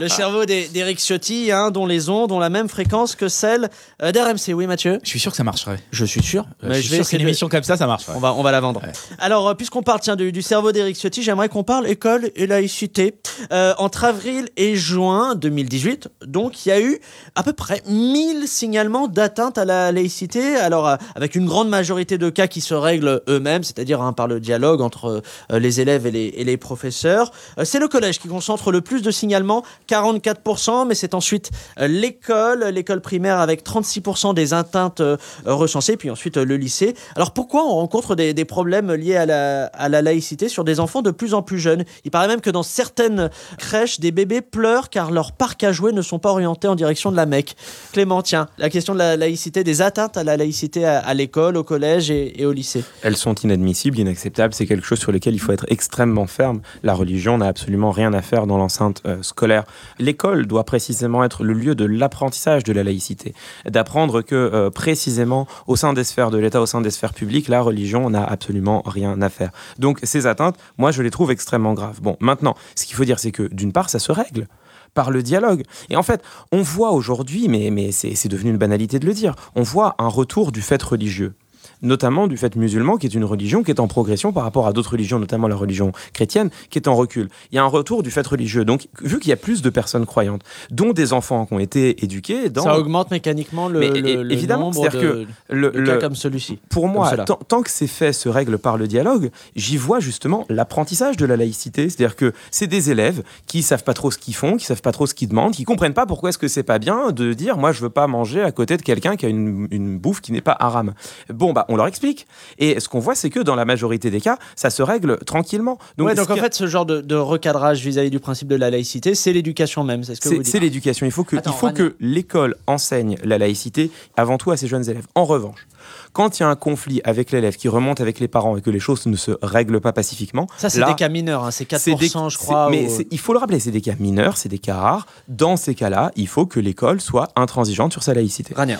Le 0.00 0.08
cerveau 0.08 0.44
d'E- 0.44 0.68
d'Eric 0.72 0.98
Ciotti, 0.98 1.50
hein, 1.52 1.70
dont 1.70 1.86
les 1.86 2.08
ondes 2.08 2.32
ont 2.32 2.38
la 2.38 2.50
même 2.50 2.68
fréquence 2.68 3.14
que 3.14 3.28
celle 3.28 3.68
euh, 4.02 4.12
d'RMC. 4.12 4.54
Oui, 4.54 4.66
Mathieu? 4.66 4.98
Je 5.02 5.08
suis 5.08 5.18
sûr 5.20 5.30
que 5.30 5.36
ça 5.36 5.44
marcherait. 5.44 5.78
Je 5.90 6.04
suis 6.04 6.22
sûr. 6.22 6.44
Euh, 6.64 6.68
Mais 6.68 6.74
je 6.76 6.80
suis 6.80 6.88
sûr 6.90 7.00
essayer 7.00 7.18
qu'une 7.18 7.24
de- 7.24 7.28
émission 7.30 7.48
comme 7.48 7.62
ça, 7.62 7.76
ça 7.76 7.86
marcherait. 7.86 8.12
On 8.16 8.20
va, 8.20 8.34
on 8.34 8.42
va 8.42 8.52
la 8.52 8.60
vendre. 8.60 8.82
Ouais. 8.82 8.92
Alors, 9.18 9.48
euh, 9.48 9.54
puisqu'on 9.54 9.82
parle 9.82 10.00
tiens, 10.00 10.16
du, 10.16 10.32
du 10.32 10.42
cerveau 10.42 10.72
d'Eric 10.72 10.96
Ciotti, 10.96 11.22
j'aimerais 11.22 11.48
qu'on 11.48 11.64
parle 11.64 11.86
école 11.88 12.30
et 12.36 12.46
laïcité. 12.46 13.14
Euh, 13.52 13.74
entre 13.78 14.04
avril 14.04 14.48
et 14.56 14.76
juin 14.76 15.34
2018, 15.34 16.08
donc, 16.26 16.64
il 16.64 16.70
y 16.70 16.72
a 16.72 16.80
eu 16.80 16.98
à 17.34 17.42
peu 17.42 17.52
près 17.52 17.82
1000 17.86 18.46
signalements 18.48 19.08
d'atteinte 19.08 19.58
à 19.58 19.64
la 19.64 19.92
laïcité. 19.92 20.56
Alors, 20.56 20.88
euh, 20.88 20.96
avec 21.14 21.34
une 21.34 21.46
grande 21.46 21.68
majorité 21.68 22.18
de 22.18 22.30
cas 22.30 22.46
qui 22.46 22.60
se 22.60 22.74
règlent 22.74 23.22
eux-mêmes, 23.28 23.62
c'est-à-dire 23.64 24.00
hein, 24.02 24.12
par 24.12 24.26
le 24.28 24.40
dialogue 24.40 24.80
entre 24.80 25.22
euh, 25.52 25.58
les 25.58 25.80
élèves 25.80 26.06
et 26.06 26.10
les, 26.10 26.26
et 26.36 26.44
les 26.44 26.56
professeurs. 26.56 27.30
Euh, 27.58 27.64
c'est 27.64 27.78
le 27.78 27.88
collège 27.88 28.18
qui 28.18 28.25
concentre 28.28 28.72
le 28.72 28.80
plus 28.80 29.02
de 29.02 29.10
signalements, 29.10 29.62
44%, 29.88 30.86
mais 30.86 30.94
c'est 30.94 31.14
ensuite 31.14 31.50
euh, 31.80 31.86
l'école, 31.86 32.64
l'école 32.64 33.00
primaire 33.00 33.38
avec 33.38 33.64
36% 33.64 34.34
des 34.34 34.54
atteintes 34.54 35.00
euh, 35.00 35.16
recensées, 35.44 35.96
puis 35.96 36.10
ensuite 36.10 36.36
euh, 36.36 36.44
le 36.44 36.56
lycée. 36.56 36.94
Alors 37.14 37.32
pourquoi 37.32 37.64
on 37.64 37.74
rencontre 37.76 38.14
des, 38.14 38.34
des 38.34 38.44
problèmes 38.44 38.92
liés 38.92 39.16
à 39.16 39.26
la, 39.26 39.66
à 39.66 39.88
la 39.88 40.02
laïcité 40.02 40.48
sur 40.48 40.64
des 40.64 40.80
enfants 40.80 41.02
de 41.02 41.10
plus 41.10 41.34
en 41.34 41.42
plus 41.42 41.58
jeunes? 41.58 41.84
Il 42.04 42.10
paraît 42.10 42.28
même 42.28 42.40
que 42.40 42.50
dans 42.50 42.62
certaines 42.62 43.30
crèches, 43.58 44.00
des 44.00 44.12
bébés 44.12 44.40
pleurent 44.40 44.90
car 44.90 45.10
leurs 45.10 45.32
parcs 45.32 45.64
à 45.64 45.72
jouer 45.72 45.92
ne 45.92 46.02
sont 46.02 46.18
pas 46.18 46.30
orientés 46.30 46.68
en 46.68 46.74
direction 46.74 47.10
de 47.10 47.16
la 47.16 47.26
Mecque. 47.26 47.56
Clément, 47.92 48.22
tiens, 48.22 48.48
la 48.58 48.70
question 48.70 48.94
de 48.94 48.98
la 48.98 49.16
laïcité, 49.16 49.64
des 49.64 49.82
atteintes 49.82 50.16
à 50.16 50.24
la 50.24 50.36
laïcité 50.36 50.84
à, 50.84 51.14
l'école, 51.14 51.56
au 51.56 51.64
collège 51.64 52.10
et, 52.10 52.40
et 52.40 52.46
au 52.46 52.52
lycée. 52.52 52.84
Elles 53.02 53.16
sont 53.16 53.34
inadmissibles, 53.34 53.98
inacceptables. 53.98 54.54
C'est 54.54 54.66
quelque 54.66 54.86
chose 54.86 54.98
sur 54.98 55.12
lequel 55.12 55.34
il 55.34 55.38
faut 55.38 55.52
être 55.52 55.66
extrêmement 55.68 56.26
ferme. 56.26 56.60
La 56.82 56.94
religion 56.94 57.38
n'a 57.38 57.46
absolument 57.46 57.90
rien 57.90 58.12
à 58.12 58.15
faire 58.22 58.46
dans 58.46 58.58
l'enceinte 58.58 59.02
euh, 59.06 59.22
scolaire. 59.22 59.64
L'école 59.98 60.46
doit 60.46 60.64
précisément 60.64 61.24
être 61.24 61.44
le 61.44 61.52
lieu 61.52 61.74
de 61.74 61.84
l'apprentissage 61.84 62.64
de 62.64 62.72
la 62.72 62.82
laïcité, 62.82 63.34
d'apprendre 63.64 64.22
que 64.22 64.34
euh, 64.34 64.70
précisément 64.70 65.46
au 65.66 65.76
sein 65.76 65.92
des 65.92 66.04
sphères 66.04 66.30
de 66.30 66.38
l'État, 66.38 66.60
au 66.60 66.66
sein 66.66 66.80
des 66.80 66.90
sphères 66.90 67.14
publiques, 67.14 67.48
la 67.48 67.62
religion 67.62 68.10
n'a 68.10 68.24
absolument 68.24 68.82
rien 68.86 69.20
à 69.22 69.28
faire. 69.28 69.50
Donc 69.78 69.98
ces 70.02 70.26
atteintes, 70.26 70.56
moi 70.78 70.90
je 70.90 71.02
les 71.02 71.10
trouve 71.10 71.30
extrêmement 71.30 71.74
graves. 71.74 72.00
Bon, 72.00 72.16
maintenant, 72.20 72.56
ce 72.74 72.86
qu'il 72.86 72.96
faut 72.96 73.04
dire, 73.04 73.18
c'est 73.18 73.32
que 73.32 73.42
d'une 73.52 73.72
part, 73.72 73.90
ça 73.90 73.98
se 73.98 74.12
règle 74.12 74.46
par 74.94 75.10
le 75.10 75.22
dialogue. 75.22 75.62
Et 75.90 75.96
en 75.96 76.02
fait, 76.02 76.22
on 76.50 76.62
voit 76.62 76.90
aujourd'hui, 76.90 77.48
mais, 77.48 77.70
mais 77.70 77.92
c'est 77.92 78.28
devenu 78.28 78.50
une 78.50 78.56
banalité 78.56 78.98
de 78.98 79.06
le 79.06 79.12
dire, 79.12 79.36
on 79.54 79.62
voit 79.62 79.94
un 79.98 80.08
retour 80.08 80.50
du 80.50 80.62
fait 80.62 80.82
religieux 80.82 81.34
notamment 81.82 82.26
du 82.26 82.36
fait 82.36 82.56
musulman, 82.56 82.96
qui 82.96 83.06
est 83.06 83.14
une 83.14 83.24
religion 83.24 83.62
qui 83.62 83.70
est 83.70 83.80
en 83.80 83.88
progression 83.88 84.32
par 84.32 84.42
rapport 84.44 84.66
à 84.66 84.72
d'autres 84.72 84.92
religions, 84.92 85.18
notamment 85.18 85.48
la 85.48 85.56
religion 85.56 85.92
chrétienne, 86.12 86.50
qui 86.70 86.78
est 86.78 86.88
en 86.88 86.94
recul. 86.96 87.28
Il 87.52 87.56
y 87.56 87.58
a 87.58 87.62
un 87.62 87.66
retour 87.68 88.02
du 88.02 88.10
fait 88.10 88.26
religieux. 88.26 88.64
Donc, 88.64 88.88
vu 89.02 89.18
qu'il 89.18 89.30
y 89.30 89.32
a 89.32 89.36
plus 89.36 89.62
de 89.62 89.70
personnes 89.70 90.06
croyantes, 90.06 90.42
dont 90.70 90.92
des 90.92 91.12
enfants 91.12 91.46
qui 91.46 91.54
ont 91.54 91.58
été 91.58 92.02
éduqués 92.04 92.48
dans... 92.50 92.62
Ça 92.64 92.78
augmente 92.78 93.10
mécaniquement 93.10 93.68
le, 93.68 93.80
Mais, 93.80 93.88
le- 94.00 94.22
le 94.22 94.32
évidemment, 94.32 94.70
nombre 94.72 94.80
c'est-à-dire 94.90 95.00
de, 95.00 95.24
que 95.24 95.54
le, 95.54 95.70
de 95.70 95.84
cas 95.86 95.98
comme 95.98 96.14
celui-ci. 96.16 96.58
pour 96.68 96.88
moi, 96.88 97.12
tant 97.16 97.62
que 97.62 97.70
ces 97.70 97.86
faits 97.86 98.14
se 98.14 98.28
règlent 98.28 98.58
par 98.58 98.76
le 98.76 98.86
dialogue, 98.86 99.30
j'y 99.54 99.76
vois 99.76 100.00
justement 100.00 100.44
l'apprentissage 100.48 101.16
de 101.16 101.26
la 101.26 101.36
laïcité. 101.36 101.88
C'est-à-dire 101.88 102.16
que 102.16 102.32
c'est 102.50 102.66
des 102.66 102.90
élèves 102.90 103.22
qui 103.46 103.62
savent 103.62 103.84
pas 103.84 103.94
trop 103.94 104.10
ce 104.10 104.18
qu'ils 104.18 104.34
font, 104.34 104.56
qui 104.56 104.64
savent 104.64 104.82
pas 104.82 104.92
trop 104.92 105.06
ce 105.06 105.14
qu'ils 105.14 105.28
demandent, 105.28 105.52
qui 105.52 105.64
comprennent 105.64 105.94
pas 105.94 106.06
pourquoi 106.06 106.30
est-ce 106.30 106.38
que 106.38 106.48
c'est 106.48 106.62
pas 106.62 106.78
bien 106.78 107.10
de 107.10 107.32
dire 107.32 107.56
moi 107.58 107.72
je 107.72 107.80
veux 107.82 107.90
pas 107.90 108.06
manger 108.06 108.42
à 108.42 108.52
côté 108.52 108.76
de 108.76 108.82
quelqu'un 108.82 109.16
qui 109.16 109.26
a 109.26 109.28
une, 109.28 109.68
une 109.70 109.98
bouffe 109.98 110.20
qui 110.20 110.32
n'est 110.32 110.40
pas 110.40 110.56
haram. 110.58 110.94
Bon 111.32 111.52
bah 111.52 111.65
on 111.68 111.76
leur 111.76 111.86
explique. 111.86 112.26
Et 112.58 112.80
ce 112.80 112.88
qu'on 112.88 112.98
voit 113.00 113.14
c'est 113.14 113.30
que 113.30 113.40
dans 113.40 113.54
la 113.54 113.64
majorité 113.64 114.10
des 114.10 114.20
cas, 114.20 114.38
ça 114.54 114.70
se 114.70 114.82
règle 114.82 115.18
tranquillement. 115.24 115.78
Donc, 115.96 116.08
ouais, 116.08 116.14
donc 116.14 116.30
en 116.30 116.36
fait, 116.36 116.54
ce 116.54 116.66
genre 116.66 116.86
de, 116.86 117.00
de 117.00 117.14
recadrage 117.16 117.80
vis-à-vis 117.80 118.10
du 118.10 118.20
principe 118.20 118.48
de 118.48 118.56
la 118.56 118.70
laïcité, 118.70 119.14
c'est 119.14 119.32
l'éducation 119.32 119.84
même. 119.84 120.04
C'est 120.04 120.14
ce 120.14 120.20
que 120.20 120.28
vous 120.28 120.34
C'est 120.36 120.42
dites. 120.42 120.52
c'est 120.52 120.60
l'éducation. 120.60 121.06
Il 121.06 121.12
faut 121.12 121.24
que, 121.24 121.36
Attends, 121.36 121.50
il 121.52 121.56
faut 121.58 121.70
que 121.70 121.96
l'école 122.00 122.56
enseigne 122.66 123.16
la 123.24 123.38
laïcité 123.38 123.90
avant 124.16 124.38
tout 124.38 124.50
à 124.50 124.56
ses 124.56 124.66
jeunes 124.68 124.88
élèves. 124.88 125.06
En 125.14 125.24
revanche, 125.24 125.66
quand 126.12 126.38
il 126.38 126.42
y 126.42 126.46
a 126.46 126.48
un 126.48 126.56
conflit 126.56 127.00
avec 127.04 127.30
l'élève 127.30 127.56
qui 127.56 127.68
remonte 127.68 128.00
avec 128.00 128.18
les 128.20 128.28
parents 128.28 128.56
et 128.56 128.60
que 128.62 128.70
les 128.70 128.80
choses 128.80 129.06
ne 129.06 129.16
se 129.16 129.32
règlent 129.42 129.80
pas 129.80 129.92
pacifiquement, 129.92 130.46
Ça, 130.56 130.68
c'est 130.70 130.84
des 130.84 130.94
cas 130.94 131.08
mineurs. 131.08 131.44
hein, 131.44 131.50
C'est 131.50 131.64
4%, 131.64 131.78
c'est 131.78 131.94
des- 131.94 132.08
je 132.08 132.38
crois. 132.38 132.68
Mais 132.70 132.86
ou- 132.90 133.02
il 133.10 133.18
faut 133.18 133.32
le 133.32 133.38
rappeler, 133.38 133.60
c'est 133.60 133.70
des 133.70 133.80
cas 133.80 133.94
mineurs, 133.98 134.36
c'est 134.36 134.48
des 134.48 134.58
cas 134.58 134.76
rares. 134.76 135.06
Dans 135.28 135.56
ces 135.56 135.74
cas-là, 135.74 136.10
il 136.16 136.26
faut 136.28 136.46
que 136.46 136.58
l'école 136.60 137.00
soit 137.00 137.28
intransigeante 137.36 137.92
sur 137.92 138.02
sa 138.02 138.14
laïcité. 138.14 138.54
Rania. 138.54 138.78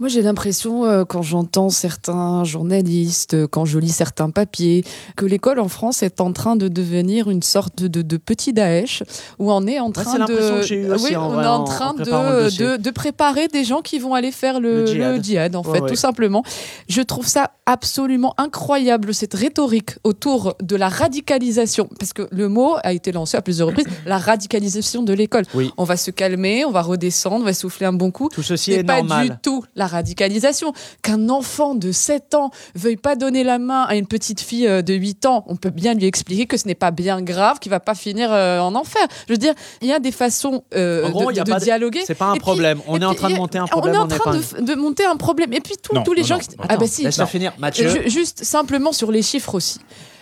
Moi, 0.00 0.08
j'ai 0.08 0.22
l'impression, 0.22 0.84
euh, 0.84 1.04
quand 1.04 1.22
j'entends 1.22 1.70
certains 1.70 2.44
journalistes, 2.44 3.34
euh, 3.34 3.48
quand 3.50 3.64
je 3.64 3.80
lis 3.80 3.88
certains 3.90 4.30
papiers, 4.30 4.84
que 5.16 5.26
l'école 5.26 5.58
en 5.58 5.66
France 5.68 6.04
est 6.04 6.20
en 6.20 6.32
train 6.32 6.54
de 6.54 6.68
devenir 6.68 7.28
une 7.30 7.42
sorte 7.42 7.82
de, 7.82 8.02
de 8.02 8.16
petit 8.16 8.52
Daesh, 8.52 9.02
où 9.40 9.50
on 9.50 9.66
est 9.66 9.80
en 9.80 9.90
train 9.90 10.24
de, 10.24 10.60
aussi, 10.60 10.76
oui, 11.04 11.16
en 11.16 11.30
on 11.36 11.42
est 11.42 11.46
en 11.46 11.54
en- 11.62 11.64
train 11.64 11.90
en 11.90 11.94
de, 11.94 12.76
de, 12.76 12.90
préparer 12.90 13.48
des 13.48 13.64
gens 13.64 13.80
qui 13.82 13.98
vont 13.98 14.14
aller 14.14 14.30
faire 14.30 14.60
le, 14.60 14.82
Le 14.82 14.86
djihad. 14.86 15.16
le 15.16 15.22
djihad, 15.22 15.56
en 15.56 15.64
fait, 15.64 15.80
ouais. 15.80 15.88
tout 15.88 15.96
simplement. 15.96 16.44
Je 16.88 17.02
trouve 17.02 17.26
ça 17.26 17.50
absolument 17.66 18.34
incroyable 18.38 19.12
cette 19.12 19.34
rhétorique 19.34 19.96
autour 20.04 20.54
de 20.62 20.76
la 20.76 20.88
radicalisation, 20.88 21.88
parce 21.98 22.12
que 22.12 22.28
le 22.30 22.48
mot 22.48 22.76
a 22.84 22.92
été 22.92 23.10
lancé 23.10 23.36
à 23.36 23.42
plusieurs 23.42 23.66
reprises, 23.68 23.86
la 24.06 24.18
radicalisation 24.18 25.02
de 25.02 25.12
l'école. 25.12 25.42
Oui. 25.54 25.72
On 25.76 25.82
va 25.84 25.96
se 25.96 26.12
calmer, 26.12 26.64
on 26.64 26.70
va 26.70 26.82
redescendre, 26.82 27.38
on 27.42 27.44
va 27.44 27.52
souffler 27.52 27.86
un 27.86 27.92
bon 27.92 28.12
coup. 28.12 28.28
Tout 28.32 28.44
ceci 28.44 28.66
Ce 28.70 28.74
est 28.74 28.76
n'est 28.78 28.84
pas 28.84 28.98
normal. 28.98 29.28
du 29.30 29.34
tout 29.42 29.64
la 29.74 29.87
radicalisation. 29.88 30.72
Qu'un 31.02 31.28
enfant 31.28 31.74
de 31.74 31.90
7 31.92 32.34
ans 32.34 32.50
veuille 32.74 32.96
pas 32.96 33.16
donner 33.16 33.42
la 33.44 33.58
main 33.58 33.82
à 33.82 33.96
une 33.96 34.06
petite 34.06 34.40
fille 34.40 34.66
euh, 34.66 34.82
de 34.82 34.94
8 34.94 35.26
ans, 35.26 35.44
on 35.48 35.56
peut 35.56 35.70
bien 35.70 35.94
lui 35.94 36.04
expliquer 36.06 36.46
que 36.46 36.56
ce 36.56 36.66
n'est 36.68 36.74
pas 36.74 36.90
bien 36.90 37.20
grave, 37.22 37.58
qu'il 37.58 37.70
va 37.70 37.80
pas 37.80 37.94
finir 37.94 38.32
euh, 38.32 38.60
en 38.60 38.74
enfer. 38.74 39.02
Je 39.26 39.32
veux 39.32 39.38
dire, 39.38 39.54
il 39.82 39.88
y 39.88 39.92
a 39.92 39.98
des 39.98 40.12
façons 40.12 40.62
euh, 40.74 41.06
En 41.06 41.10
gros, 41.10 41.26
de, 41.26 41.32
il 41.32 41.36
y 41.36 41.40
a 41.40 41.44
de 41.44 41.50
pas 41.50 41.58
de- 41.58 41.64
dialoguer. 41.64 42.02
c'est 42.06 42.14
pas 42.14 42.26
un 42.26 42.30
Et 42.34 42.38
puis- 42.38 42.40
problème. 42.42 42.80
On 42.86 43.00
est 43.00 43.04
en 43.04 43.14
train 43.14 43.30
de 43.30 43.36
monter 43.36 43.58
un 43.58 43.66
problème 43.66 43.94
On 43.94 43.98
est 43.98 44.00
en 44.00 44.04
en 44.04 44.08
train 44.08 44.36
de, 44.36 44.64
de 44.64 44.74
monter 44.74 45.04
un 45.04 45.16
problème. 45.16 45.52
Et 45.52 45.60
puis 45.60 45.74
tous, 45.82 45.94
Non, 45.94 46.02
tous 46.02 46.12
les 46.12 46.22
non, 46.22 46.28
gens 46.28 46.34
non, 46.36 46.40
qui... 46.40 46.48
non. 46.58 46.64
Ah 46.68 46.76
bah 46.76 46.86
si. 46.86 47.02
Laisse-la 47.04 47.24
non. 47.24 47.30
finir. 47.30 47.52
Mathieu. 47.58 47.88
Ju- 47.88 48.08
Juste 48.10 48.44
simplement 48.44 48.92
sur 48.92 49.10
les 49.10 49.22
chiffres 49.22 49.54
aussi. 49.54 49.78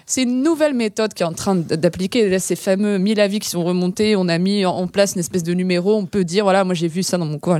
C'est 0.08 0.22
une 0.22 0.42
nouvelle 0.44 0.74
méthode 0.74 1.14
qui 1.14 1.24
est 1.24 1.26
en 1.26 1.32
train 1.32 1.56
d'appliquer 1.56 2.28
Là, 2.28 2.38
ces 2.38 2.54
fameux 2.54 2.96
1000 2.98 3.18
avis 3.20 3.40
qui 3.40 3.48
sont 3.48 3.64
remontés. 3.64 4.14
On 4.14 4.28
a 4.28 4.38
mis 4.38 4.64
en- 4.64 4.70
en 4.76 4.86
place 4.86 5.14
une 5.14 5.20
espèce 5.20 5.42
de 5.42 5.52
numéro. 5.52 5.96
On 5.96 6.06
peut 6.06 6.22
dire 6.24 6.44
voilà, 6.44 6.62
moi 6.62 6.74
j'ai 6.74 6.86
vu 6.88 7.02
ça 7.02 7.18
dans 7.18 7.24
mon 7.26 7.38
coin. 7.40 7.58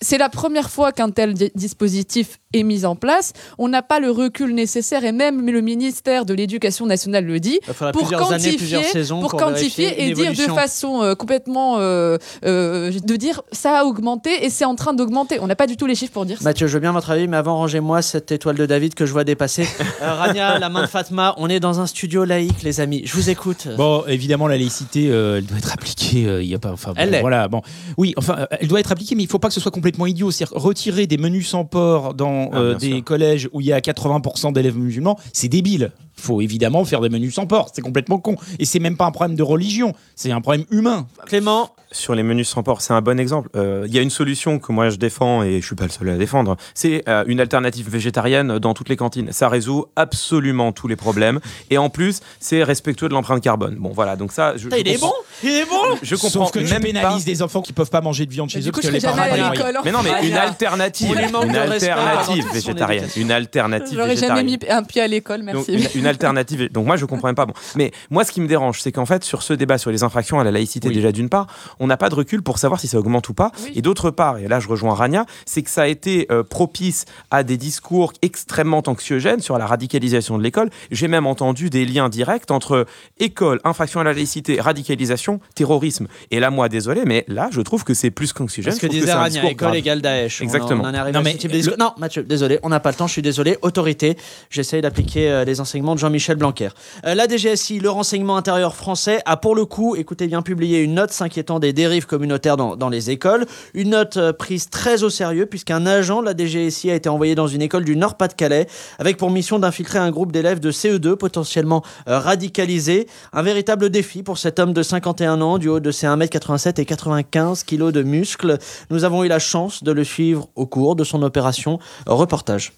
C'est 0.00 0.18
la 0.18 0.28
première 0.28 0.70
fois 0.70 0.92
qu'un 0.92 1.10
tel 1.10 1.34
di- 1.34 1.50
dispositif 1.54 2.38
est 2.56 2.62
mis 2.62 2.84
en 2.84 2.96
place. 2.96 3.32
On 3.58 3.68
n'a 3.68 3.82
pas 3.82 4.00
le 4.00 4.10
recul 4.10 4.54
nécessaire 4.54 5.04
et 5.04 5.12
même 5.12 5.46
le 5.46 5.60
ministère 5.60 6.24
de 6.24 6.34
l'Éducation 6.34 6.86
nationale 6.86 7.24
le 7.24 7.40
dit 7.40 7.60
pour 7.92 8.12
années, 8.12 8.16
quantifier, 8.16 8.56
plusieurs 8.56 8.84
saisons 8.84 9.20
pour 9.20 9.30
pour 9.30 9.40
quantifier 9.40 10.04
et 10.04 10.12
dire 10.12 10.32
de 10.32 10.52
façon 10.52 11.02
euh, 11.02 11.14
complètement 11.14 11.78
euh, 11.78 12.16
euh, 12.44 12.90
de 13.04 13.16
dire 13.16 13.42
ça 13.52 13.80
a 13.80 13.84
augmenté 13.84 14.44
et 14.44 14.50
c'est 14.50 14.64
en 14.64 14.74
train 14.74 14.94
d'augmenter. 14.94 15.38
On 15.40 15.46
n'a 15.46 15.56
pas 15.56 15.66
du 15.66 15.76
tout 15.76 15.86
les 15.86 15.94
chiffres 15.94 16.12
pour 16.12 16.26
dire 16.26 16.38
ça. 16.38 16.44
Mathieu, 16.44 16.66
je 16.66 16.74
veux 16.74 16.80
bien 16.80 16.92
votre 16.92 17.10
avis, 17.10 17.28
mais 17.28 17.36
avant, 17.36 17.56
rangez-moi 17.56 18.02
cette 18.02 18.32
étoile 18.32 18.56
de 18.56 18.66
David 18.66 18.94
que 18.94 19.06
je 19.06 19.12
vois 19.12 19.24
dépasser. 19.24 19.66
Euh, 20.02 20.12
Rania, 20.12 20.58
la 20.58 20.68
main 20.68 20.82
de 20.82 20.86
Fatma, 20.88 21.34
on 21.38 21.48
est 21.48 21.58
dans 21.58 21.80
un 21.80 21.86
studio 21.86 22.24
laïque, 22.24 22.62
les 22.62 22.80
amis. 22.80 23.02
Je 23.06 23.14
vous 23.14 23.30
écoute. 23.30 23.66
Bon, 23.78 24.04
évidemment, 24.06 24.46
la 24.46 24.58
laïcité, 24.58 25.08
euh, 25.10 25.38
elle 25.38 25.46
doit 25.46 25.56
être 25.56 25.72
appliquée. 25.72 26.26
euh, 26.26 26.42
Il 26.42 26.48
y 26.48 26.54
a 26.54 26.58
pas, 26.58 26.70
enfin, 26.72 26.90
bon, 26.90 26.96
Elle 26.98 27.10
l'est. 27.10 27.20
voilà. 27.22 27.48
Bon, 27.48 27.62
oui, 27.96 28.12
enfin, 28.18 28.46
elle 28.60 28.68
doit 28.68 28.78
être 28.80 28.92
appliquée, 28.92 29.14
mais 29.14 29.22
il 29.22 29.28
faut 29.28 29.38
pas 29.38 29.48
que 29.48 29.54
ce 29.54 29.60
soit 29.60 29.70
complètement 29.70 30.06
idiot. 30.06 30.30
C'est-à-dire 30.30 30.58
retirer 30.60 31.06
des 31.06 31.16
menus 31.16 31.48
sans 31.48 31.64
porc 31.64 32.12
dans 32.14 32.45
Ah, 32.52 32.58
euh, 32.58 32.74
des 32.74 32.92
sûr. 32.92 33.04
collèges 33.04 33.48
où 33.52 33.60
il 33.60 33.66
y 33.66 33.72
a 33.72 33.80
80% 33.80 34.52
d'élèves 34.52 34.76
musulmans, 34.76 35.18
c'est 35.32 35.48
débile. 35.48 35.92
Faut 36.18 36.40
évidemment 36.40 36.84
faire 36.84 37.00
des 37.00 37.08
menus 37.08 37.34
sans 37.34 37.46
porc. 37.46 37.70
C'est 37.74 37.82
complètement 37.82 38.18
con. 38.18 38.36
Et 38.58 38.64
c'est 38.64 38.78
même 38.78 38.96
pas 38.96 39.04
un 39.06 39.10
problème 39.10 39.36
de 39.36 39.42
religion. 39.42 39.94
C'est 40.14 40.32
un 40.32 40.40
problème 40.40 40.64
humain. 40.70 41.06
Clément, 41.26 41.70
Sur 41.92 42.14
les 42.14 42.22
menus 42.22 42.48
sans 42.48 42.62
porc, 42.62 42.80
c'est 42.80 42.92
un 42.94 43.00
bon 43.02 43.18
exemple. 43.20 43.48
Euh, 43.54 43.84
Il 43.86 43.94
y 43.94 43.98
a 43.98 44.02
une 44.02 44.10
solution 44.10 44.58
que 44.58 44.72
moi 44.72 44.88
je 44.90 44.96
défends 44.96 45.42
et 45.42 45.60
je 45.60 45.66
suis 45.66 45.76
pas 45.76 45.84
le 45.84 45.90
seul 45.90 46.08
à 46.08 46.12
la 46.12 46.18
défendre. 46.18 46.56
C'est 46.74 47.02
euh, 47.08 47.24
une 47.26 47.38
alternative 47.40 47.88
végétarienne 47.90 48.58
dans 48.58 48.74
toutes 48.74 48.88
les 48.88 48.96
cantines. 48.96 49.30
Ça 49.32 49.48
résout 49.48 49.86
absolument 49.94 50.72
tous 50.72 50.88
les 50.88 50.96
problèmes 50.96 51.38
et 51.70 51.78
en 51.78 51.90
plus 51.90 52.20
c'est 52.40 52.62
respectueux 52.64 53.08
de 53.08 53.14
l'empreinte 53.14 53.42
carbone. 53.42 53.76
Bon 53.78 53.90
voilà, 53.94 54.16
donc 54.16 54.32
ça. 54.32 54.56
Je, 54.56 54.68
je 54.70 54.76
il 54.76 54.88
est 54.88 55.00
bon 55.00 55.12
Il 55.44 55.50
est 55.50 55.64
bon 55.64 55.96
Je 56.02 56.14
comprends 56.16 56.30
Sauf 56.46 56.50
que 56.50 56.58
tu 56.60 56.64
même 56.72 56.82
pénalises 56.82 57.24
pas. 57.24 57.30
des 57.30 57.42
enfants 57.42 57.62
qui 57.62 57.72
peuvent 57.72 57.90
pas 57.90 58.00
manger 58.00 58.26
de 58.26 58.30
viande 58.32 58.50
chez 58.50 58.60
Du 58.60 58.68
eux 58.68 58.72
coup, 58.72 58.80
parce 58.80 58.88
que 58.90 58.96
les 58.96 59.00
parents. 59.00 59.82
Mais 59.84 59.92
non, 59.92 60.00
mais 60.02 60.10
une 60.26 60.34
Rania, 60.34 60.42
alternative, 60.42 61.12
une 61.12 61.36
alternative 61.56 62.44
végétarienne, 62.52 63.08
une 63.16 63.30
alternative 63.30 63.96
J'aurais 63.98 64.16
jamais 64.16 64.42
mis 64.44 64.58
un 64.68 64.82
pied 64.82 65.02
à 65.02 65.06
l'école, 65.08 65.44
Donc, 65.44 65.66
merci. 65.68 65.72
une, 65.94 66.00
une 66.00 66.05
une 66.06 66.10
alternative. 66.10 66.70
Donc 66.72 66.86
moi, 66.86 66.96
je 66.96 67.04
comprends 67.04 67.28
même 67.28 67.34
pas. 67.34 67.46
Bon. 67.46 67.54
Mais 67.76 67.92
moi, 68.10 68.24
ce 68.24 68.32
qui 68.32 68.40
me 68.40 68.46
dérange, 68.46 68.80
c'est 68.80 68.92
qu'en 68.92 69.06
fait, 69.06 69.24
sur 69.24 69.42
ce 69.42 69.52
débat 69.52 69.78
sur 69.78 69.90
les 69.90 70.02
infractions 70.02 70.38
à 70.40 70.44
la 70.44 70.50
laïcité, 70.50 70.88
Oui. 70.88 70.94
déjà 70.94 71.12
d'une 71.12 71.28
part, 71.28 71.46
on 71.80 71.86
n'a 71.86 71.96
pas 71.96 72.08
de 72.08 72.14
recul 72.14 72.42
pour 72.42 72.58
savoir 72.58 72.80
si 72.80 72.88
ça 72.88 72.98
augmente 72.98 73.28
ou 73.28 73.34
pas. 73.34 73.52
Et 73.74 73.82
d'autre 73.82 74.10
part, 74.10 74.38
et 74.38 74.48
là 74.48 74.60
je 74.60 74.68
rejoins 74.68 74.94
Rania, 74.94 75.26
c'est 75.44 75.62
que 75.62 75.70
ça 75.70 75.82
a 75.82 75.86
été 75.86 76.26
euh, 76.30 76.42
propice 76.42 77.04
à 77.30 77.42
des 77.42 77.56
discours 77.56 78.12
extrêmement 78.22 78.82
anxiogènes 78.86 79.40
sur 79.40 79.58
la 79.58 79.66
radicalisation 79.66 80.38
de 80.38 80.42
l'école. 80.42 80.70
J'ai 80.90 81.08
même 81.08 81.26
entendu 81.26 81.70
des 81.70 81.84
liens 81.84 82.08
directs 82.08 82.50
entre 82.50 82.86
école, 83.18 83.60
infraction 83.64 84.00
à 84.00 84.04
la 84.04 84.12
laïcité, 84.12 84.60
radicalisation, 84.60 85.40
terrorisme. 85.54 86.06
Et 86.30 86.40
là, 86.40 86.50
moi, 86.50 86.68
désolé, 86.68 87.02
mais 87.04 87.24
là, 87.28 87.48
je 87.50 87.60
trouve 87.60 87.84
que 87.84 87.94
c'est 87.94 88.10
plus 88.10 88.32
qu'anxiogène. 88.32 88.72
Parce 88.72 88.80
que 88.80 88.86
disait 88.86 89.12
Rania, 89.12 89.40
école 89.44 89.54
grave. 89.56 89.74
égale 89.76 90.02
Daesh. 90.02 90.40
On 90.40 90.44
en- 90.44 90.46
Exactement. 90.46 90.84
On 90.84 90.88
en 90.88 90.94
est 90.94 90.98
arrivé 90.98 91.12
Non, 91.12 91.20
à 91.20 91.24
ce 91.24 91.28
mais 91.32 91.36
type 91.38 91.50
de 91.50 91.56
discours. 91.56 91.76
Non, 91.78 91.92
Mathieu, 91.98 92.22
désolé, 92.22 92.58
on 92.62 92.68
n'a 92.68 92.80
pas 92.80 92.90
le 92.90 92.96
temps, 92.96 93.06
je 93.06 93.12
suis 93.12 93.22
désolé. 93.22 93.56
Autorité, 93.62 94.16
j'essaye 94.50 94.82
d'appliquer 94.82 95.30
euh, 95.30 95.44
les 95.44 95.60
enseignements 95.60 95.95
Jean-Michel 95.98 96.36
Blanquer. 96.36 96.68
Euh, 97.04 97.14
la 97.14 97.28
DGSI, 97.28 97.80
le 97.80 97.90
renseignement 97.90 98.36
intérieur 98.36 98.74
français, 98.74 99.20
a 99.24 99.36
pour 99.36 99.54
le 99.54 99.64
coup, 99.64 99.96
écoutez 99.96 100.26
bien, 100.26 100.42
publié 100.42 100.80
une 100.80 100.94
note 100.94 101.10
s'inquiétant 101.10 101.58
des 101.58 101.72
dérives 101.72 102.06
communautaires 102.06 102.56
dans, 102.56 102.76
dans 102.76 102.88
les 102.88 103.10
écoles. 103.10 103.46
Une 103.74 103.90
note 103.90 104.16
euh, 104.16 104.32
prise 104.32 104.70
très 104.70 105.02
au 105.02 105.10
sérieux, 105.10 105.46
puisqu'un 105.46 105.86
agent 105.86 106.20
de 106.20 106.26
la 106.26 106.36
DGSI 106.36 106.90
a 106.90 106.94
été 106.94 107.08
envoyé 107.08 107.34
dans 107.34 107.46
une 107.46 107.62
école 107.62 107.84
du 107.84 107.96
Nord-Pas-de-Calais, 107.96 108.66
avec 108.98 109.16
pour 109.16 109.30
mission 109.30 109.58
d'infiltrer 109.58 109.98
un 109.98 110.10
groupe 110.10 110.32
d'élèves 110.32 110.60
de 110.60 110.70
CE2 110.70 111.16
potentiellement 111.16 111.82
euh, 112.08 112.18
radicalisés. 112.18 113.06
Un 113.32 113.42
véritable 113.42 113.90
défi 113.90 114.22
pour 114.22 114.38
cet 114.38 114.58
homme 114.58 114.72
de 114.72 114.82
51 114.82 115.40
ans, 115.40 115.58
du 115.58 115.68
haut 115.68 115.80
de 115.80 115.90
ses 115.90 116.06
1m87 116.06 116.80
et 116.80 116.84
95 116.84 117.64
kg 117.64 117.90
de 117.90 118.02
muscles. 118.02 118.58
Nous 118.90 119.04
avons 119.04 119.24
eu 119.24 119.28
la 119.28 119.38
chance 119.38 119.82
de 119.82 119.92
le 119.92 120.04
suivre 120.04 120.48
au 120.54 120.66
cours 120.66 120.96
de 120.96 121.04
son 121.04 121.22
opération. 121.22 121.78
Reportage. 122.06 122.72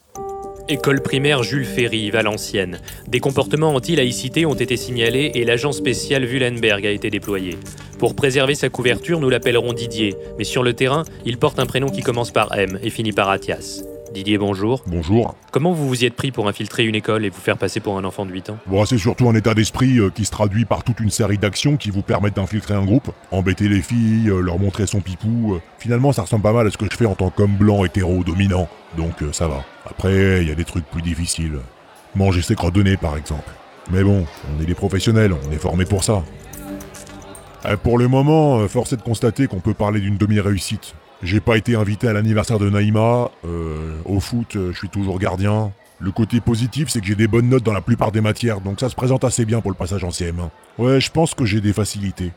École 0.70 1.00
primaire 1.00 1.42
Jules 1.42 1.64
Ferry, 1.64 2.10
Valenciennes. 2.10 2.78
Des 3.06 3.20
comportements 3.20 3.74
anti-laïcité 3.74 4.44
ont 4.44 4.52
été 4.54 4.76
signalés 4.76 5.32
et 5.34 5.44
l'agent 5.44 5.72
spécial 5.72 6.24
Wulenberg 6.24 6.86
a 6.86 6.90
été 6.90 7.08
déployé. 7.08 7.56
Pour 7.98 8.14
préserver 8.14 8.54
sa 8.54 8.68
couverture, 8.68 9.18
nous 9.18 9.30
l'appellerons 9.30 9.72
Didier, 9.72 10.14
mais 10.36 10.44
sur 10.44 10.62
le 10.62 10.74
terrain, 10.74 11.04
il 11.24 11.38
porte 11.38 11.58
un 11.58 11.64
prénom 11.64 11.88
qui 11.88 12.02
commence 12.02 12.32
par 12.32 12.56
M 12.56 12.78
et 12.82 12.90
finit 12.90 13.12
par 13.12 13.30
Athias. 13.30 13.82
Didier, 14.18 14.36
bonjour. 14.36 14.82
Bonjour. 14.88 15.36
Comment 15.52 15.70
vous 15.70 15.86
vous 15.86 16.02
y 16.02 16.04
êtes 16.04 16.16
pris 16.16 16.32
pour 16.32 16.48
infiltrer 16.48 16.84
une 16.84 16.96
école 16.96 17.24
et 17.24 17.30
vous 17.30 17.38
faire 17.40 17.56
passer 17.56 17.78
pour 17.78 17.98
un 17.98 18.02
enfant 18.02 18.26
de 18.26 18.32
8 18.32 18.50
ans? 18.50 18.58
Bon, 18.66 18.84
c'est 18.84 18.98
surtout 18.98 19.28
un 19.28 19.34
état 19.36 19.54
d'esprit 19.54 20.00
euh, 20.00 20.10
qui 20.10 20.24
se 20.24 20.32
traduit 20.32 20.64
par 20.64 20.82
toute 20.82 20.98
une 20.98 21.10
série 21.10 21.38
d'actions 21.38 21.76
qui 21.76 21.90
vous 21.90 22.02
permettent 22.02 22.34
d'infiltrer 22.34 22.74
un 22.74 22.84
groupe, 22.84 23.12
embêter 23.30 23.68
les 23.68 23.80
filles, 23.80 24.28
euh, 24.28 24.40
leur 24.40 24.58
montrer 24.58 24.88
son 24.88 25.00
pipou. 25.00 25.54
euh. 25.54 25.60
Finalement, 25.78 26.10
ça 26.12 26.22
ressemble 26.22 26.42
pas 26.42 26.52
mal 26.52 26.66
à 26.66 26.70
ce 26.72 26.76
que 26.76 26.86
je 26.90 26.96
fais 26.96 27.06
en 27.06 27.14
tant 27.14 27.30
qu'homme 27.30 27.54
blanc 27.54 27.84
hétéro 27.84 28.24
dominant. 28.24 28.68
Donc 28.96 29.22
ça 29.30 29.46
va. 29.46 29.64
Après, 29.88 30.42
il 30.42 30.48
y 30.48 30.50
a 30.50 30.56
des 30.56 30.64
trucs 30.64 30.86
plus 30.86 31.02
difficiles. 31.02 31.60
Manger 32.16 32.42
ses 32.42 32.56
nez, 32.82 32.96
par 32.96 33.16
exemple. 33.16 33.52
Mais 33.92 34.02
bon, 34.02 34.26
on 34.52 34.60
est 34.60 34.66
des 34.66 34.74
professionnels, 34.74 35.32
on 35.48 35.52
est 35.52 35.58
formés 35.58 35.84
pour 35.84 36.02
ça. 36.02 36.24
Pour 37.84 37.98
le 37.98 38.08
moment, 38.08 38.66
force 38.66 38.94
est 38.94 38.96
de 38.96 39.02
constater 39.02 39.46
qu'on 39.46 39.60
peut 39.60 39.74
parler 39.74 40.00
d'une 40.00 40.16
demi-réussite. 40.16 40.96
J'ai 41.22 41.40
pas 41.40 41.56
été 41.56 41.74
invité 41.74 42.08
à 42.08 42.12
l'anniversaire 42.12 42.58
de 42.58 42.70
Naïma. 42.70 43.30
euh, 43.44 43.96
au 44.04 44.20
foot, 44.20 44.56
euh, 44.56 44.72
je 44.72 44.78
suis 44.78 44.88
toujours 44.88 45.18
gardien. 45.18 45.72
Le 46.00 46.12
côté 46.12 46.40
positif, 46.40 46.88
c'est 46.88 47.00
que 47.00 47.06
j'ai 47.06 47.16
des 47.16 47.26
bonnes 47.26 47.48
notes 47.48 47.64
dans 47.64 47.72
la 47.72 47.80
plupart 47.80 48.12
des 48.12 48.20
matières, 48.20 48.60
donc 48.60 48.78
ça 48.78 48.88
se 48.88 48.94
présente 48.94 49.24
assez 49.24 49.44
bien 49.44 49.60
pour 49.60 49.70
le 49.72 49.76
passage 49.76 50.04
en 50.04 50.10
CM1. 50.10 50.50
Ouais, 50.78 51.00
je 51.00 51.10
pense 51.10 51.34
que 51.34 51.44
j'ai 51.44 51.60
des 51.60 51.72
facilités. 51.72 52.30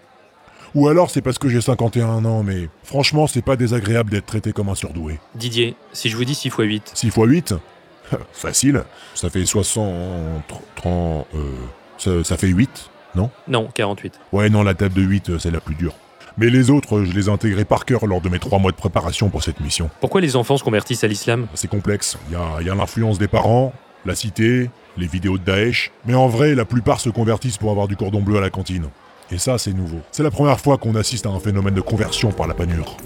Ou 0.74 0.88
alors 0.88 1.12
c'est 1.12 1.22
parce 1.22 1.38
que 1.38 1.48
j'ai 1.48 1.62
51 1.62 2.26
ans, 2.26 2.42
mais 2.42 2.70
franchement, 2.84 3.28
c'est 3.28 3.44
pas 3.44 3.56
désagréable 3.58 4.10
d'être 4.10 4.26
traité 4.26 4.52
comme 4.52 4.70
un 4.70 4.76
surdoué. 4.76 5.20
Didier, 5.36 5.76
si 5.94 6.10
je 6.10 6.18
vous 6.18 6.26
dis 6.26 6.34
6 6.34 6.48
x 6.48 6.58
8 6.58 6.92
6 6.96 7.08
x 7.08 7.18
8 7.18 7.54
Facile. 8.34 8.84
Ça 9.14 9.30
fait 9.30 9.46
60... 9.46 9.94
30... 10.76 11.28
Euh, 11.36 11.40
ça, 11.98 12.24
ça 12.24 12.38
fait 12.38 12.48
8, 12.48 12.90
non? 13.16 13.30
Non, 13.48 13.70
48. 13.74 14.20
Ouais, 14.34 14.50
non, 14.50 14.64
la 14.64 14.74
table 14.74 14.96
de 14.96 15.02
8, 15.02 15.30
euh, 15.30 15.40
c'est 15.40 15.52
la 15.52 15.60
plus 15.62 15.76
dure. 15.76 15.94
Mais 16.42 16.50
les 16.50 16.72
autres, 16.72 17.04
je 17.04 17.14
les 17.14 17.28
ai 17.28 17.30
intégrés 17.30 17.66
par 17.66 17.86
cœur 17.86 18.08
lors 18.08 18.20
de 18.20 18.28
mes 18.28 18.40
3 18.40 18.58
mois 18.58 18.72
de 18.72 18.76
préparation 18.76 19.30
pour 19.30 19.44
cette 19.44 19.60
mission. 19.60 19.92
Pourquoi 20.00 20.22
les 20.22 20.36
enfants 20.36 20.58
se 20.58 20.64
convertissent 20.64 21.04
à 21.04 21.08
l'islam? 21.08 21.46
C'est 21.54 21.70
complexe. 21.70 22.18
Il 22.30 22.34
y 22.34 22.36
a, 22.36 22.62
il 22.62 22.66
y 22.66 22.70
a 22.72 22.74
l'influence 22.74 23.20
des 23.20 23.28
parents, 23.28 23.74
la 24.08 24.16
cité, 24.16 24.72
les 24.98 25.06
vidéos 25.06 25.38
de 25.38 25.44
Daesh. 25.44 25.92
Mais 26.08 26.16
en 26.16 26.28
vrai, 26.28 26.56
la 26.56 26.66
plupart 26.66 27.00
se 27.00 27.12
convertissent 27.12 27.60
pour 27.60 27.70
avoir 27.70 27.88
du 27.88 27.96
cordon 27.96 28.22
bleu 28.22 28.40
à 28.40 28.42
la 28.42 28.50
cantine. 28.50 28.88
Et 29.30 29.38
ça, 29.38 29.60
c'est 29.60 29.72
nouveau. 29.72 30.00
C'est 30.12 30.24
la 30.24 30.32
première 30.32 30.60
fois 30.60 30.80
qu'on 30.80 30.96
assiste 30.96 31.28
à 31.28 31.30
un 31.30 31.40
phénomène 31.40 31.76
de 31.76 31.82
conversion 31.82 32.32
par 32.32 32.48
la 32.48 32.56
panure. 32.56 32.98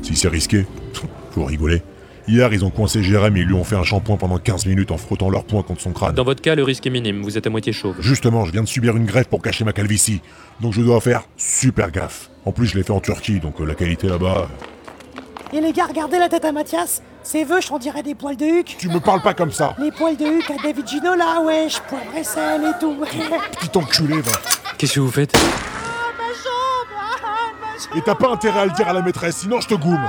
Si 0.00 0.16
c'est 0.16 0.28
risqué, 0.28 0.64
faut 1.32 1.44
rigoler. 1.44 1.82
Hier, 2.28 2.52
ils 2.52 2.64
ont 2.64 2.70
coincé 2.70 3.04
Jérém 3.04 3.36
et 3.36 3.40
ils 3.40 3.46
lui 3.46 3.54
ont 3.54 3.62
fait 3.62 3.76
un 3.76 3.84
shampoing 3.84 4.16
pendant 4.16 4.38
15 4.38 4.66
minutes 4.66 4.90
en 4.90 4.96
frottant 4.96 5.30
leur 5.30 5.44
poing 5.44 5.62
contre 5.62 5.80
son 5.80 5.92
crâne. 5.92 6.12
Dans 6.12 6.24
votre 6.24 6.42
cas, 6.42 6.56
le 6.56 6.64
risque 6.64 6.84
est 6.84 6.90
minime, 6.90 7.22
vous 7.22 7.38
êtes 7.38 7.46
à 7.46 7.50
moitié 7.50 7.72
chauve. 7.72 7.94
Justement, 8.00 8.44
je 8.44 8.50
viens 8.50 8.62
de 8.62 8.68
subir 8.68 8.96
une 8.96 9.06
greffe 9.06 9.28
pour 9.28 9.40
cacher 9.40 9.64
ma 9.64 9.72
calvitie. 9.72 10.20
Donc 10.60 10.72
je 10.72 10.80
dois 10.80 11.00
faire 11.00 11.22
super 11.36 11.92
gaffe. 11.92 12.30
En 12.44 12.50
plus, 12.50 12.66
je 12.66 12.76
l'ai 12.76 12.82
fait 12.82 12.92
en 12.92 12.98
Turquie, 12.98 13.38
donc 13.38 13.60
euh, 13.60 13.64
la 13.64 13.74
qualité 13.74 14.08
là-bas... 14.08 14.48
Et 15.52 15.60
les 15.60 15.72
gars, 15.72 15.86
regardez 15.86 16.18
la 16.18 16.28
tête 16.28 16.44
à 16.44 16.50
Mathias. 16.50 17.00
Ses 17.22 17.44
veuches, 17.44 17.70
on 17.70 17.78
dirait 17.78 18.02
des 18.02 18.16
poils 18.16 18.36
de 18.36 18.44
huc. 18.44 18.74
Tu 18.76 18.88
me 18.88 18.98
parles 18.98 19.22
pas 19.22 19.32
comme 19.32 19.52
ça 19.52 19.76
Les 19.78 19.92
poils 19.92 20.16
de 20.16 20.26
huc 20.26 20.50
à 20.50 20.60
David 20.60 20.88
Ginola, 20.88 21.40
wesh, 21.44 21.78
poivre 21.82 22.16
et 22.18 22.24
sel 22.24 22.62
et 22.62 22.80
tout. 22.80 22.96
Petit 23.60 23.78
enculé, 23.78 24.20
va 24.20 24.32
Qu'est-ce 24.76 24.94
que 24.94 25.00
vous 25.00 25.12
faites? 25.12 25.32
Et 27.94 28.00
t'as 28.02 28.16
pas 28.16 28.30
intérêt 28.30 28.60
à 28.60 28.66
le 28.66 28.72
dire 28.72 28.88
à 28.88 28.92
la 28.92 29.02
maîtresse, 29.02 29.36
sinon 29.36 29.60
je 29.60 29.68
te 29.68 29.74
goume 29.74 30.02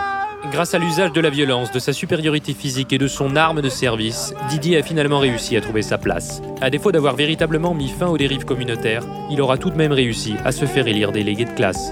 Grâce 0.51 0.73
à 0.73 0.79
l'usage 0.79 1.11
de 1.11 1.19
la 1.21 1.29
violence, 1.29 1.71
de 1.71 1.79
sa 1.79 1.93
supériorité 1.93 2.53
physique 2.53 2.93
et 2.93 2.97
de 2.97 3.07
son 3.07 3.35
arme 3.35 3.61
de 3.61 3.69
service, 3.69 4.33
Didier 4.49 4.77
a 4.77 4.83
finalement 4.83 5.19
réussi 5.19 5.57
à 5.57 5.61
trouver 5.61 5.81
sa 5.81 5.97
place. 5.97 6.41
À 6.61 6.69
défaut 6.69 6.91
d'avoir 6.91 7.15
véritablement 7.15 7.73
mis 7.73 7.89
fin 7.89 8.07
aux 8.07 8.17
dérives 8.17 8.45
communautaires, 8.45 9.03
il 9.29 9.41
aura 9.41 9.57
tout 9.57 9.69
de 9.69 9.75
même 9.75 9.91
réussi 9.91 10.35
à 10.45 10.51
se 10.51 10.65
faire 10.65 10.87
élire 10.87 11.11
délégué 11.11 11.45
de 11.45 11.51
classe. 11.51 11.91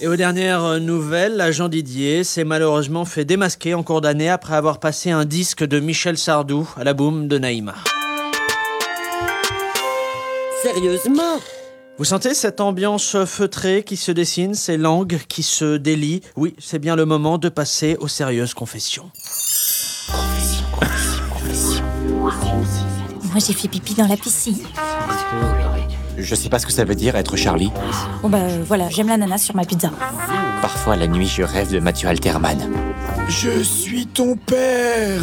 Et 0.00 0.06
aux 0.06 0.16
dernières 0.16 0.78
nouvelles, 0.78 1.36
l'agent 1.36 1.68
Didier 1.68 2.22
s'est 2.24 2.44
malheureusement 2.44 3.04
fait 3.04 3.24
démasquer 3.24 3.74
en 3.74 3.82
cours 3.82 4.00
d'année 4.00 4.28
après 4.28 4.54
avoir 4.54 4.78
passé 4.78 5.10
un 5.10 5.24
disque 5.24 5.64
de 5.64 5.80
Michel 5.80 6.18
Sardou 6.18 6.68
à 6.76 6.84
la 6.84 6.94
boum 6.94 7.26
de 7.26 7.38
Naïma. 7.38 7.74
Sérieusement? 10.62 11.38
Vous 11.98 12.04
sentez 12.04 12.32
cette 12.32 12.60
ambiance 12.60 13.16
feutrée 13.24 13.82
qui 13.82 13.96
se 13.96 14.12
dessine, 14.12 14.54
ces 14.54 14.76
langues 14.76 15.18
qui 15.28 15.42
se 15.42 15.76
délient? 15.76 16.20
Oui, 16.36 16.54
c'est 16.60 16.78
bien 16.78 16.94
le 16.94 17.04
moment 17.04 17.38
de 17.38 17.48
passer 17.48 17.96
aux 17.98 18.06
sérieuses 18.06 18.54
confessions. 18.54 19.10
Moi, 23.24 23.40
j'ai 23.44 23.52
fait 23.52 23.66
pipi 23.66 23.94
dans 23.94 24.06
la 24.06 24.16
piscine. 24.16 24.58
Je 26.16 26.34
sais 26.36 26.48
pas 26.48 26.60
ce 26.60 26.66
que 26.66 26.72
ça 26.72 26.84
veut 26.84 26.94
dire 26.94 27.16
être 27.16 27.36
Charlie. 27.36 27.72
Bon, 28.22 28.28
bah 28.28 28.38
euh, 28.42 28.62
voilà, 28.64 28.88
j'aime 28.90 29.08
l'ananas 29.08 29.38
sur 29.38 29.56
ma 29.56 29.64
pizza. 29.64 29.90
Parfois 30.62 30.94
la 30.94 31.08
nuit 31.08 31.26
je 31.26 31.42
rêve 31.42 31.72
de 31.72 31.80
Mathieu 31.80 32.08
Alterman. 32.08 32.58
Je 33.28 33.60
suis 33.62 34.06
ton 34.06 34.36
père 34.36 35.20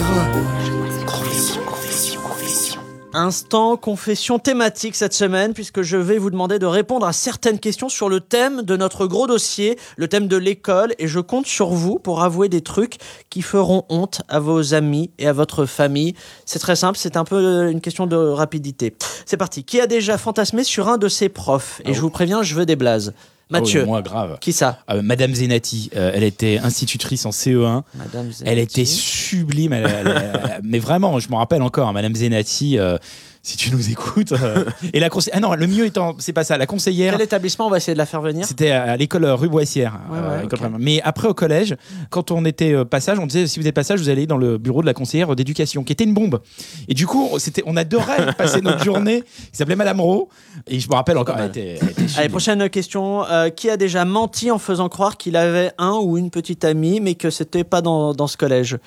Instant 3.17 3.77
confession 3.77 4.39
thématique 4.39 4.93
cette 4.93 5.13
semaine, 5.13 5.53
puisque 5.53 5.83
je 5.83 5.95
vais 5.95 6.17
vous 6.17 6.29
demander 6.29 6.59
de 6.59 6.65
répondre 6.65 7.05
à 7.05 7.13
certaines 7.13 7.59
questions 7.59 7.87
sur 7.87 8.09
le 8.09 8.19
thème 8.19 8.63
de 8.63 8.75
notre 8.75 9.07
gros 9.07 9.25
dossier, 9.25 9.79
le 9.95 10.09
thème 10.09 10.27
de 10.27 10.35
l'école, 10.35 10.93
et 10.99 11.07
je 11.07 11.21
compte 11.21 11.45
sur 11.45 11.69
vous 11.69 11.97
pour 11.97 12.23
avouer 12.23 12.49
des 12.49 12.59
trucs 12.59 12.97
qui 13.29 13.41
feront 13.41 13.85
honte 13.87 14.21
à 14.27 14.41
vos 14.41 14.73
amis 14.73 15.11
et 15.17 15.29
à 15.29 15.33
votre 15.33 15.65
famille. 15.65 16.13
C'est 16.45 16.59
très 16.59 16.75
simple, 16.75 16.97
c'est 16.97 17.15
un 17.15 17.23
peu 17.23 17.71
une 17.71 17.79
question 17.79 18.05
de 18.05 18.17
rapidité. 18.17 18.93
C'est 19.25 19.37
parti. 19.37 19.63
Qui 19.63 19.79
a 19.79 19.87
déjà 19.87 20.17
fantasmé 20.17 20.65
sur 20.65 20.89
un 20.89 20.97
de 20.97 21.07
ses 21.07 21.29
profs? 21.29 21.81
Et 21.85 21.93
je 21.93 22.01
vous 22.01 22.09
préviens, 22.09 22.43
je 22.43 22.53
veux 22.53 22.65
des 22.65 22.75
blazes. 22.75 23.13
Mathieu. 23.49 23.81
Ah 23.81 23.83
oui, 23.83 23.89
moi, 23.89 24.01
grave. 24.01 24.37
Qui 24.41 24.53
ça 24.53 24.79
Euh, 24.89 25.01
Madame 25.03 25.33
Zenati, 25.35 25.89
euh, 25.95 26.11
elle 26.13 26.23
était 26.23 26.57
institutrice 26.57 27.25
en 27.25 27.31
CE1. 27.31 27.83
Madame 27.95 28.31
Elle 28.43 28.57
était 28.59 28.85
sublime, 28.85 29.73
elle- 29.73 29.85
elle- 29.85 30.07
elle- 30.07 30.59
mais 30.63 30.79
vraiment, 30.79 31.19
je 31.19 31.29
m'en 31.29 31.37
rappelle 31.37 31.61
encore, 31.61 31.87
hein, 31.87 31.93
Madame 31.93 32.15
Zenati, 32.15 32.79
euh, 32.79 32.97
si 33.45 33.57
tu 33.57 33.71
nous 33.71 33.91
écoutes. 33.91 34.31
euh, 34.31 34.65
et 34.91 34.99
la 34.99 35.09
conseillère, 35.09 35.37
ah 35.37 35.39
non, 35.39 35.53
le 35.53 35.67
mieux 35.67 35.85
étant, 35.85 36.15
c'est 36.17 36.33
pas 36.33 36.43
ça, 36.43 36.57
la 36.57 36.65
conseillère. 36.65 37.13
Quel 37.13 37.21
établissement 37.21 37.67
on 37.67 37.69
va 37.69 37.77
essayer 37.77 37.93
de 37.93 37.99
la 37.99 38.07
faire 38.07 38.21
venir 38.21 38.43
C'était 38.43 38.71
à 38.71 38.97
l'école 38.97 39.23
rue 39.25 39.49
Boissière. 39.49 39.99
Ouais, 40.09 40.17
euh, 40.17 40.47
ouais. 40.47 40.69
Mais 40.79 40.99
après, 41.03 41.27
au 41.27 41.35
collège, 41.35 41.75
quand 42.09 42.31
on 42.31 42.43
était 42.43 42.73
euh, 42.73 42.85
passage, 42.85 43.19
on 43.19 43.27
disait 43.27 43.45
si 43.45 43.59
vous 43.59 43.67
êtes 43.67 43.75
passage, 43.75 43.99
vous 43.99 44.09
allez 44.09 44.25
dans 44.25 44.37
le 44.37 44.57
bureau 44.57 44.81
de 44.81 44.87
la 44.87 44.95
conseillère 44.95 45.35
d'éducation, 45.35 45.83
qui 45.83 45.93
était 45.93 46.05
une 46.05 46.15
bombe. 46.15 46.41
Et 46.87 46.95
du 46.95 47.05
coup, 47.05 47.29
c'était, 47.37 47.61
on 47.67 47.77
adorait 47.77 48.33
passer 48.37 48.61
notre 48.61 48.83
journée. 48.83 49.23
Il 49.53 49.55
s'appelait 49.55 49.75
Madame 49.75 50.01
Rowe. 50.01 50.27
Et 50.65 50.79
je 50.79 50.89
me 50.89 50.95
rappelle 50.95 51.19
encore, 51.19 51.37
elle 51.37 51.49
était, 51.49 51.77
elle 51.79 51.89
était 51.89 52.17
Allez, 52.17 52.29
prochaine 52.29 52.67
question. 52.69 53.25
Euh, 53.25 53.49
qui 53.49 53.69
a 53.69 53.77
déjà 53.77 54.05
menti 54.05 54.49
en 54.49 54.57
faisant 54.57 54.89
croire 54.89 55.17
qu'il 55.17 55.35
avait 55.35 55.71
un 55.77 55.99
ou 56.01 56.17
une 56.17 56.31
petite 56.31 56.65
amie, 56.65 56.99
mais 56.99 57.13
que 57.13 57.29
c'était 57.29 57.63
pas 57.63 57.81
dans, 57.81 58.15
dans 58.15 58.27
ce 58.27 58.37
collège? 58.37 58.77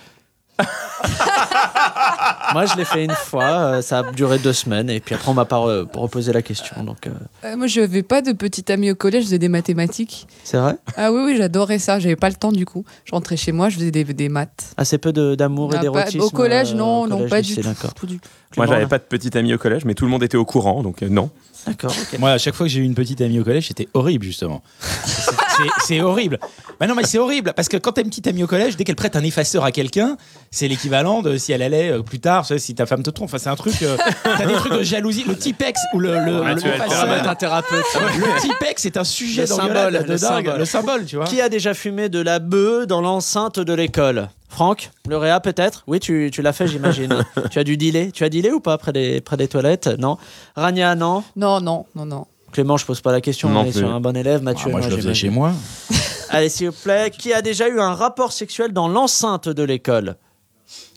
Moi, 2.53 2.65
je 2.67 2.77
l'ai 2.77 2.85
fait 2.85 3.05
une 3.05 3.13
fois. 3.13 3.45
euh, 3.45 3.83
ça 3.83 3.99
a 4.01 4.03
duré 4.13 4.39
deux 4.39 4.53
semaines. 4.53 4.89
Et 4.91 5.01
puis 5.01 5.15
après, 5.15 5.31
on 5.31 5.35
m'a 5.35 5.45
pas 5.45 5.57
re- 5.57 5.87
reposé 5.95 6.33
la 6.33 6.43
question. 6.43 6.83
Donc, 6.83 7.07
euh, 7.07 7.11
Euh, 7.45 7.57
moi, 7.57 7.67
je 7.67 7.81
n'avais 7.81 8.03
pas 8.03 8.23
de 8.23 8.33
petite 8.33 8.71
amie 8.71 8.91
au 8.91 8.95
collège, 8.95 9.23
je 9.23 9.27
faisais 9.29 9.39
des 9.39 9.49
mathématiques. 9.49 10.27
c'est 10.45 10.57
vrai? 10.57 10.77
Ah 10.97 11.13
oui, 11.13 11.21
oui, 11.25 11.37
j'adorais 11.37 11.79
ça. 11.79 11.99
J'avais 11.99 12.17
pas 12.17 12.29
le 12.29 12.35
temps 12.37 12.53
du 12.53 12.65
coup. 12.67 12.85
Je 13.05 13.13
rentrais 13.13 13.37
chez 13.37 13.53
moi, 13.53 13.69
je 13.69 13.77
faisais 13.77 13.91
des, 13.91 14.05
des 14.05 14.29
maths. 14.29 14.73
Assez 14.77 14.99
peu 14.99 15.13
de- 15.13 15.35
d'amour 15.35 15.71
et 15.73 15.75
Ah, 15.75 15.77
pas- 15.79 15.83
d'érotisme. 15.83 16.21
au 16.23 16.31
collège, 16.31 16.73
euh, 16.73 16.77
non, 16.77 17.03
au 17.03 17.07
non, 17.09 17.17
collège, 17.17 17.31
pas 17.31 17.41
lycée, 17.41 17.55
du 17.57 17.63
tout. 17.63 17.69
D'accord. 17.69 17.95
Tout 17.95 18.07
du 18.07 18.19
tout. 18.19 18.29
Moi, 18.57 18.65
Clément, 18.67 18.67
j'avais 18.73 18.83
là 18.85 18.89
pas 18.89 18.99
de 18.99 19.03
petite 19.05 19.37
amie 19.37 19.53
au 19.55 19.59
collège, 19.59 19.85
mais 19.85 19.95
tout 19.95 20.05
le 20.07 20.11
monde 20.11 20.23
était 20.23 20.37
au 20.39 20.45
courant, 20.47 20.83
donc 20.83 21.03
euh, 21.03 21.09
non. 21.09 21.31
D'accord. 21.67 21.91
ok. 21.93 22.19
Moi, 22.19 22.31
à 22.31 22.39
chaque 22.39 22.55
fois 22.55 22.67
que 22.67 22.73
j'ai 22.73 22.81
eu 22.81 22.85
une 22.85 22.95
petite 22.95 23.21
amie 23.21 23.39
au 23.41 23.45
collège, 23.45 23.69
c'était 23.69 23.89
horrible, 23.95 24.25
justement. 24.25 24.63
C'est- 25.85 26.01
horrible. 26.01 26.39
Bah 26.81 26.87
non, 26.87 26.95
mais 26.95 27.03
c'est 27.05 27.19
horrible. 27.19 27.53
Parce 27.57 27.69
que 27.69 27.77
quand 27.77 27.93
t'as 27.93 28.03
une 28.03 28.09
petite 28.09 28.27
amie 28.27 28.43
au 28.43 28.47
collège, 28.47 28.77
dès 28.77 28.85
qu'elle 28.85 28.95
prête 28.97 29.17
un 29.17 29.23
effaceur 29.25 29.65
à 29.65 29.73
quelqu'un, 29.73 30.17
c'est 30.51 30.69
l'équivalent 30.69 31.23
de 31.23 31.37
si 31.37 31.53
elle 31.53 31.63
allait 31.63 31.91
euh, 31.91 32.03
plus 32.03 32.21
tard, 32.21 32.47
si 32.47 32.75
ta 32.75 32.87
femme 32.87 33.03
te 33.03 33.11
trompe. 33.11 33.29
Enfin, 33.29 33.39
c'est 33.39 33.49
un 33.51 33.57
truc. 33.57 33.75
euh, 33.83 33.97
t'as 34.23 34.47
des 34.47 34.55
trucs 34.55 34.73
de 34.73 34.83
jalousie. 34.83 35.25
Le 35.27 35.37
Tipex 35.37 35.81
ou 35.95 35.99
le. 36.01 36.13
le, 36.25 36.41
Ouais, 36.41 36.55
le 36.55 36.61
tu 36.61 36.69
vas 36.69 36.75
le 36.77 36.83
l'effaceur. 36.83 37.07
faire, 37.09 37.19
être 37.19 37.29
un 37.29 37.35
thérapeute. 37.35 37.85
Le 37.95 38.41
Tipex, 38.41 38.83
c'est 38.83 38.97
un 38.97 39.05
sujet 39.05 39.43
Le 39.43 39.49
d'engueulade 39.49 39.77
symbole, 39.77 39.93
de 39.93 39.99
le 40.13 40.19
dingue. 40.19 40.19
symbole. 40.45 40.59
Le 40.59 40.65
symbole, 40.65 41.05
tu 41.07 41.17
vois. 41.17 41.25
Qui 41.27 41.41
a 41.41 41.49
déjà 41.49 41.75
fumé 41.75 42.09
de 42.09 42.21
la 42.21 42.39
bœuf 42.39 42.87
dans 42.87 43.01
l'enceinte 43.01 43.59
de 43.59 43.73
l'école? 43.73 44.29
Franck 44.51 44.91
Le 45.07 45.17
réa 45.19 45.41
peut-être? 45.41 45.85
Oui, 45.87 46.01
tu, 46.01 46.31
tu 46.33 46.41
l'as 46.41 46.53
fait, 46.55 46.67
j'imagine. 46.67 47.23
tu 47.51 47.59
as 47.59 47.65
dû 47.65 47.77
dealer 47.77 48.11
Tu 48.13 48.25
as 48.25 48.29
dealé 48.31 48.51
ou 48.51 48.61
pas 48.61 48.79
près 48.79 48.93
des, 48.93 49.21
près 49.21 49.37
des 49.37 49.47
toilettes? 49.47 49.89
Non. 49.99 50.17
Rania, 50.57 50.95
non? 50.95 51.23
Non, 51.37 51.61
non, 51.61 51.85
non, 51.95 52.07
non. 52.07 52.27
Clément, 52.53 52.77
je 52.77 52.87
pose 52.87 53.01
pas 53.01 53.13
la 53.13 53.21
question. 53.21 53.49
Non 53.51 53.61
on 53.61 53.65
est 53.65 53.71
plus. 53.71 53.81
sur 53.81 53.91
un 53.93 54.01
bon 54.01 54.17
élève. 54.17 54.43
Mathieu, 54.43 54.67
Ah, 54.69 54.71
moi, 54.73 54.81
je 54.81 54.89
le 54.91 54.97
faisais 54.97 55.15
chez 55.15 55.29
moi. 55.31 55.53
Allez, 56.31 56.49
s'il 56.49 56.69
vous 56.71 56.77
plaît. 56.83 57.11
Qui 57.17 57.33
a 57.33 57.43
déjà 57.43 57.69
eu 57.69 57.81
un 57.81 57.95
rapport 57.95 58.33
sexuel 58.33 58.73
dans 58.73 58.89
l'enceinte 58.89 59.49
de 59.49 59.63
l'école? 59.63 60.17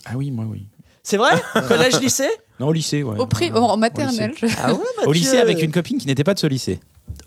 Ah 0.06 0.12
oui, 0.16 0.32
moi, 0.32 0.46
oui. 0.50 0.66
C'est 1.04 1.18
vrai? 1.18 1.32
Collège, 1.68 2.00
lycée? 2.00 2.30
Non, 2.60 2.68
au 2.68 2.74
lycée, 2.74 3.02
ouais. 3.04 3.18
Au 3.20 3.26
pri- 3.26 3.52
en 3.54 3.76
maternelle. 3.78 4.34
je- 4.40 4.46
Ah 4.64 4.74
ouais, 4.74 4.80
Au 5.06 5.12
lycée, 5.12 5.38
Mathieu 5.38 5.42
avec 5.42 5.62
une 5.64 5.72
copine 5.72 5.98
qui 5.98 6.08
n'était 6.08 6.24
pas 6.24 6.34
de 6.34 6.40
ce 6.40 6.48
lycée. 6.48 6.80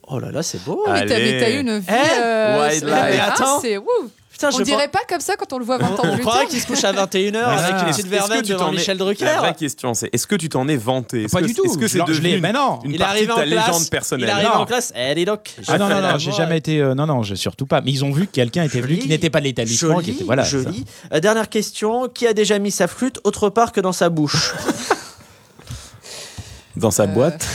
Oh 0.07 0.19
là 0.19 0.31
là, 0.31 0.43
c'est 0.43 0.63
beau. 0.65 0.83
Mais 0.87 1.07
t'as 1.07 1.19
mais 1.19 1.41
t'as 1.41 1.51
eu 1.51 1.61
une 1.61 1.79
vie. 1.79 1.87
euh, 1.91 2.69
Wildlife. 2.69 2.85
Mais 2.93 3.19
ah, 3.21 3.33
attends. 3.33 3.61
c'est 3.61 3.77
wouh. 3.79 3.87
Putain, 4.35 4.51
je 4.51 4.57
On 4.57 4.61
dirait 4.63 4.89
pense- 4.89 5.01
pas 5.01 5.07
comme 5.09 5.21
ça 5.21 5.37
quand 5.37 5.53
on 5.53 5.59
le 5.61 5.65
voit 5.65 5.79
20 5.79 5.91
ans 5.93 5.97
On 6.03 6.15
plus 6.17 6.25
tard. 6.25 6.45
qu'il 6.51 6.61
se 6.61 6.67
couche 6.67 6.83
à 6.83 6.93
21h 6.93 7.35
Ouais, 7.35 7.39
avec 7.39 7.71
une 7.83 7.89
est-ce- 7.89 7.99
petite 7.99 8.09
verveine 8.09 8.41
que 8.43 8.47
tu 8.47 8.53
devant 8.53 8.65
t'en 8.67 8.73
es- 8.73 8.77
Michel 8.79 8.99
Drucker. 8.99 9.25
La 9.25 9.39
vraie 9.39 9.55
question, 9.55 9.95
c'est 9.95 10.11
est-ce 10.13 10.27
que 10.27 10.35
tu 10.35 10.49
t'en 10.49 10.67
es 10.67 10.77
vanté 10.77 11.29
Pas 11.29 11.41
du 11.41 11.55
tout. 11.55 11.65
Est-ce 11.65 11.79
que 11.79 11.87
Je 11.87 11.93
c'est 11.93 11.99
je 12.01 12.05
devenu 12.05 12.41
mais 12.41 12.53
non. 12.53 12.81
une 12.85 12.99
partie 12.99 13.27
de 13.27 13.31
en 13.33 13.37
ta 13.37 13.45
classe. 13.47 13.67
légende 13.69 13.91
personnelle 13.91 14.27
Il 14.27 14.29
est 14.29 14.33
arrivé 14.33 14.49
Non. 14.53 14.63
en 14.63 14.67
classe. 14.67 14.93
Eh, 14.97 15.15
dis 15.15 15.25
donc. 15.25 15.53
Ah 15.69 15.79
non, 15.79 15.89
non, 15.89 16.01
non, 16.01 16.19
j'ai 16.19 16.33
jamais 16.33 16.59
été. 16.59 16.81
euh, 16.81 16.97
non, 16.97 17.07
non, 17.07 17.23
j'ai 17.23 17.37
surtout 17.37 17.67
pas. 17.67 17.81
Mais 17.81 17.93
ils 17.93 18.05
ont 18.05 18.11
vu 18.11 18.27
que 18.27 18.33
quelqu'un 18.33 18.65
était 18.65 18.81
venu 18.81 18.99
qui 18.99 19.09
n'était 19.09 19.31
pas 19.31 19.39
de 19.39 19.45
l'établissement. 19.45 20.01
qui 20.01 20.07
Joli, 20.07 20.17
était, 20.17 20.25
voilà, 20.25 20.43
joli. 20.43 20.85
Euh, 21.13 21.21
dernière 21.21 21.49
question. 21.49 22.09
Qui 22.09 22.27
a 22.27 22.35
déjà 22.35 22.59
mis 22.59 22.73
sa 22.73 22.89
flûte 22.89 23.21
autre 23.23 23.51
part 23.51 23.71
que 23.71 23.81
dans 23.81 23.93
sa 23.93 24.09
bouche 24.09 24.53
dans 26.77 26.91
sa 26.91 27.07
boîte 27.07 27.47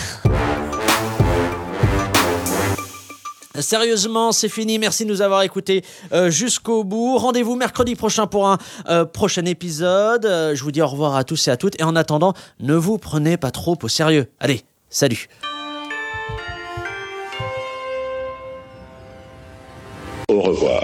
Sérieusement, 3.62 4.32
c'est 4.32 4.50
fini. 4.50 4.80
Merci 4.80 5.06
de 5.06 5.10
nous 5.10 5.22
avoir 5.22 5.42
écoutés 5.42 5.84
euh, 6.12 6.30
jusqu'au 6.30 6.84
bout. 6.84 7.18
Rendez-vous 7.18 7.56
mercredi 7.56 7.96
prochain 7.96 8.28
pour 8.28 8.48
un 8.48 8.58
euh, 8.90 9.06
prochain 9.06 9.46
épisode. 9.46 10.26
Euh, 10.26 10.56
je 10.56 10.64
vous 10.64 10.72
dis 10.72 10.82
au 10.82 10.88
revoir 10.88 11.16
à 11.16 11.24
tous 11.24 11.48
et 11.48 11.52
à 11.52 11.58
toutes. 11.58 11.80
Et 11.80 11.84
en 11.84 11.96
attendant, 11.96 12.34
ne 12.60 12.76
vous 12.76 12.98
prenez 12.98 13.38
pas 13.38 13.52
trop 13.52 13.78
au 13.82 13.88
sérieux. 13.88 14.28
Allez, 14.40 14.62
salut. 14.90 15.28
Au 20.30 20.42
revoir. 20.42 20.84